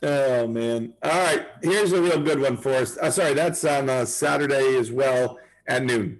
Oh 0.03 0.47
man! 0.47 0.93
All 1.03 1.11
right, 1.11 1.45
here's 1.61 1.91
a 1.91 2.01
real 2.01 2.19
good 2.19 2.39
one 2.39 2.57
for 2.57 2.71
us. 2.73 2.97
Uh, 2.97 3.11
sorry, 3.11 3.35
that's 3.35 3.63
on 3.65 3.87
uh, 3.87 4.03
Saturday 4.03 4.75
as 4.77 4.91
well 4.91 5.37
at 5.67 5.83
noon. 5.83 6.19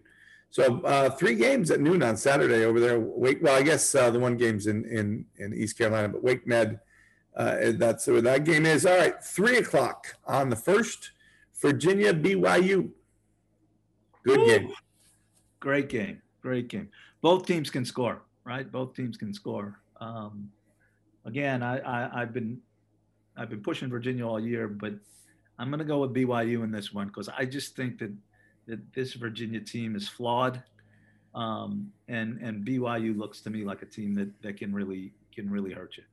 So 0.50 0.82
uh, 0.82 1.10
three 1.12 1.36
games 1.36 1.72
at 1.72 1.80
noon 1.80 2.04
on 2.04 2.18
Saturday 2.18 2.66
over 2.66 2.80
there. 2.80 3.00
Wake. 3.00 3.42
Well, 3.42 3.58
I 3.58 3.64
guess 3.64 3.96
uh, 3.96 4.12
the 4.12 4.20
one 4.20 4.38
game's 4.38 4.68
in 4.68 4.86
in 4.86 5.26
in 5.38 5.54
East 5.54 5.78
Carolina, 5.78 6.10
but 6.10 6.24
Wake 6.24 6.46
Med 6.46 6.80
uh, 7.36 7.72
that's 7.76 8.08
where 8.08 8.22
that 8.22 8.44
game 8.44 8.66
is. 8.66 8.86
All 8.86 8.98
right, 8.98 9.24
three 9.24 9.58
o'clock 9.58 10.18
on 10.26 10.50
the 10.50 10.56
first. 10.56 11.12
Virginia 11.62 12.14
BYU. 12.14 12.90
Good 14.24 14.46
game. 14.46 14.72
Great 15.60 15.90
game. 15.90 16.22
Great 16.42 16.68
game. 16.68 16.90
Both 17.22 17.46
teams 17.46 17.70
can 17.70 17.86
score, 17.86 18.24
right? 18.44 18.70
Both 18.70 18.96
teams 18.96 19.16
can 19.16 19.34
score. 19.34 19.80
Um, 20.00 20.50
again, 21.26 21.62
I, 21.62 22.16
I 22.16 22.20
have 22.22 22.34
been 22.34 22.60
I've 23.38 23.50
been 23.50 23.62
pushing 23.62 23.90
Virginia 23.90 24.28
all 24.28 24.40
year, 24.40 24.68
but 24.68 24.94
I'm 25.58 25.70
going 25.70 25.80
to 25.80 25.86
go 25.86 26.00
with 26.00 26.14
BYU 26.14 26.64
in 26.64 26.72
this 26.72 26.92
one 26.92 27.08
because 27.08 27.30
I 27.30 27.46
just 27.46 27.76
think 27.76 28.00
that 28.00 28.12
that 28.68 28.94
this 28.94 29.14
Virginia 29.14 29.60
team 29.60 29.96
is 29.96 30.08
flawed, 30.08 30.62
um, 31.34 31.92
and 32.08 32.40
and 32.42 32.66
BYU 32.66 33.18
looks 33.18 33.42
to 33.42 33.50
me 33.50 33.64
like 33.64 33.82
a 33.82 33.86
team 33.86 34.16
that 34.16 34.30
that 34.42 34.58
can 34.58 34.74
really 34.74 35.14
can 35.34 35.50
really 35.50 35.72
hurt 35.72 35.98
you. 35.98 36.04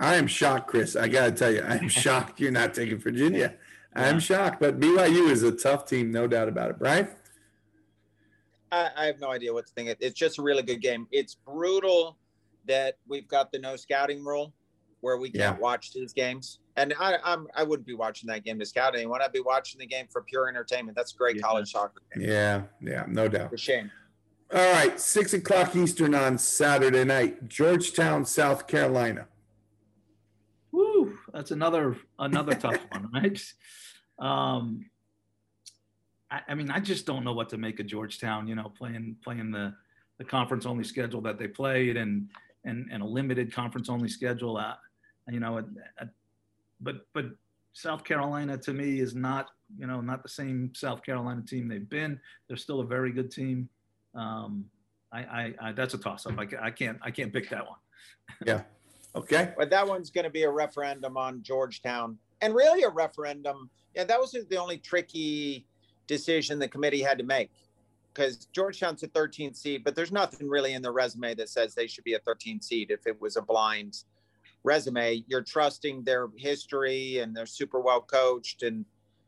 I 0.00 0.16
am 0.16 0.26
shocked, 0.26 0.68
Chris. 0.68 0.96
I 0.96 1.08
got 1.08 1.26
to 1.26 1.32
tell 1.32 1.52
you, 1.52 1.62
I 1.62 1.76
am 1.76 1.88
shocked 1.88 2.40
you're 2.40 2.52
not 2.52 2.74
taking 2.74 2.98
Virginia. 2.98 3.54
I'm 3.94 4.20
shocked, 4.20 4.60
but 4.60 4.78
BYU 4.78 5.30
is 5.30 5.42
a 5.42 5.50
tough 5.50 5.86
team, 5.86 6.12
no 6.12 6.28
doubt 6.28 6.48
about 6.48 6.70
it. 6.70 6.78
Brian? 6.78 7.08
I, 8.70 8.90
I 8.96 9.06
have 9.06 9.18
no 9.18 9.30
idea 9.30 9.52
what 9.52 9.66
to 9.66 9.72
think. 9.72 9.96
It's 10.00 10.14
just 10.14 10.38
a 10.38 10.42
really 10.42 10.62
good 10.62 10.80
game. 10.80 11.08
It's 11.10 11.34
brutal 11.34 12.16
that 12.66 12.98
we've 13.08 13.26
got 13.26 13.50
the 13.50 13.58
no 13.58 13.76
scouting 13.76 14.24
rule 14.24 14.52
where 15.00 15.16
we 15.16 15.30
can't 15.30 15.56
yeah. 15.56 15.62
watch 15.62 15.92
these 15.92 16.12
games. 16.12 16.60
And 16.76 16.94
I, 16.98 17.16
I'm 17.24 17.48
I 17.56 17.64
wouldn't 17.64 17.86
be 17.86 17.94
watching 17.94 18.28
that 18.28 18.44
game 18.44 18.58
to 18.58 18.66
scout 18.66 18.94
anyone. 18.94 19.20
I'd 19.20 19.32
be 19.32 19.40
watching 19.40 19.80
the 19.80 19.86
game 19.86 20.06
for 20.10 20.22
pure 20.22 20.48
entertainment. 20.48 20.96
That's 20.96 21.12
a 21.12 21.16
great 21.16 21.36
yeah. 21.36 21.42
college 21.42 21.72
soccer 21.72 22.02
game. 22.14 22.28
Yeah, 22.28 22.62
yeah, 22.80 23.04
no 23.08 23.28
doubt. 23.28 23.50
For 23.50 23.58
shame. 23.58 23.90
All 24.52 24.72
right, 24.72 24.98
six 24.98 25.34
o'clock 25.34 25.76
Eastern 25.76 26.14
on 26.14 26.38
Saturday 26.38 27.04
night, 27.04 27.48
Georgetown, 27.48 28.24
South 28.24 28.66
Carolina. 28.66 29.26
Woo, 30.72 31.18
that's 31.32 31.50
another 31.50 31.98
another 32.18 32.54
tough 32.54 32.78
one, 32.90 33.10
right? 33.12 33.40
Um, 34.18 34.86
I, 36.30 36.40
I, 36.48 36.54
mean, 36.54 36.70
I 36.70 36.80
just 36.80 37.06
don't 37.06 37.24
know 37.24 37.32
what 37.32 37.48
to 37.50 37.58
make 37.58 37.80
of 37.80 37.86
Georgetown. 37.86 38.46
You 38.46 38.54
know, 38.54 38.72
playing 38.76 39.16
playing 39.22 39.50
the 39.50 39.74
the 40.18 40.24
conference 40.24 40.64
only 40.64 40.84
schedule 40.84 41.20
that 41.22 41.38
they 41.38 41.48
played, 41.48 41.96
and 41.96 42.28
and 42.64 42.88
and 42.90 43.02
a 43.02 43.06
limited 43.06 43.52
conference 43.52 43.88
only 43.88 44.08
schedule. 44.08 44.56
Uh, 44.56 44.74
you 45.30 45.40
know, 45.40 45.62
but 46.80 46.96
but 47.14 47.26
South 47.72 48.04
Carolina 48.04 48.56
to 48.58 48.72
me 48.72 49.00
is 49.00 49.14
not 49.14 49.50
you 49.78 49.86
know 49.86 50.00
not 50.00 50.22
the 50.22 50.28
same 50.28 50.72
South 50.74 51.02
Carolina 51.02 51.42
team 51.42 51.68
they've 51.68 51.88
been. 51.88 52.20
They're 52.46 52.56
still 52.56 52.80
a 52.80 52.86
very 52.86 53.12
good 53.12 53.30
team. 53.30 53.68
Um, 54.14 54.64
I, 55.12 55.20
I, 55.20 55.54
I 55.62 55.72
that's 55.72 55.94
a 55.94 55.98
toss 55.98 56.26
up. 56.26 56.38
I, 56.38 56.46
I 56.60 56.70
can't 56.70 56.98
I 57.02 57.10
can't 57.10 57.32
pick 57.32 57.48
that 57.50 57.66
one. 57.66 57.78
yeah. 58.44 58.62
Okay. 59.14 59.52
But 59.56 59.70
that 59.70 59.86
one's 59.86 60.10
going 60.10 60.24
to 60.24 60.30
be 60.30 60.42
a 60.42 60.50
referendum 60.50 61.16
on 61.16 61.42
Georgetown 61.42 62.18
and 62.40 62.54
really 62.54 62.82
a 62.82 62.90
referendum. 62.90 63.70
Yeah, 63.94 64.04
that 64.04 64.20
was 64.20 64.32
the 64.32 64.56
only 64.56 64.78
tricky 64.78 65.66
decision 66.06 66.58
the 66.58 66.68
committee 66.68 67.02
had 67.02 67.18
to 67.18 67.24
make 67.24 67.50
because 68.12 68.46
Georgetown's 68.46 69.02
a 69.02 69.08
13 69.08 69.54
seed, 69.54 69.84
but 69.84 69.94
there's 69.94 70.12
nothing 70.12 70.48
really 70.48 70.74
in 70.74 70.82
the 70.82 70.90
resume 70.90 71.34
that 71.34 71.48
says 71.48 71.74
they 71.74 71.86
should 71.86 72.04
be 72.04 72.14
a 72.14 72.18
13 72.18 72.60
seed 72.60 72.90
if 72.90 73.06
it 73.06 73.20
was 73.20 73.36
a 73.36 73.42
blind 73.42 74.02
resume. 74.64 75.24
You're 75.26 75.42
trusting 75.42 76.04
their 76.04 76.28
history 76.36 77.18
and 77.18 77.36
they're 77.36 77.46
super 77.46 77.80
well 77.80 78.00
coached 78.00 78.62
and 78.62 78.84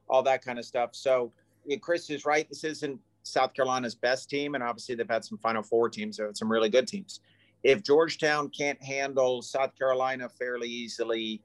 all 0.08 0.22
that 0.24 0.44
kind 0.44 0.58
of 0.58 0.64
stuff. 0.64 0.90
So 0.92 1.32
yeah, 1.66 1.78
Chris 1.78 2.10
is 2.10 2.24
right. 2.24 2.48
This 2.48 2.64
isn't 2.64 2.98
South 3.22 3.54
Carolina's 3.54 3.94
best 3.94 4.30
team, 4.30 4.54
and 4.54 4.64
obviously 4.64 4.94
they've 4.94 5.08
had 5.08 5.24
some 5.24 5.38
Final 5.38 5.62
Four 5.62 5.90
teams, 5.90 6.16
so 6.16 6.30
some 6.32 6.50
really 6.50 6.70
good 6.70 6.88
teams 6.88 7.20
if 7.62 7.82
Georgetown 7.82 8.48
can't 8.48 8.82
handle 8.82 9.42
South 9.42 9.76
Carolina 9.76 10.28
fairly 10.28 10.68
easily, 10.68 11.42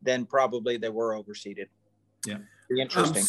then 0.00 0.24
probably 0.24 0.76
they 0.76 0.88
were 0.88 1.14
overseeded. 1.14 1.66
Yeah. 2.26 2.38
Be 2.68 2.80
interesting. 2.80 3.22
Um, 3.22 3.28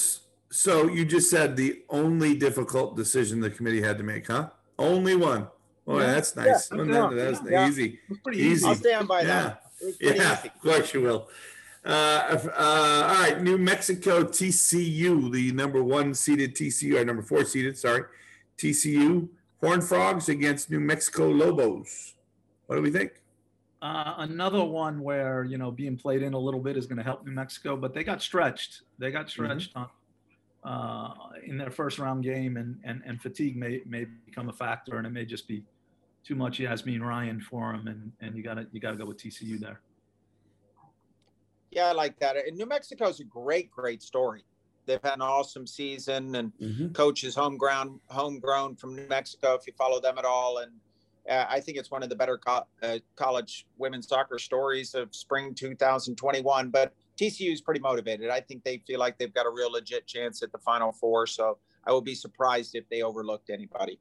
so 0.51 0.87
you 0.87 1.05
just 1.05 1.29
said 1.29 1.55
the 1.55 1.83
only 1.89 2.35
difficult 2.35 2.95
decision 2.95 3.39
the 3.39 3.49
committee 3.49 3.81
had 3.81 3.97
to 3.97 4.03
make, 4.03 4.27
huh? 4.27 4.49
Only 4.77 5.15
one. 5.15 5.47
Oh, 5.85 5.99
yeah. 5.99 6.13
that's 6.13 6.35
nice. 6.35 6.69
Yeah, 6.71 6.83
that, 6.83 7.11
that's 7.15 7.41
yeah. 7.49 7.67
easy. 7.67 7.99
pretty 8.23 8.39
easy. 8.39 8.65
I'll 8.65 8.75
stand 8.75 9.07
by 9.07 9.23
that. 9.25 9.61
Yeah, 9.99 10.39
easy. 10.39 10.49
of 10.49 10.61
course 10.61 10.93
you 10.93 11.01
will. 11.01 11.29
Uh, 11.85 12.39
uh, 12.57 13.07
all 13.09 13.21
right, 13.21 13.41
New 13.41 13.57
Mexico 13.57 14.23
TCU, 14.23 15.31
the 15.31 15.51
number 15.51 15.83
one 15.83 16.13
seeded 16.13 16.55
TCU, 16.55 17.01
or 17.01 17.05
number 17.05 17.21
four 17.21 17.43
seeded, 17.43 17.77
sorry, 17.77 18.03
TCU 18.57 19.27
Horn 19.59 19.81
Frogs 19.81 20.29
against 20.29 20.69
New 20.71 20.79
Mexico 20.79 21.29
Lobos. 21.29 22.13
What 22.67 22.77
do 22.77 22.81
we 22.81 22.91
think? 22.91 23.21
Uh, 23.81 24.15
another 24.19 24.63
one 24.63 25.01
where 25.01 25.43
you 25.43 25.57
know 25.57 25.71
being 25.71 25.97
played 25.97 26.21
in 26.21 26.33
a 26.33 26.39
little 26.39 26.61
bit 26.61 26.77
is 26.77 26.85
going 26.87 26.97
to 26.97 27.03
help 27.03 27.25
New 27.25 27.33
Mexico, 27.33 27.75
but 27.75 27.93
they 27.93 28.03
got 28.03 28.21
stretched. 28.21 28.83
They 28.97 29.11
got 29.11 29.27
mm-hmm. 29.27 29.29
stretched 29.29 29.73
mm-hmm. 29.73 30.69
uh, 30.69 31.13
in 31.45 31.57
their 31.57 31.69
first 31.69 31.99
round 31.99 32.23
game, 32.23 32.55
and, 32.55 32.79
and 32.85 33.01
and 33.05 33.21
fatigue 33.21 33.57
may 33.57 33.81
may 33.85 34.05
become 34.25 34.47
a 34.47 34.53
factor, 34.53 34.97
and 34.97 35.05
it 35.05 35.09
may 35.09 35.25
just 35.25 35.49
be 35.49 35.63
too 36.25 36.35
much 36.35 36.59
Yazmeen 36.59 37.01
Ryan 37.01 37.39
for 37.39 37.71
them, 37.73 37.87
and 37.87 38.11
and 38.21 38.35
you 38.35 38.43
got 38.43 38.55
to 38.55 38.67
you 38.71 38.79
got 38.79 38.91
to 38.91 38.97
go 38.97 39.05
with 39.05 39.17
TCU 39.17 39.59
there. 39.59 39.81
Yeah, 41.71 41.85
I 41.85 41.91
like 41.93 42.19
that. 42.19 42.37
And 42.37 42.55
New 42.55 42.67
Mexico 42.67 43.07
is 43.07 43.19
a 43.19 43.23
great, 43.23 43.71
great 43.71 44.03
story. 44.03 44.43
They've 44.85 45.01
had 45.01 45.15
an 45.15 45.21
awesome 45.21 45.65
season, 45.65 46.35
and 46.35 46.51
mm-hmm. 46.61 46.87
coaches 46.89 47.35
homegrown, 47.35 47.99
homegrown 48.07 48.75
from 48.75 48.95
New 48.95 49.07
Mexico. 49.07 49.55
If 49.55 49.65
you 49.65 49.73
follow 49.77 49.99
them 49.99 50.17
at 50.17 50.25
all, 50.25 50.59
and 50.59 50.71
uh, 51.29 51.45
I 51.49 51.59
think 51.61 51.77
it's 51.77 51.89
one 51.89 52.03
of 52.03 52.09
the 52.09 52.15
better 52.15 52.37
co- 52.37 52.67
uh, 52.83 52.99
college 53.15 53.65
women's 53.77 54.07
soccer 54.07 54.37
stories 54.37 54.93
of 54.93 55.15
spring 55.15 55.55
2021. 55.55 56.69
But 56.69 56.93
TCU 57.17 57.51
is 57.51 57.61
pretty 57.61 57.79
motivated. 57.79 58.29
I 58.29 58.41
think 58.41 58.63
they 58.63 58.77
feel 58.85 58.99
like 58.99 59.17
they've 59.17 59.33
got 59.33 59.45
a 59.45 59.51
real 59.51 59.71
legit 59.71 60.05
chance 60.05 60.43
at 60.43 60.51
the 60.51 60.59
Final 60.59 60.91
Four. 60.91 61.27
So 61.27 61.57
I 61.85 61.91
will 61.91 62.01
be 62.01 62.15
surprised 62.15 62.75
if 62.75 62.87
they 62.89 63.01
overlooked 63.01 63.49
anybody. 63.49 63.99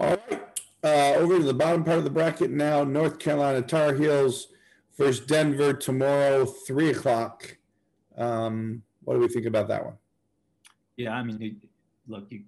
All 0.00 0.10
right. 0.10 0.55
Uh, 0.86 1.14
over 1.16 1.38
to 1.38 1.42
the 1.42 1.52
bottom 1.52 1.82
part 1.82 1.98
of 1.98 2.04
the 2.04 2.10
bracket 2.10 2.52
now. 2.52 2.84
North 2.84 3.18
Carolina 3.18 3.60
Tar 3.60 3.92
Heels 3.92 4.46
versus 4.96 5.18
Denver 5.26 5.72
tomorrow, 5.72 6.44
three 6.44 6.90
o'clock. 6.90 7.56
Um, 8.16 8.84
what 9.02 9.14
do 9.14 9.20
we 9.20 9.26
think 9.26 9.46
about 9.46 9.66
that 9.66 9.84
one? 9.84 9.96
Yeah, 10.96 11.14
I 11.14 11.24
mean, 11.24 11.60
look, 12.06 12.26
you 12.30 12.44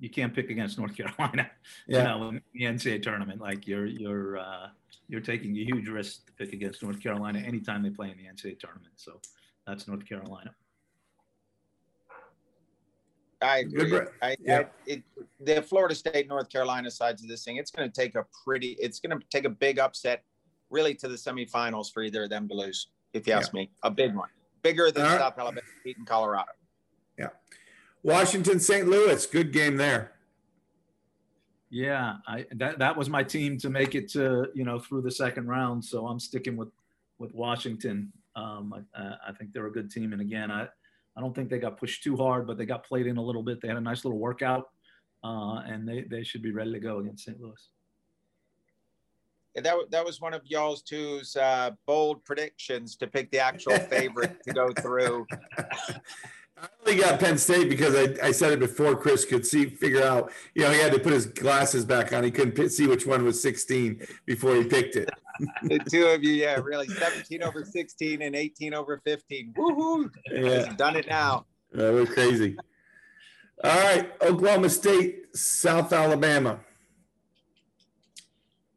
you 0.00 0.10
can't 0.10 0.34
pick 0.34 0.50
against 0.50 0.78
North 0.78 0.94
Carolina. 0.98 1.50
Yeah. 1.86 1.98
You 1.98 2.04
know, 2.04 2.28
in 2.28 2.42
the 2.52 2.64
NCAA 2.64 3.02
tournament, 3.02 3.40
like 3.40 3.66
you're 3.66 3.86
you're 3.86 4.36
uh, 4.38 4.68
you're 5.08 5.22
taking 5.22 5.56
a 5.56 5.64
huge 5.64 5.88
risk 5.88 6.26
to 6.26 6.32
pick 6.34 6.52
against 6.52 6.82
North 6.82 7.02
Carolina 7.02 7.38
anytime 7.38 7.82
they 7.82 7.88
play 7.88 8.10
in 8.10 8.18
the 8.18 8.24
NCAA 8.24 8.60
tournament. 8.60 8.92
So 8.96 9.18
that's 9.66 9.88
North 9.88 10.04
Carolina. 10.04 10.54
I 13.42 13.58
agree. 13.58 14.00
I, 14.22 14.36
yeah. 14.40 14.58
I, 14.58 14.66
it, 14.86 15.02
the 15.40 15.62
Florida 15.62 15.94
State 15.94 16.28
North 16.28 16.50
Carolina 16.50 16.90
sides 16.90 17.22
of 17.22 17.28
this 17.28 17.44
thing, 17.44 17.56
it's 17.56 17.70
going 17.70 17.90
to 17.90 18.00
take 18.00 18.14
a 18.14 18.26
pretty, 18.44 18.76
it's 18.78 19.00
going 19.00 19.18
to 19.18 19.26
take 19.30 19.44
a 19.44 19.50
big 19.50 19.78
upset, 19.78 20.24
really, 20.68 20.94
to 20.96 21.08
the 21.08 21.14
semifinals 21.14 21.92
for 21.92 22.02
either 22.02 22.24
of 22.24 22.30
them 22.30 22.48
to 22.48 22.54
lose. 22.54 22.88
If 23.12 23.26
you 23.26 23.32
ask 23.32 23.52
yeah. 23.52 23.62
me, 23.62 23.70
a 23.82 23.90
big 23.90 24.14
one, 24.14 24.28
bigger 24.62 24.90
than 24.90 25.04
right. 25.04 25.18
South 25.18 25.38
Alabama 25.38 25.62
beating 25.82 26.04
Colorado. 26.04 26.52
Yeah. 27.18 27.28
Washington, 28.02 28.60
St. 28.60 28.88
Louis, 28.88 29.26
good 29.26 29.52
game 29.52 29.76
there. 29.76 30.12
Yeah, 31.70 32.16
I 32.26 32.46
that 32.56 32.80
that 32.80 32.96
was 32.96 33.08
my 33.08 33.22
team 33.22 33.56
to 33.58 33.70
make 33.70 33.94
it 33.94 34.08
to 34.10 34.48
you 34.54 34.64
know 34.64 34.80
through 34.80 35.02
the 35.02 35.10
second 35.10 35.46
round. 35.46 35.84
So 35.84 36.08
I'm 36.08 36.18
sticking 36.18 36.56
with 36.56 36.70
with 37.18 37.32
Washington. 37.32 38.12
Um, 38.34 38.74
I, 38.94 39.14
I 39.28 39.32
think 39.32 39.52
they're 39.52 39.66
a 39.66 39.72
good 39.72 39.88
team, 39.88 40.12
and 40.12 40.20
again, 40.20 40.50
I 40.50 40.68
I 41.16 41.20
don't 41.20 41.34
think 41.34 41.50
they 41.50 41.58
got 41.58 41.78
pushed 41.78 42.02
too 42.02 42.16
hard, 42.16 42.46
but 42.46 42.56
they 42.56 42.66
got 42.66 42.84
played 42.84 43.06
in 43.06 43.16
a 43.16 43.22
little 43.22 43.42
bit. 43.42 43.60
They 43.60 43.68
had 43.68 43.76
a 43.76 43.80
nice 43.80 44.04
little 44.04 44.18
workout, 44.18 44.68
uh, 45.24 45.62
and 45.66 45.88
they 45.88 46.02
they 46.02 46.22
should 46.22 46.42
be 46.42 46.52
ready 46.52 46.72
to 46.72 46.80
go 46.80 46.98
against 46.98 47.24
St. 47.24 47.40
Louis. 47.40 47.68
Yeah, 49.54 49.62
that 49.62 49.76
that 49.90 50.04
was 50.04 50.20
one 50.20 50.34
of 50.34 50.42
y'all's 50.44 50.82
two's 50.82 51.36
uh, 51.36 51.72
bold 51.86 52.24
predictions 52.24 52.96
to 52.96 53.06
pick 53.06 53.30
the 53.30 53.40
actual 53.40 53.78
favorite 53.78 54.36
to 54.44 54.52
go 54.52 54.72
through. 54.80 55.26
I 56.60 56.68
only 56.86 57.02
got 57.02 57.18
Penn 57.20 57.38
State 57.38 57.70
because 57.70 57.94
I, 57.94 58.26
I 58.26 58.32
said 58.32 58.52
it 58.52 58.60
before 58.60 58.94
Chris 58.94 59.24
could 59.24 59.46
see 59.46 59.66
figure 59.66 60.02
out. 60.02 60.30
You 60.54 60.62
know, 60.62 60.70
he 60.70 60.78
had 60.78 60.92
to 60.92 60.98
put 60.98 61.12
his 61.12 61.26
glasses 61.26 61.84
back 61.84 62.12
on. 62.12 62.22
He 62.22 62.30
couldn't 62.30 62.68
see 62.70 62.86
which 62.86 63.06
one 63.06 63.24
was 63.24 63.40
16 63.40 64.06
before 64.26 64.54
he 64.56 64.64
picked 64.64 64.96
it. 64.96 65.08
the 65.62 65.78
two 65.78 66.06
of 66.06 66.22
you, 66.22 66.32
yeah, 66.32 66.60
really 66.62 66.88
17 66.88 67.42
over 67.42 67.64
16 67.64 68.22
and 68.22 68.36
18 68.36 68.74
over 68.74 69.00
15. 69.04 69.54
Woohoo! 69.56 70.10
Yeah. 70.30 70.72
Done 70.74 70.96
it 70.96 71.06
now. 71.08 71.46
Yeah, 71.74 71.90
we're 71.92 72.06
crazy. 72.06 72.56
All 73.64 73.70
right, 73.70 74.10
Oklahoma 74.22 74.68
State, 74.68 75.36
South 75.36 75.92
Alabama. 75.92 76.60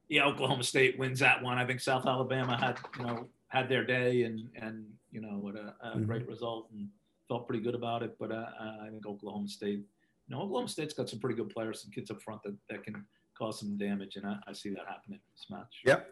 Yeah, 0.07 0.25
Oklahoma 0.25 0.63
State 0.63 0.99
wins 0.99 1.19
that 1.19 1.41
one. 1.41 1.57
I 1.57 1.65
think 1.65 1.79
South 1.79 2.05
Alabama 2.05 2.57
had, 2.57 2.77
you 2.99 3.05
know, 3.05 3.27
had 3.47 3.67
their 3.69 3.85
day 3.85 4.23
and 4.23 4.49
and 4.55 4.85
you 5.11 5.21
know 5.21 5.37
what 5.39 5.55
a, 5.55 5.73
a 5.81 5.89
mm-hmm. 5.89 6.05
great 6.05 6.27
result 6.27 6.69
and 6.71 6.87
felt 7.27 7.47
pretty 7.47 7.63
good 7.63 7.75
about 7.75 8.03
it. 8.03 8.15
But 8.19 8.31
uh, 8.31 8.45
I 8.59 8.89
think 8.89 9.05
Oklahoma 9.05 9.47
State, 9.47 9.79
you 10.27 10.35
know, 10.35 10.41
Oklahoma 10.41 10.67
State's 10.67 10.93
got 10.93 11.09
some 11.09 11.19
pretty 11.19 11.35
good 11.35 11.49
players, 11.49 11.81
some 11.81 11.91
kids 11.91 12.11
up 12.11 12.21
front 12.21 12.43
that, 12.43 12.55
that 12.69 12.83
can 12.83 13.05
cause 13.37 13.59
some 13.59 13.77
damage, 13.77 14.15
and 14.15 14.25
I, 14.25 14.37
I 14.47 14.53
see 14.53 14.69
that 14.69 14.85
happening 14.87 15.19
in 15.19 15.33
this 15.35 15.45
match. 15.49 15.81
Yep. 15.85 16.09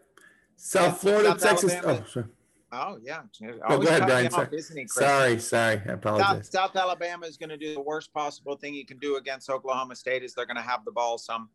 South 0.56 1.02
Florida, 1.02 1.30
South 1.30 1.41
Texas. 1.41 1.74
Alabama. 1.74 2.04
Oh, 2.04 2.10
sorry. 2.10 2.26
Oh 2.74 2.97
yeah. 3.04 3.21
Oh, 3.67 3.78
go 3.80 3.88
ahead, 3.88 4.06
Brian. 4.08 4.32
Sorry. 4.32 4.88
sorry, 4.88 5.39
sorry. 5.39 5.82
I 5.86 5.91
apologize. 5.91 6.50
South, 6.50 6.71
South 6.71 6.76
Alabama 6.78 7.26
is 7.26 7.36
going 7.36 7.50
to 7.50 7.58
do 7.58 7.74
the 7.74 7.82
worst 7.82 8.13
possible 8.13 8.56
thing 8.56 8.74
you 8.74 8.86
can 8.86 8.97
do 9.00 9.17
against 9.17 9.50
Oklahoma 9.50 9.95
State 9.95 10.24
is 10.24 10.34
they're 10.34 10.45
going 10.45 10.56
to 10.56 10.62
have 10.62 10.86
the 10.86 10.91
ball 10.91 11.17
some, 11.17 11.50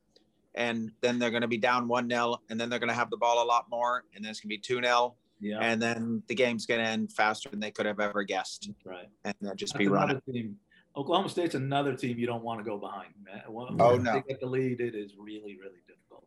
and 0.57 0.91
then 1.01 1.19
they're 1.19 1.31
going 1.31 1.43
to 1.43 1.49
be 1.49 1.57
down 1.57 1.89
one 1.89 2.11
0 2.11 2.37
and 2.51 2.61
then 2.61 2.69
they're 2.69 2.79
going 2.79 2.91
to 2.91 2.95
have 2.95 3.09
the 3.09 3.17
ball 3.17 3.43
a 3.43 3.47
lot 3.47 3.65
more, 3.71 4.05
and 4.15 4.23
then 4.23 4.31
it's 4.31 4.41
going 4.41 4.51
to 4.51 4.57
be 4.57 4.59
two 4.59 4.83
0 4.83 5.15
yeah. 5.41 5.59
And 5.61 5.81
then 5.81 6.23
the 6.29 6.35
game's 6.35 6.67
going 6.67 6.81
to 6.81 6.87
end 6.87 7.13
faster 7.13 7.49
than 7.49 7.61
they 7.61 7.71
could 7.71 7.87
have 7.87 8.01
ever 8.01 8.23
guessed. 8.23 8.71
right. 8.85 9.09
And 9.25 9.35
they'll 9.41 9.55
just 9.55 9.75
That's 9.75 9.79
be 9.79 9.89
running. 9.89 10.21
Team. 10.33 10.57
Oklahoma 10.97 11.29
State's 11.29 11.55
another 11.55 11.95
team 11.95 12.19
you 12.19 12.27
don't 12.27 12.43
want 12.43 12.59
to 12.59 12.65
go 12.65 12.79
behind. 12.79 13.11
Man. 13.23 13.43
When 13.49 13.81
oh, 13.81 13.97
no. 13.97 14.15
They 14.15 14.23
get 14.29 14.41
the 14.41 14.47
lead, 14.47 14.81
it 14.81 14.95
is 14.95 15.13
really, 15.19 15.59
really 15.61 15.83
difficult. 15.87 16.27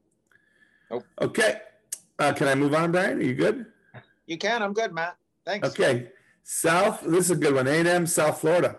Oh. 0.92 1.04
Okay. 1.26 1.62
Uh, 2.20 2.34
can 2.34 2.48
I 2.48 2.56
move 2.56 2.74
on, 2.74 2.92
Brian? 2.92 3.18
Are 3.18 3.24
you 3.24 3.34
good? 3.34 3.66
You 4.28 4.38
can. 4.38 4.62
I'm 4.62 4.74
good, 4.74 4.94
Matt. 4.94 5.18
Thanks. 5.46 5.70
Okay. 5.70 6.10
South, 6.44 7.02
this 7.02 7.26
is 7.26 7.32
a 7.32 7.36
good 7.36 7.56
one. 7.56 7.68
A&M, 7.68 8.06
South 8.06 8.42
Florida. 8.42 8.78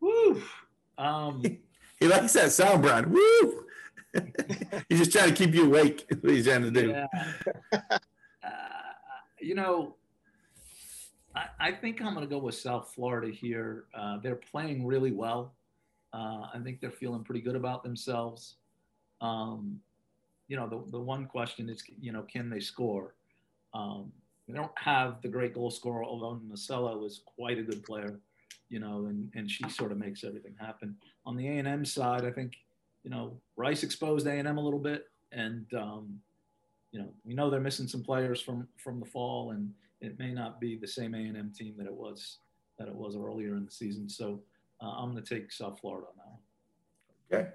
Woo. 0.00 0.42
Um, 0.96 1.42
he 2.00 2.06
likes 2.06 2.32
that 2.34 2.52
sound, 2.52 2.82
Brian. 2.82 3.10
Woo. 3.10 3.64
he's 4.88 5.00
just 5.00 5.12
trying 5.12 5.28
to 5.28 5.34
keep 5.34 5.54
you 5.54 5.66
awake. 5.66 6.04
What 6.20 6.32
he's 6.32 6.46
trying 6.46 6.62
to 6.62 6.70
do. 6.70 6.90
Yeah. 7.72 7.80
you 9.44 9.54
know, 9.54 9.96
I, 11.34 11.46
I 11.60 11.72
think 11.72 12.00
I'm 12.00 12.14
going 12.14 12.26
to 12.26 12.30
go 12.30 12.38
with 12.38 12.54
South 12.54 12.92
Florida 12.94 13.30
here. 13.30 13.84
Uh, 13.94 14.18
they're 14.22 14.36
playing 14.36 14.86
really 14.86 15.12
well. 15.12 15.54
Uh, 16.12 16.46
I 16.54 16.60
think 16.62 16.80
they're 16.80 16.90
feeling 16.90 17.24
pretty 17.24 17.40
good 17.40 17.56
about 17.56 17.82
themselves. 17.82 18.56
Um, 19.20 19.80
you 20.48 20.56
know, 20.56 20.68
the, 20.68 20.82
the 20.90 21.00
one 21.00 21.26
question 21.26 21.68
is, 21.68 21.82
you 22.00 22.12
know, 22.12 22.22
can 22.22 22.48
they 22.48 22.60
score? 22.60 23.14
Um, 23.72 24.12
they 24.46 24.54
don't 24.54 24.76
have 24.76 25.20
the 25.22 25.28
great 25.28 25.54
goal 25.54 25.70
scorer, 25.70 26.04
although 26.04 26.40
Nasello 26.46 27.04
is 27.04 27.22
quite 27.24 27.58
a 27.58 27.62
good 27.62 27.82
player, 27.82 28.20
you 28.68 28.78
know, 28.78 29.06
and, 29.06 29.30
and 29.34 29.50
she 29.50 29.68
sort 29.68 29.90
of 29.90 29.98
makes 29.98 30.22
everything 30.22 30.54
happen. 30.60 30.96
On 31.26 31.36
the 31.36 31.48
A&M 31.48 31.84
side, 31.84 32.24
I 32.24 32.30
think, 32.30 32.52
you 33.02 33.10
know, 33.10 33.40
Rice 33.56 33.82
exposed 33.82 34.26
A&M 34.26 34.46
a 34.46 34.60
little 34.60 34.78
bit, 34.78 35.06
and 35.32 35.66
um, 35.74 36.20
you 36.94 37.00
know, 37.00 37.08
we 37.24 37.34
know 37.34 37.50
they're 37.50 37.58
missing 37.58 37.88
some 37.88 38.04
players 38.04 38.40
from 38.40 38.68
from 38.76 39.00
the 39.00 39.06
fall, 39.06 39.50
and 39.50 39.68
it 40.00 40.16
may 40.18 40.32
not 40.32 40.60
be 40.60 40.76
the 40.76 40.86
same 40.86 41.12
A 41.14 41.18
and 41.18 41.36
M 41.36 41.52
team 41.52 41.74
that 41.76 41.86
it 41.86 41.92
was 41.92 42.38
that 42.78 42.86
it 42.86 42.94
was 42.94 43.16
earlier 43.16 43.56
in 43.56 43.64
the 43.64 43.70
season. 43.70 44.08
So 44.08 44.40
uh, 44.80 44.90
I'm 44.90 45.10
going 45.10 45.22
to 45.22 45.34
take 45.34 45.50
South 45.50 45.80
Florida 45.80 46.06
now. 46.16 47.36
Okay. 47.36 47.48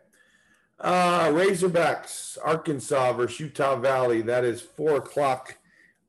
Uh, 0.81 1.29
Razorbacks, 1.29 2.37
Arkansas 2.43 3.13
versus 3.13 3.39
Utah 3.39 3.77
Valley. 3.77 4.21
That 4.21 4.43
is 4.43 4.61
four 4.61 4.97
o'clock 4.97 5.57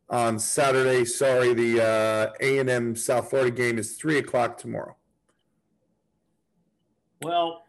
on 0.09 0.39
Saturday. 0.41 1.05
Sorry, 1.05 1.55
the 1.55 1.83
uh, 1.83 2.33
A 2.41 2.59
and 2.59 2.69
M 2.69 2.97
South 2.97 3.31
Florida 3.31 3.53
game 3.53 3.79
is 3.79 3.97
three 3.97 4.19
o'clock 4.19 4.59
tomorrow. 4.59 4.97
Well, 7.23 7.63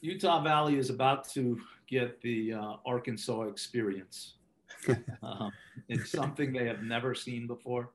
Utah 0.00 0.42
Valley 0.42 0.76
is 0.76 0.88
about 0.88 1.28
to 1.30 1.60
get 1.86 2.20
the 2.22 2.54
uh, 2.54 2.76
Arkansas 2.86 3.42
experience. 3.42 4.36
Uh, 5.22 5.50
it's 5.88 6.10
something 6.10 6.52
they 6.52 6.66
have 6.66 6.82
never 6.82 7.14
seen 7.14 7.46
before, 7.46 7.90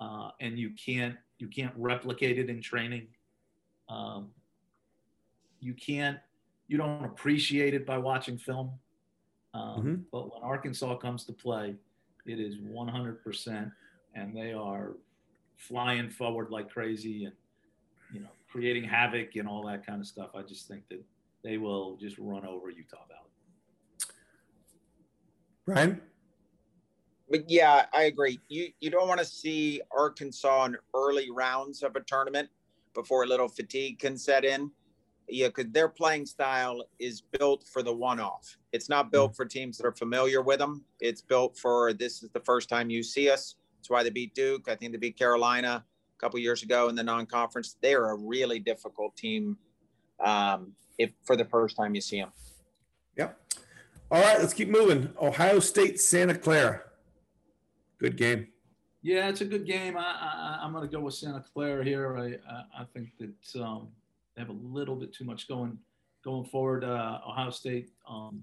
uh, 0.00 0.30
and 0.40 0.58
you 0.58 0.70
can't 0.70 1.16
you 1.38 1.48
can't 1.48 1.72
replicate 1.76 2.38
it 2.38 2.48
in 2.48 2.60
training. 2.60 3.08
Um, 3.88 4.30
you 5.60 5.74
can't 5.74 6.18
you 6.68 6.76
don't 6.76 7.04
appreciate 7.04 7.74
it 7.74 7.84
by 7.84 7.98
watching 7.98 8.38
film. 8.38 8.70
Um, 9.54 9.62
mm-hmm. 9.62 9.94
But 10.12 10.32
when 10.32 10.42
Arkansas 10.42 10.96
comes 10.96 11.24
to 11.24 11.32
play, 11.32 11.74
it 12.26 12.38
is 12.38 12.56
100%, 12.58 13.72
and 14.14 14.36
they 14.36 14.52
are 14.52 14.92
flying 15.56 16.08
forward 16.08 16.50
like 16.50 16.70
crazy 16.70 17.24
and, 17.24 17.34
you 18.12 18.20
know, 18.20 18.28
creating 18.48 18.84
havoc 18.84 19.34
and 19.36 19.48
all 19.48 19.66
that 19.66 19.84
kind 19.84 20.00
of 20.00 20.06
stuff. 20.06 20.30
I 20.34 20.42
just 20.42 20.68
think 20.68 20.88
that 20.90 21.02
they 21.42 21.56
will 21.56 21.96
just 21.96 22.16
run 22.18 22.46
over 22.46 22.70
Utah 22.70 22.98
Valley. 23.08 23.20
Brian? 25.66 26.00
But 27.30 27.48
yeah, 27.48 27.86
I 27.92 28.02
agree. 28.04 28.40
You 28.48 28.68
you 28.80 28.90
don't 28.90 29.06
want 29.06 29.20
to 29.20 29.26
see 29.26 29.80
Arkansas 29.96 30.64
in 30.64 30.76
early 30.94 31.30
rounds 31.30 31.82
of 31.82 31.94
a 31.94 32.00
tournament 32.00 32.48
before 32.92 33.22
a 33.22 33.26
little 33.26 33.48
fatigue 33.48 34.00
can 34.00 34.18
set 34.18 34.44
in. 34.44 34.70
Yeah, 35.28 35.46
because 35.46 35.70
their 35.70 35.88
playing 35.88 36.26
style 36.26 36.84
is 36.98 37.20
built 37.20 37.64
for 37.72 37.84
the 37.84 37.94
one-off. 37.94 38.56
It's 38.72 38.88
not 38.88 39.12
built 39.12 39.36
for 39.36 39.44
teams 39.44 39.78
that 39.78 39.86
are 39.86 39.92
familiar 39.92 40.42
with 40.42 40.58
them. 40.58 40.84
It's 40.98 41.22
built 41.22 41.56
for 41.56 41.92
this 41.92 42.24
is 42.24 42.30
the 42.30 42.40
first 42.40 42.68
time 42.68 42.90
you 42.90 43.04
see 43.04 43.30
us. 43.30 43.54
That's 43.78 43.88
why 43.88 44.02
they 44.02 44.10
beat 44.10 44.34
Duke. 44.34 44.68
I 44.68 44.74
think 44.74 44.90
they 44.90 44.98
beat 44.98 45.16
Carolina 45.16 45.84
a 45.86 46.20
couple 46.20 46.40
years 46.40 46.64
ago 46.64 46.88
in 46.88 46.96
the 46.96 47.04
non-conference. 47.04 47.76
They're 47.80 48.10
a 48.10 48.16
really 48.16 48.58
difficult 48.58 49.14
team 49.14 49.56
um, 50.18 50.72
if 50.98 51.12
for 51.24 51.36
the 51.36 51.44
first 51.44 51.76
time 51.76 51.94
you 51.94 52.00
see 52.00 52.18
them. 52.18 52.32
Yep. 53.16 53.38
All 54.10 54.20
right, 54.20 54.40
let's 54.40 54.52
keep 54.52 54.68
moving. 54.68 55.12
Ohio 55.22 55.60
State, 55.60 56.00
Santa 56.00 56.34
Clara. 56.34 56.89
Good 58.00 58.16
game. 58.16 58.48
Yeah, 59.02 59.28
it's 59.28 59.42
a 59.42 59.44
good 59.44 59.66
game. 59.66 59.96
I, 59.96 60.58
I, 60.62 60.64
am 60.64 60.72
going 60.72 60.88
to 60.88 60.94
go 60.94 61.02
with 61.02 61.14
Santa 61.14 61.42
Clara 61.52 61.84
here. 61.84 62.16
I, 62.18 62.52
I, 62.52 62.82
I 62.82 62.84
think 62.92 63.10
that 63.18 63.62
um, 63.62 63.88
they 64.34 64.42
have 64.42 64.50
a 64.50 64.58
little 64.60 64.96
bit 64.96 65.12
too 65.12 65.24
much 65.24 65.48
going 65.48 65.78
going 66.24 66.44
forward. 66.44 66.84
Uh, 66.84 67.18
Ohio 67.26 67.50
State, 67.50 67.90
um, 68.08 68.42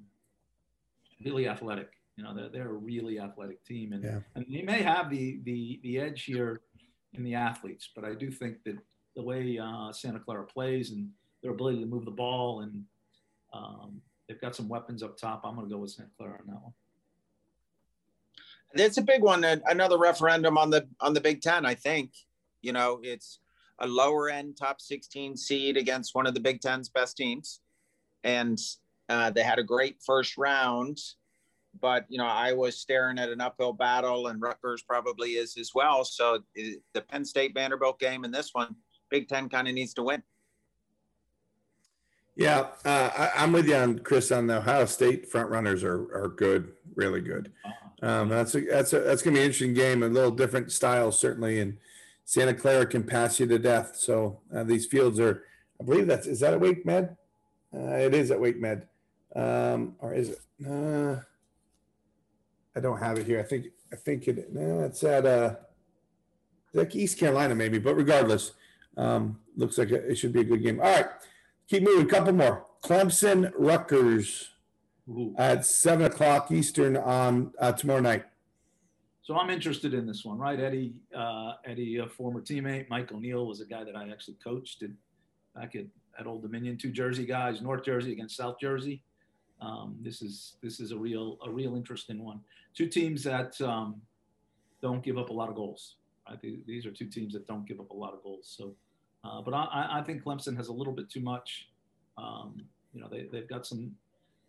really 1.24 1.48
athletic. 1.48 1.90
You 2.16 2.24
know, 2.24 2.36
they're, 2.36 2.50
they're 2.50 2.70
a 2.70 2.74
really 2.74 3.20
athletic 3.20 3.64
team, 3.64 3.94
and, 3.94 4.04
yeah. 4.04 4.20
and 4.36 4.46
they 4.50 4.64
may 4.64 4.82
have 4.82 5.12
the, 5.12 5.40
the 5.44 5.80
the 5.84 6.00
edge 6.00 6.24
here 6.24 6.62
in 7.14 7.24
the 7.24 7.36
athletes. 7.36 7.90
But 7.96 8.06
I 8.06 8.14
do 8.14 8.32
think 8.32 8.64
that 8.66 8.78
the 9.16 9.22
way 9.24 9.60
uh, 9.60 9.92
Santa 9.92 10.20
Clara 10.20 10.46
plays 10.46 10.92
and 10.92 11.10
their 11.44 11.52
ability 11.52 11.80
to 11.80 11.86
move 11.86 12.06
the 12.06 12.12
ball, 12.12 12.62
and 12.62 12.84
um, 13.54 14.02
they've 14.28 14.42
got 14.42 14.56
some 14.56 14.70
weapons 14.70 15.04
up 15.04 15.18
top. 15.18 15.42
I'm 15.44 15.56
going 15.56 15.68
to 15.68 15.74
go 15.74 15.82
with 15.82 15.92
Santa 15.92 16.10
Clara 16.18 16.40
on 16.40 16.48
that 16.48 16.62
one. 16.62 16.74
It's 18.74 18.98
a 18.98 19.02
big 19.02 19.22
one. 19.22 19.44
Another 19.44 19.98
referendum 19.98 20.58
on 20.58 20.70
the 20.70 20.88
on 21.00 21.14
the 21.14 21.22
Big 21.22 21.42
Ten. 21.42 21.66
I 21.66 21.76
think 21.76 22.12
you 22.62 22.74
know 22.74 23.00
it's 23.04 23.40
a 23.80 23.88
lower 23.88 24.30
end 24.30 24.58
top 24.58 24.82
16 24.82 25.38
seed 25.38 25.78
against 25.78 26.16
one 26.16 26.28
of 26.28 26.34
the 26.34 26.40
Big 26.40 26.62
Ten's 26.62 26.90
best 26.90 27.18
teams, 27.18 27.62
and 28.24 28.60
uh, 29.10 29.30
they 29.30 29.44
had 29.44 29.60
a 29.60 29.64
great 29.64 29.98
first 30.06 30.38
round. 30.38 30.98
But 31.80 32.06
you 32.10 32.18
know, 32.18 32.26
I 32.26 32.54
was 32.54 32.80
staring 32.80 33.20
at 33.20 33.30
an 33.30 33.42
uphill 33.42 33.74
battle, 33.74 34.28
and 34.28 34.42
Rutgers 34.42 34.82
probably 34.82 35.32
is 35.32 35.58
as 35.58 35.72
well. 35.74 36.04
So 36.04 36.40
the 36.56 37.02
Penn 37.02 37.24
State 37.24 37.54
Vanderbilt 37.54 38.00
game 38.00 38.24
and 38.24 38.34
this 38.34 38.50
one, 38.54 38.76
Big 39.10 39.28
Ten 39.28 39.50
kind 39.50 39.68
of 39.68 39.74
needs 39.74 39.94
to 39.96 40.04
win. 40.04 40.24
Yeah, 42.36 42.68
uh, 42.86 43.30
I, 43.36 43.44
am 43.44 43.52
with 43.52 43.68
you 43.68 43.76
on 43.76 44.00
Chris 44.00 44.32
on 44.32 44.46
the 44.46 44.58
Ohio 44.58 44.86
State 44.86 45.28
front 45.28 45.50
runners 45.50 45.84
are 45.84 46.02
are 46.16 46.28
good, 46.28 46.72
really 46.96 47.22
good. 47.22 47.52
Um, 48.02 48.30
that's 48.30 48.54
a, 48.56 48.62
that's 48.62 48.94
a, 48.94 49.00
that's 49.00 49.22
gonna 49.22 49.36
be 49.36 49.40
an 49.40 49.46
interesting 49.46 49.74
game, 49.74 50.04
a 50.04 50.08
little 50.08 50.32
different 50.32 50.72
style 50.72 51.12
certainly, 51.12 51.60
and 51.60 51.78
Santa 52.26 52.54
Clara 52.54 52.86
can 52.86 53.04
pass 53.04 53.40
you 53.40 53.48
to 53.48 53.58
death. 53.58 53.96
So 53.96 54.40
uh, 54.56 54.64
these 54.64 54.86
fields 54.86 55.20
are, 55.20 55.44
I 55.80 55.84
believe 55.84 56.08
that's 56.08 56.28
is 56.28 56.40
that 56.42 56.54
at 56.54 56.60
Wake 56.60 56.86
Med? 56.86 57.16
Uh, 57.74 57.96
it 57.96 58.14
is 58.14 58.32
at 58.32 58.40
Wake 58.40 58.60
Med, 58.60 58.88
um, 59.36 59.96
or 60.00 60.14
is 60.14 60.30
it? 60.30 60.40
Uh, 60.68 61.22
I 62.76 62.80
don't 62.80 63.00
have 63.00 63.18
it 63.18 63.26
here. 63.26 63.40
I 63.40 63.44
think 63.44 63.68
I 63.92 63.96
think 63.96 64.28
it. 64.28 64.54
No, 64.54 64.82
it's 64.82 65.04
at 65.04 65.26
uh, 65.26 65.56
like 66.74 66.96
East 66.96 67.18
Carolina 67.18 67.56
maybe, 67.56 67.80
but 67.80 67.96
regardless, 67.96 68.52
um, 68.96 69.40
looks 69.56 69.78
like 69.78 69.90
it 69.90 70.16
should 70.16 70.34
be 70.34 70.42
a 70.42 70.44
good 70.44 70.62
game. 70.62 70.80
All 70.80 70.86
right. 70.86 71.08
Keep 71.68 71.84
moving. 71.84 72.08
Couple 72.08 72.34
more. 72.34 72.66
Clemson, 72.84 73.52
Rutgers 73.58 74.52
Ooh. 75.10 75.34
at 75.38 75.66
seven 75.66 76.06
o'clock 76.06 76.52
Eastern 76.52 76.98
on 76.98 77.54
uh, 77.60 77.72
tomorrow 77.72 78.00
night. 78.00 78.26
So 79.24 79.36
I'm 79.36 79.50
interested 79.50 79.94
in 79.94 80.06
this 80.06 80.24
one, 80.24 80.38
right? 80.38 80.60
Eddie, 80.60 80.94
uh, 81.16 81.54
Eddie, 81.66 81.98
a 81.98 82.08
former 82.08 82.42
teammate, 82.42 82.90
Mike 82.90 83.12
O'Neill 83.12 83.46
was 83.46 83.60
a 83.60 83.66
guy 83.66 83.84
that 83.84 83.96
I 83.96 84.10
actually 84.10 84.38
coached 84.42 84.84
at, 84.84 84.90
back 85.54 85.76
at, 85.76 85.86
at 86.18 86.28
Old 86.28 86.44
Dominion. 86.44 86.78
Two 86.78 86.92
Jersey 86.92 87.26
guys, 87.26 87.62
North 87.62 87.84
Jersey 87.84 88.14
against 88.14 88.38
South 88.38 88.58
Jersey. 88.60 89.04
Um, 89.60 89.98
this 90.02 90.22
is 90.22 90.56
this 90.62 90.80
is 90.80 90.92
a 90.92 90.98
real 90.98 91.40
a 91.44 91.50
real 91.50 91.76
interesting 91.76 92.24
one. 92.24 92.40
Two 92.76 92.88
teams 92.88 93.24
that 93.24 93.60
um, 93.60 94.02
don't 94.82 95.04
give 95.04 95.18
up 95.18 95.30
a 95.30 95.34
lot 95.34 95.50
of 95.50 95.56
goals. 95.56 95.96
Right? 96.30 96.40
These 96.66 96.86
are 96.86 96.92
two 96.92 97.08
teams 97.08 97.34
that 97.34 97.48
don't 97.48 97.68
give 97.68 97.80
up 97.80 97.90
a 97.90 97.96
lot 97.96 98.14
of 98.14 98.22
goals. 98.24 98.54
So 98.56 98.76
uh, 99.24 99.42
but 99.42 99.54
I, 99.54 99.88
I, 100.00 100.02
think 100.04 100.24
Clemson 100.24 100.56
has 100.56 100.68
a 100.68 100.74
little 100.74 100.94
bit 100.94 101.10
too 101.10 101.20
much. 101.20 101.70
Um, 102.18 102.62
you 102.94 103.02
know, 103.02 103.08
they, 103.10 103.28
they've 103.32 103.48
got 103.48 103.66
some 103.66 103.92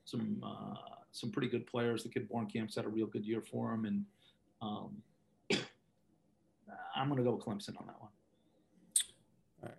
some 0.09 0.43
uh, 0.43 0.75
some 1.13 1.31
pretty 1.31 1.49
good 1.49 1.67
players. 1.67 2.03
The 2.03 2.09
kid 2.09 2.29
Born 2.29 2.47
Camp's 2.47 2.77
had 2.77 2.87
a 2.87 2.89
real 2.89 3.07
good 3.07 3.25
year 3.25 3.43
for 3.43 3.73
him, 3.73 3.85
and 3.85 4.05
um, 4.63 5.03
I'm 6.97 7.09
going 7.09 7.19
to 7.19 7.25
go 7.25 7.33
with 7.33 7.45
Clemson 7.45 7.79
on 7.79 7.87
that 7.87 8.01
one. 8.01 8.11
All 9.63 9.69
right, 9.69 9.75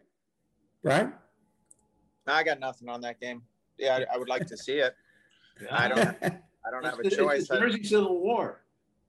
Brian. 0.84 1.14
I 2.28 2.44
got 2.44 2.60
nothing 2.60 2.90
on 2.90 3.02
that 3.02 3.20
game. 3.20 3.42
Yeah, 3.80 4.00
I, 4.12 4.16
I 4.16 4.18
would 4.18 4.30
like 4.30 4.46
to 4.48 4.58
see 4.58 4.78
it. 4.78 4.96
Yeah. 5.62 5.78
I 5.78 5.88
don't. 5.90 5.98
Have, 5.98 6.40
I 6.66 6.72
don't 6.72 6.86
have 6.86 7.00
a 7.00 7.10
choice. 7.10 7.40
It's 7.40 7.50
the 7.50 7.60
Jersey 7.60 7.84
Civil 7.84 8.22
War. 8.22 8.62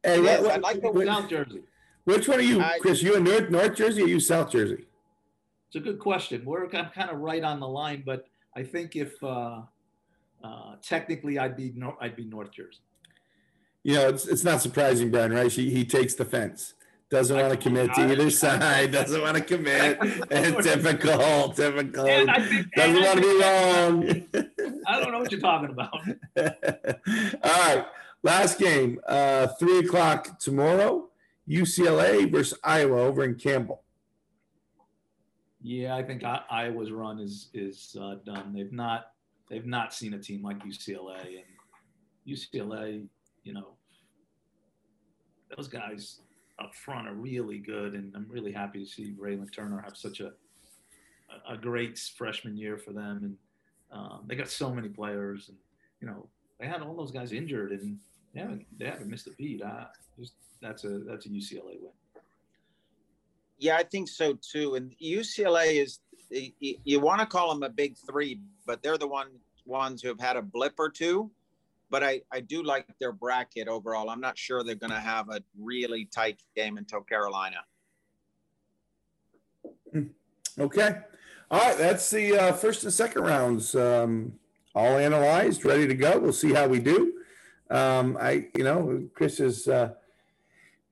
Hey, 0.03 0.21
yes, 0.21 0.43
what, 0.43 0.51
I'd 0.51 0.63
like 0.63 0.83
to 0.83 0.93
go. 0.93 1.05
South 1.05 1.29
Jersey. 1.31 1.63
Which 2.03 2.27
one 2.27 2.41
are 2.41 2.43
you, 2.43 2.65
Chris? 2.81 3.01
You 3.01 3.15
in 3.15 3.23
North 3.23 3.51
North 3.51 3.77
Jersey 3.77 4.03
or 4.03 4.09
you 4.09 4.19
South 4.19 4.51
Jersey? 4.51 4.87
It's 5.69 5.77
a 5.77 5.79
good 5.79 6.01
question. 6.01 6.45
We're 6.45 6.65
I'm 6.65 6.91
kind 6.91 7.09
of 7.09 7.21
right 7.21 7.45
on 7.45 7.61
the 7.61 7.69
line, 7.69 8.03
but 8.05 8.27
I 8.57 8.65
think 8.65 8.97
if 8.97 9.23
uh, 9.23 9.61
uh, 10.43 10.77
technically 10.83 11.39
I'd 11.39 11.57
be 11.57 11.73
no, 11.75 11.97
I'd 12.01 12.17
be 12.17 12.25
North 12.25 12.53
Jersey. 12.53 12.81
You 13.83 13.95
know, 13.95 14.09
it's 14.09 14.27
it's 14.27 14.45
not 14.45 14.61
surprising, 14.61 15.11
Brian. 15.11 15.33
Right? 15.33 15.51
He 15.51 15.71
he 15.71 15.85
takes 15.85 16.15
the 16.15 16.25
fence. 16.25 16.75
Doesn't 17.11 17.37
want 17.37 17.51
to 17.51 17.57
commit 17.57 17.93
to 17.95 18.13
either 18.13 18.31
side. 18.31 18.93
Doesn't 18.93 19.21
want 19.21 19.37
to 19.37 19.43
commit. 19.43 19.99
And 20.31 20.63
typical, 20.63 21.49
typical. 21.53 22.05
Doesn't 22.05 22.29
want 22.77 23.19
to 23.19 23.21
be 23.21 23.41
wrong. 23.41 24.45
I 24.87 25.01
don't 25.01 25.11
know 25.11 25.19
what 25.19 25.33
you're 25.33 25.41
talking 25.41 25.71
about. 25.71 25.93
All 27.43 27.75
right, 27.75 27.85
last 28.23 28.61
game, 28.61 29.01
uh, 29.09 29.49
three 29.59 29.81
o'clock 29.81 30.39
tomorrow. 30.39 31.09
UCLA 31.49 32.31
versus 32.31 32.57
Iowa 32.63 33.01
over 33.01 33.25
in 33.25 33.35
Campbell. 33.35 33.83
Yeah, 35.61 35.97
I 35.97 36.05
think 36.05 36.23
I, 36.23 36.43
Iowa's 36.49 36.93
run 36.93 37.19
is 37.19 37.49
is 37.53 37.97
uh, 38.01 38.17
done. 38.25 38.53
They've 38.55 38.73
not 38.73 39.07
they've 39.51 39.67
not 39.67 39.93
seen 39.93 40.15
a 40.15 40.19
team 40.19 40.43
like 40.43 40.65
UCLA 40.65 41.43
and 41.43 41.45
UCLA. 42.27 43.07
You 43.43 43.53
know, 43.53 43.75
those 45.55 45.69
guys 45.69 46.21
up 46.59 46.75
front 46.75 47.09
are 47.09 47.15
really 47.15 47.59
good, 47.59 47.95
and 47.95 48.15
I'm 48.15 48.27
really 48.31 48.53
happy 48.53 48.85
to 48.85 48.91
see 48.91 49.15
Reilyn 49.21 49.53
Turner 49.53 49.83
have 49.83 49.97
such 49.97 50.21
a 50.21 50.33
a 51.49 51.57
great 51.57 51.99
freshman 51.99 52.57
year 52.57 52.77
for 52.77 52.93
them. 52.93 53.21
And 53.23 53.37
um, 54.01 54.25
they 54.27 54.35
got 54.35 54.49
so 54.49 54.73
many 54.73 54.89
players, 54.89 55.49
and 55.49 55.59
you 56.01 56.07
know 56.07 56.29
they 56.59 56.67
had 56.67 56.81
all 56.81 56.95
those 56.95 57.11
guys 57.11 57.33
injured, 57.33 57.73
and 57.73 57.99
they 58.33 58.41
haven't 58.41 58.65
they 58.79 58.87
haven't 58.87 59.09
missed 59.09 59.27
a 59.27 59.33
beat. 59.33 59.63
I 59.63 59.87
just 60.19 60.35
that's 60.63 60.85
a 60.85 61.01
that's 61.01 61.27
a 61.27 61.29
UCLA 61.29 61.81
win. 61.81 61.93
Yeah, 63.59 63.77
I 63.77 63.83
think 63.83 64.09
so 64.09 64.39
too. 64.41 64.77
And 64.77 64.95
UCLA 65.03 65.83
is 65.83 66.01
you, 66.31 66.77
you 66.85 67.01
want 67.01 67.21
to 67.21 67.27
call 67.27 67.53
them 67.53 67.63
a 67.63 67.69
big 67.69 67.97
three, 67.97 68.41
but 68.67 68.83
they're 68.83 68.99
the 68.99 69.07
one 69.07 69.29
ones 69.67 70.03
who 70.03 70.09
have 70.09 70.21
had 70.21 70.37
a 70.37 70.43
blip 70.43 70.75
or 70.79 70.89
two. 70.89 71.31
But 71.91 72.05
I, 72.05 72.23
I 72.31 72.41
do 72.41 72.63
like 72.63 72.87
their 73.01 73.13
bracket 73.13 73.67
overall. 73.67 74.11
I'm 74.11 74.21
not 74.21 74.39
sure 74.39 74.63
they're 74.63 74.77
going 74.77 74.93
to 74.93 75.01
have 75.01 75.29
a 75.29 75.43
really 75.59 76.05
tight 76.05 76.41
game 76.55 76.77
until 76.77 77.01
Carolina. 77.01 77.65
Hmm. 79.93 80.05
Okay. 80.59 80.99
All 81.51 81.59
right. 81.59 81.77
That's 81.77 82.09
the 82.11 82.39
uh, 82.39 82.53
first 82.53 82.85
and 82.85 82.93
second 82.93 83.23
rounds 83.23 83.75
um, 83.75 84.35
all 84.75 84.99
analyzed, 84.99 85.65
ready 85.65 85.89
to 85.89 85.95
go. 85.95 86.19
We'll 86.19 86.33
see 86.33 86.53
how 86.53 86.69
we 86.69 86.79
do. 86.79 87.15
Um, 87.71 88.17
I, 88.21 88.47
you 88.57 88.65
know, 88.65 89.09
Chris 89.15 89.41
is. 89.41 89.67
Uh, 89.67 89.95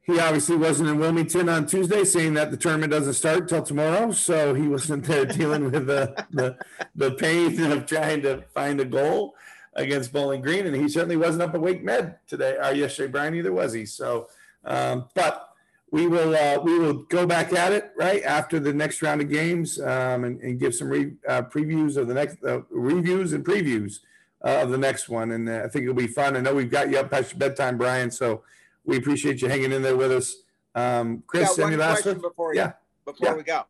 he 0.08 0.18
obviously 0.18 0.56
wasn't 0.56 0.88
in 0.88 0.98
Wilmington 0.98 1.50
on 1.50 1.66
Tuesday, 1.66 2.02
saying 2.02 2.32
that 2.32 2.50
the 2.50 2.56
tournament 2.56 2.90
doesn't 2.90 3.12
start 3.12 3.46
till 3.46 3.62
tomorrow. 3.62 4.10
So 4.10 4.54
he 4.54 4.66
wasn't 4.66 5.04
there 5.04 5.24
dealing 5.26 5.70
with 5.70 5.86
the, 5.86 6.24
the, 6.30 6.56
the 6.96 7.10
pain 7.10 7.60
of 7.70 7.84
trying 7.84 8.22
to 8.22 8.42
find 8.54 8.80
a 8.80 8.86
goal 8.86 9.34
against 9.74 10.10
Bowling 10.14 10.40
Green, 10.40 10.66
and 10.66 10.74
he 10.74 10.88
certainly 10.88 11.18
wasn't 11.18 11.42
up 11.42 11.54
at 11.54 11.60
Wake 11.60 11.84
Med 11.84 12.16
today 12.26 12.56
or 12.56 12.72
yesterday. 12.72 13.12
Brian 13.12 13.34
either 13.34 13.52
was 13.52 13.74
he. 13.74 13.84
So, 13.84 14.28
um, 14.64 15.08
but 15.14 15.50
we 15.90 16.06
will 16.06 16.34
uh, 16.34 16.58
we 16.58 16.78
will 16.78 16.94
go 16.94 17.26
back 17.26 17.52
at 17.52 17.72
it 17.72 17.92
right 17.94 18.22
after 18.22 18.58
the 18.58 18.72
next 18.72 19.02
round 19.02 19.20
of 19.20 19.30
games 19.30 19.78
um, 19.78 20.24
and, 20.24 20.40
and, 20.40 20.58
give 20.58 20.74
some 20.74 20.88
re, 20.88 21.12
uh, 21.28 21.42
previews 21.42 21.96
of 21.98 22.08
the 22.08 22.14
next 22.14 22.42
uh, 22.44 22.60
reviews 22.70 23.34
and 23.34 23.44
previews 23.44 24.00
uh, 24.42 24.62
of 24.62 24.70
the 24.70 24.78
next 24.78 25.10
one, 25.10 25.32
and 25.32 25.50
uh, 25.50 25.62
I 25.64 25.68
think 25.68 25.82
it'll 25.82 25.94
be 25.94 26.06
fun. 26.06 26.34
I 26.34 26.40
know 26.40 26.54
we've 26.54 26.70
got 26.70 26.90
you 26.90 26.98
up 26.98 27.10
past 27.10 27.32
your 27.32 27.38
bedtime, 27.38 27.76
Brian, 27.76 28.10
so 28.10 28.42
we 28.88 28.96
appreciate 28.96 29.42
you 29.42 29.48
hanging 29.48 29.70
in 29.70 29.82
there 29.82 29.96
with 29.96 30.10
us. 30.10 30.34
Um, 30.74 31.22
Chris, 31.26 31.58
any 31.58 31.76
last 31.76 32.02
question 32.02 32.22
before, 32.22 32.54
yeah. 32.54 32.72
before 33.04 33.28
yeah. 33.28 33.34
we 33.34 33.42
go? 33.42 33.62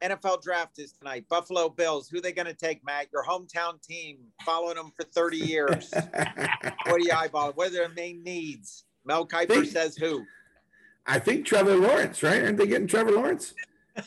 NFL 0.00 0.42
draft 0.42 0.78
is 0.78 0.92
tonight. 0.92 1.24
Buffalo 1.28 1.68
Bills. 1.68 2.08
Who 2.08 2.18
are 2.18 2.20
they 2.20 2.30
going 2.30 2.46
to 2.46 2.54
take, 2.54 2.84
Matt? 2.84 3.08
Your 3.12 3.24
hometown 3.24 3.82
team, 3.82 4.18
following 4.46 4.76
them 4.76 4.92
for 4.96 5.02
30 5.02 5.38
years. 5.38 5.92
what 5.92 6.98
do 6.98 7.04
you 7.04 7.10
eyeball? 7.12 7.50
What 7.56 7.68
are 7.68 7.72
their 7.72 7.88
main 7.88 8.22
needs? 8.22 8.84
Mel 9.04 9.26
Kiper 9.26 9.48
think, 9.48 9.66
says 9.66 9.96
who? 9.96 10.24
I 11.04 11.18
think 11.18 11.44
Trevor 11.44 11.74
Lawrence, 11.74 12.22
right? 12.22 12.40
Aren't 12.44 12.58
they 12.58 12.68
getting 12.68 12.86
Trevor 12.86 13.10
Lawrence? 13.10 13.54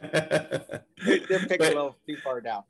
They're 0.12 0.84
picking 1.26 1.60
a 1.60 1.70
little 1.70 1.96
too 2.06 2.16
far 2.22 2.40
down. 2.40 2.62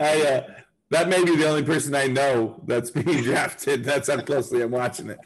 I, 0.00 0.22
uh, 0.26 0.42
that 0.90 1.08
may 1.08 1.24
be 1.24 1.36
the 1.36 1.48
only 1.48 1.62
person 1.62 1.94
I 1.94 2.06
know 2.06 2.60
that's 2.66 2.90
being 2.90 3.22
drafted. 3.22 3.84
That's 3.84 4.08
how 4.08 4.20
closely 4.20 4.62
I'm 4.62 4.72
watching 4.72 5.10
it. 5.10 5.18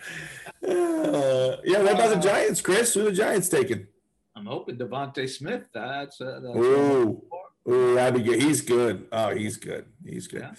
Uh, 0.62 1.56
yeah, 1.64 1.82
what 1.82 1.92
about 1.92 2.14
the 2.14 2.20
Giants, 2.20 2.60
Chris? 2.60 2.94
Who 2.94 3.04
the 3.04 3.12
Giants 3.12 3.48
taking? 3.48 3.86
I'm 4.36 4.46
hoping 4.46 4.76
DeVonta 4.76 5.28
Smith. 5.28 5.64
That's, 5.72 6.20
uh, 6.20 6.40
that's 6.42 6.56
ooh, 6.56 7.22
ooh, 7.68 7.94
that'd 7.94 8.22
be 8.22 8.28
good. 8.28 8.42
He's 8.42 8.60
good. 8.60 9.06
Oh, 9.12 9.34
he's 9.34 9.56
good. 9.56 9.86
He's 10.04 10.26
good. 10.26 10.42
Yeah. 10.42 10.52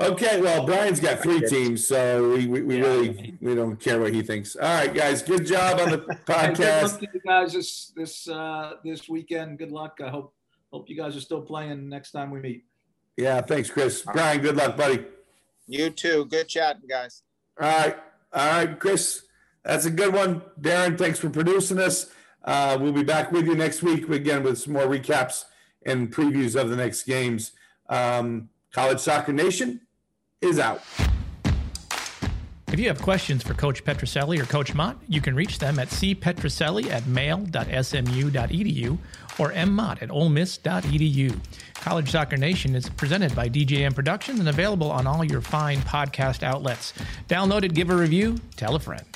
Okay, 0.00 0.40
well, 0.40 0.64
Brian's 0.64 0.98
got 0.98 1.20
three 1.20 1.40
teams, 1.46 1.86
so 1.86 2.30
we, 2.30 2.46
we, 2.46 2.62
we 2.62 2.76
yeah. 2.78 2.82
really 2.82 3.36
we 3.40 3.54
don't 3.54 3.76
care 3.76 4.00
what 4.00 4.14
he 4.14 4.22
thinks. 4.22 4.56
All 4.56 4.62
right, 4.62 4.92
guys, 4.92 5.22
good 5.22 5.44
job 5.46 5.78
on 5.78 5.90
the 5.90 5.98
podcast. 6.26 6.56
good 6.56 6.82
luck 6.82 7.00
to 7.00 7.08
you 7.12 7.20
guys 7.20 7.52
this 7.52 7.92
this 7.94 8.28
uh, 8.28 8.74
this 8.82 9.10
weekend. 9.10 9.58
Good 9.58 9.72
luck. 9.72 10.00
I 10.02 10.08
hope 10.08 10.34
hope 10.72 10.88
you 10.88 10.96
guys 10.96 11.16
are 11.16 11.20
still 11.20 11.42
playing 11.42 11.88
next 11.88 12.12
time 12.12 12.30
we 12.30 12.40
meet. 12.40 12.64
Yeah, 13.16 13.40
thanks, 13.42 13.70
Chris. 13.70 14.02
Brian, 14.02 14.40
good 14.40 14.56
luck, 14.56 14.76
buddy. 14.76 15.04
You 15.66 15.90
too. 15.90 16.26
Good 16.26 16.48
chatting, 16.48 16.88
guys. 16.88 17.22
All 17.60 17.68
right, 17.68 17.96
all 18.32 18.46
right, 18.46 18.78
Chris. 18.78 19.22
That's 19.64 19.84
a 19.84 19.90
good 19.90 20.14
one. 20.14 20.42
Darren, 20.60 20.96
thanks 20.96 21.18
for 21.18 21.30
producing 21.30 21.76
this. 21.76 22.10
Uh, 22.44 22.78
we'll 22.80 22.92
be 22.92 23.04
back 23.04 23.30
with 23.32 23.46
you 23.46 23.54
next 23.54 23.82
week 23.82 24.08
again 24.08 24.42
with 24.42 24.58
some 24.58 24.72
more 24.72 24.86
recaps 24.86 25.44
and 25.84 26.12
previews 26.12 26.60
of 26.60 26.70
the 26.70 26.76
next 26.76 27.04
games. 27.04 27.52
Um, 27.88 28.48
College 28.72 29.00
Soccer 29.00 29.32
Nation 29.32 29.80
is 30.40 30.58
out. 30.58 30.80
If 32.72 32.78
you 32.78 32.86
have 32.86 33.02
questions 33.02 33.42
for 33.42 33.54
Coach 33.54 33.84
Petrucelli 33.84 34.40
or 34.40 34.46
Coach 34.46 34.74
Mott, 34.74 34.96
you 35.08 35.20
can 35.20 35.34
reach 35.34 35.58
them 35.58 35.80
at 35.80 35.88
cpetrucelli 35.88 36.88
at 36.88 37.04
mail.smu.edu 37.06 38.98
or 39.40 39.52
mmott 39.52 40.02
at 40.02 40.10
olemiss.edu. 40.10 41.34
College 41.74 42.10
Soccer 42.10 42.36
Nation 42.36 42.76
is 42.76 42.90
presented 42.90 43.34
by 43.34 43.48
DJM 43.48 43.94
Productions 43.94 44.38
and 44.38 44.50
available 44.50 44.90
on 44.90 45.06
all 45.06 45.24
your 45.24 45.40
fine 45.40 45.78
podcast 45.78 46.42
outlets. 46.42 46.92
Download 47.26 47.64
it, 47.64 47.72
give 47.72 47.88
a 47.88 47.96
review, 47.96 48.36
tell 48.56 48.74
a 48.74 48.78
friend. 48.78 49.06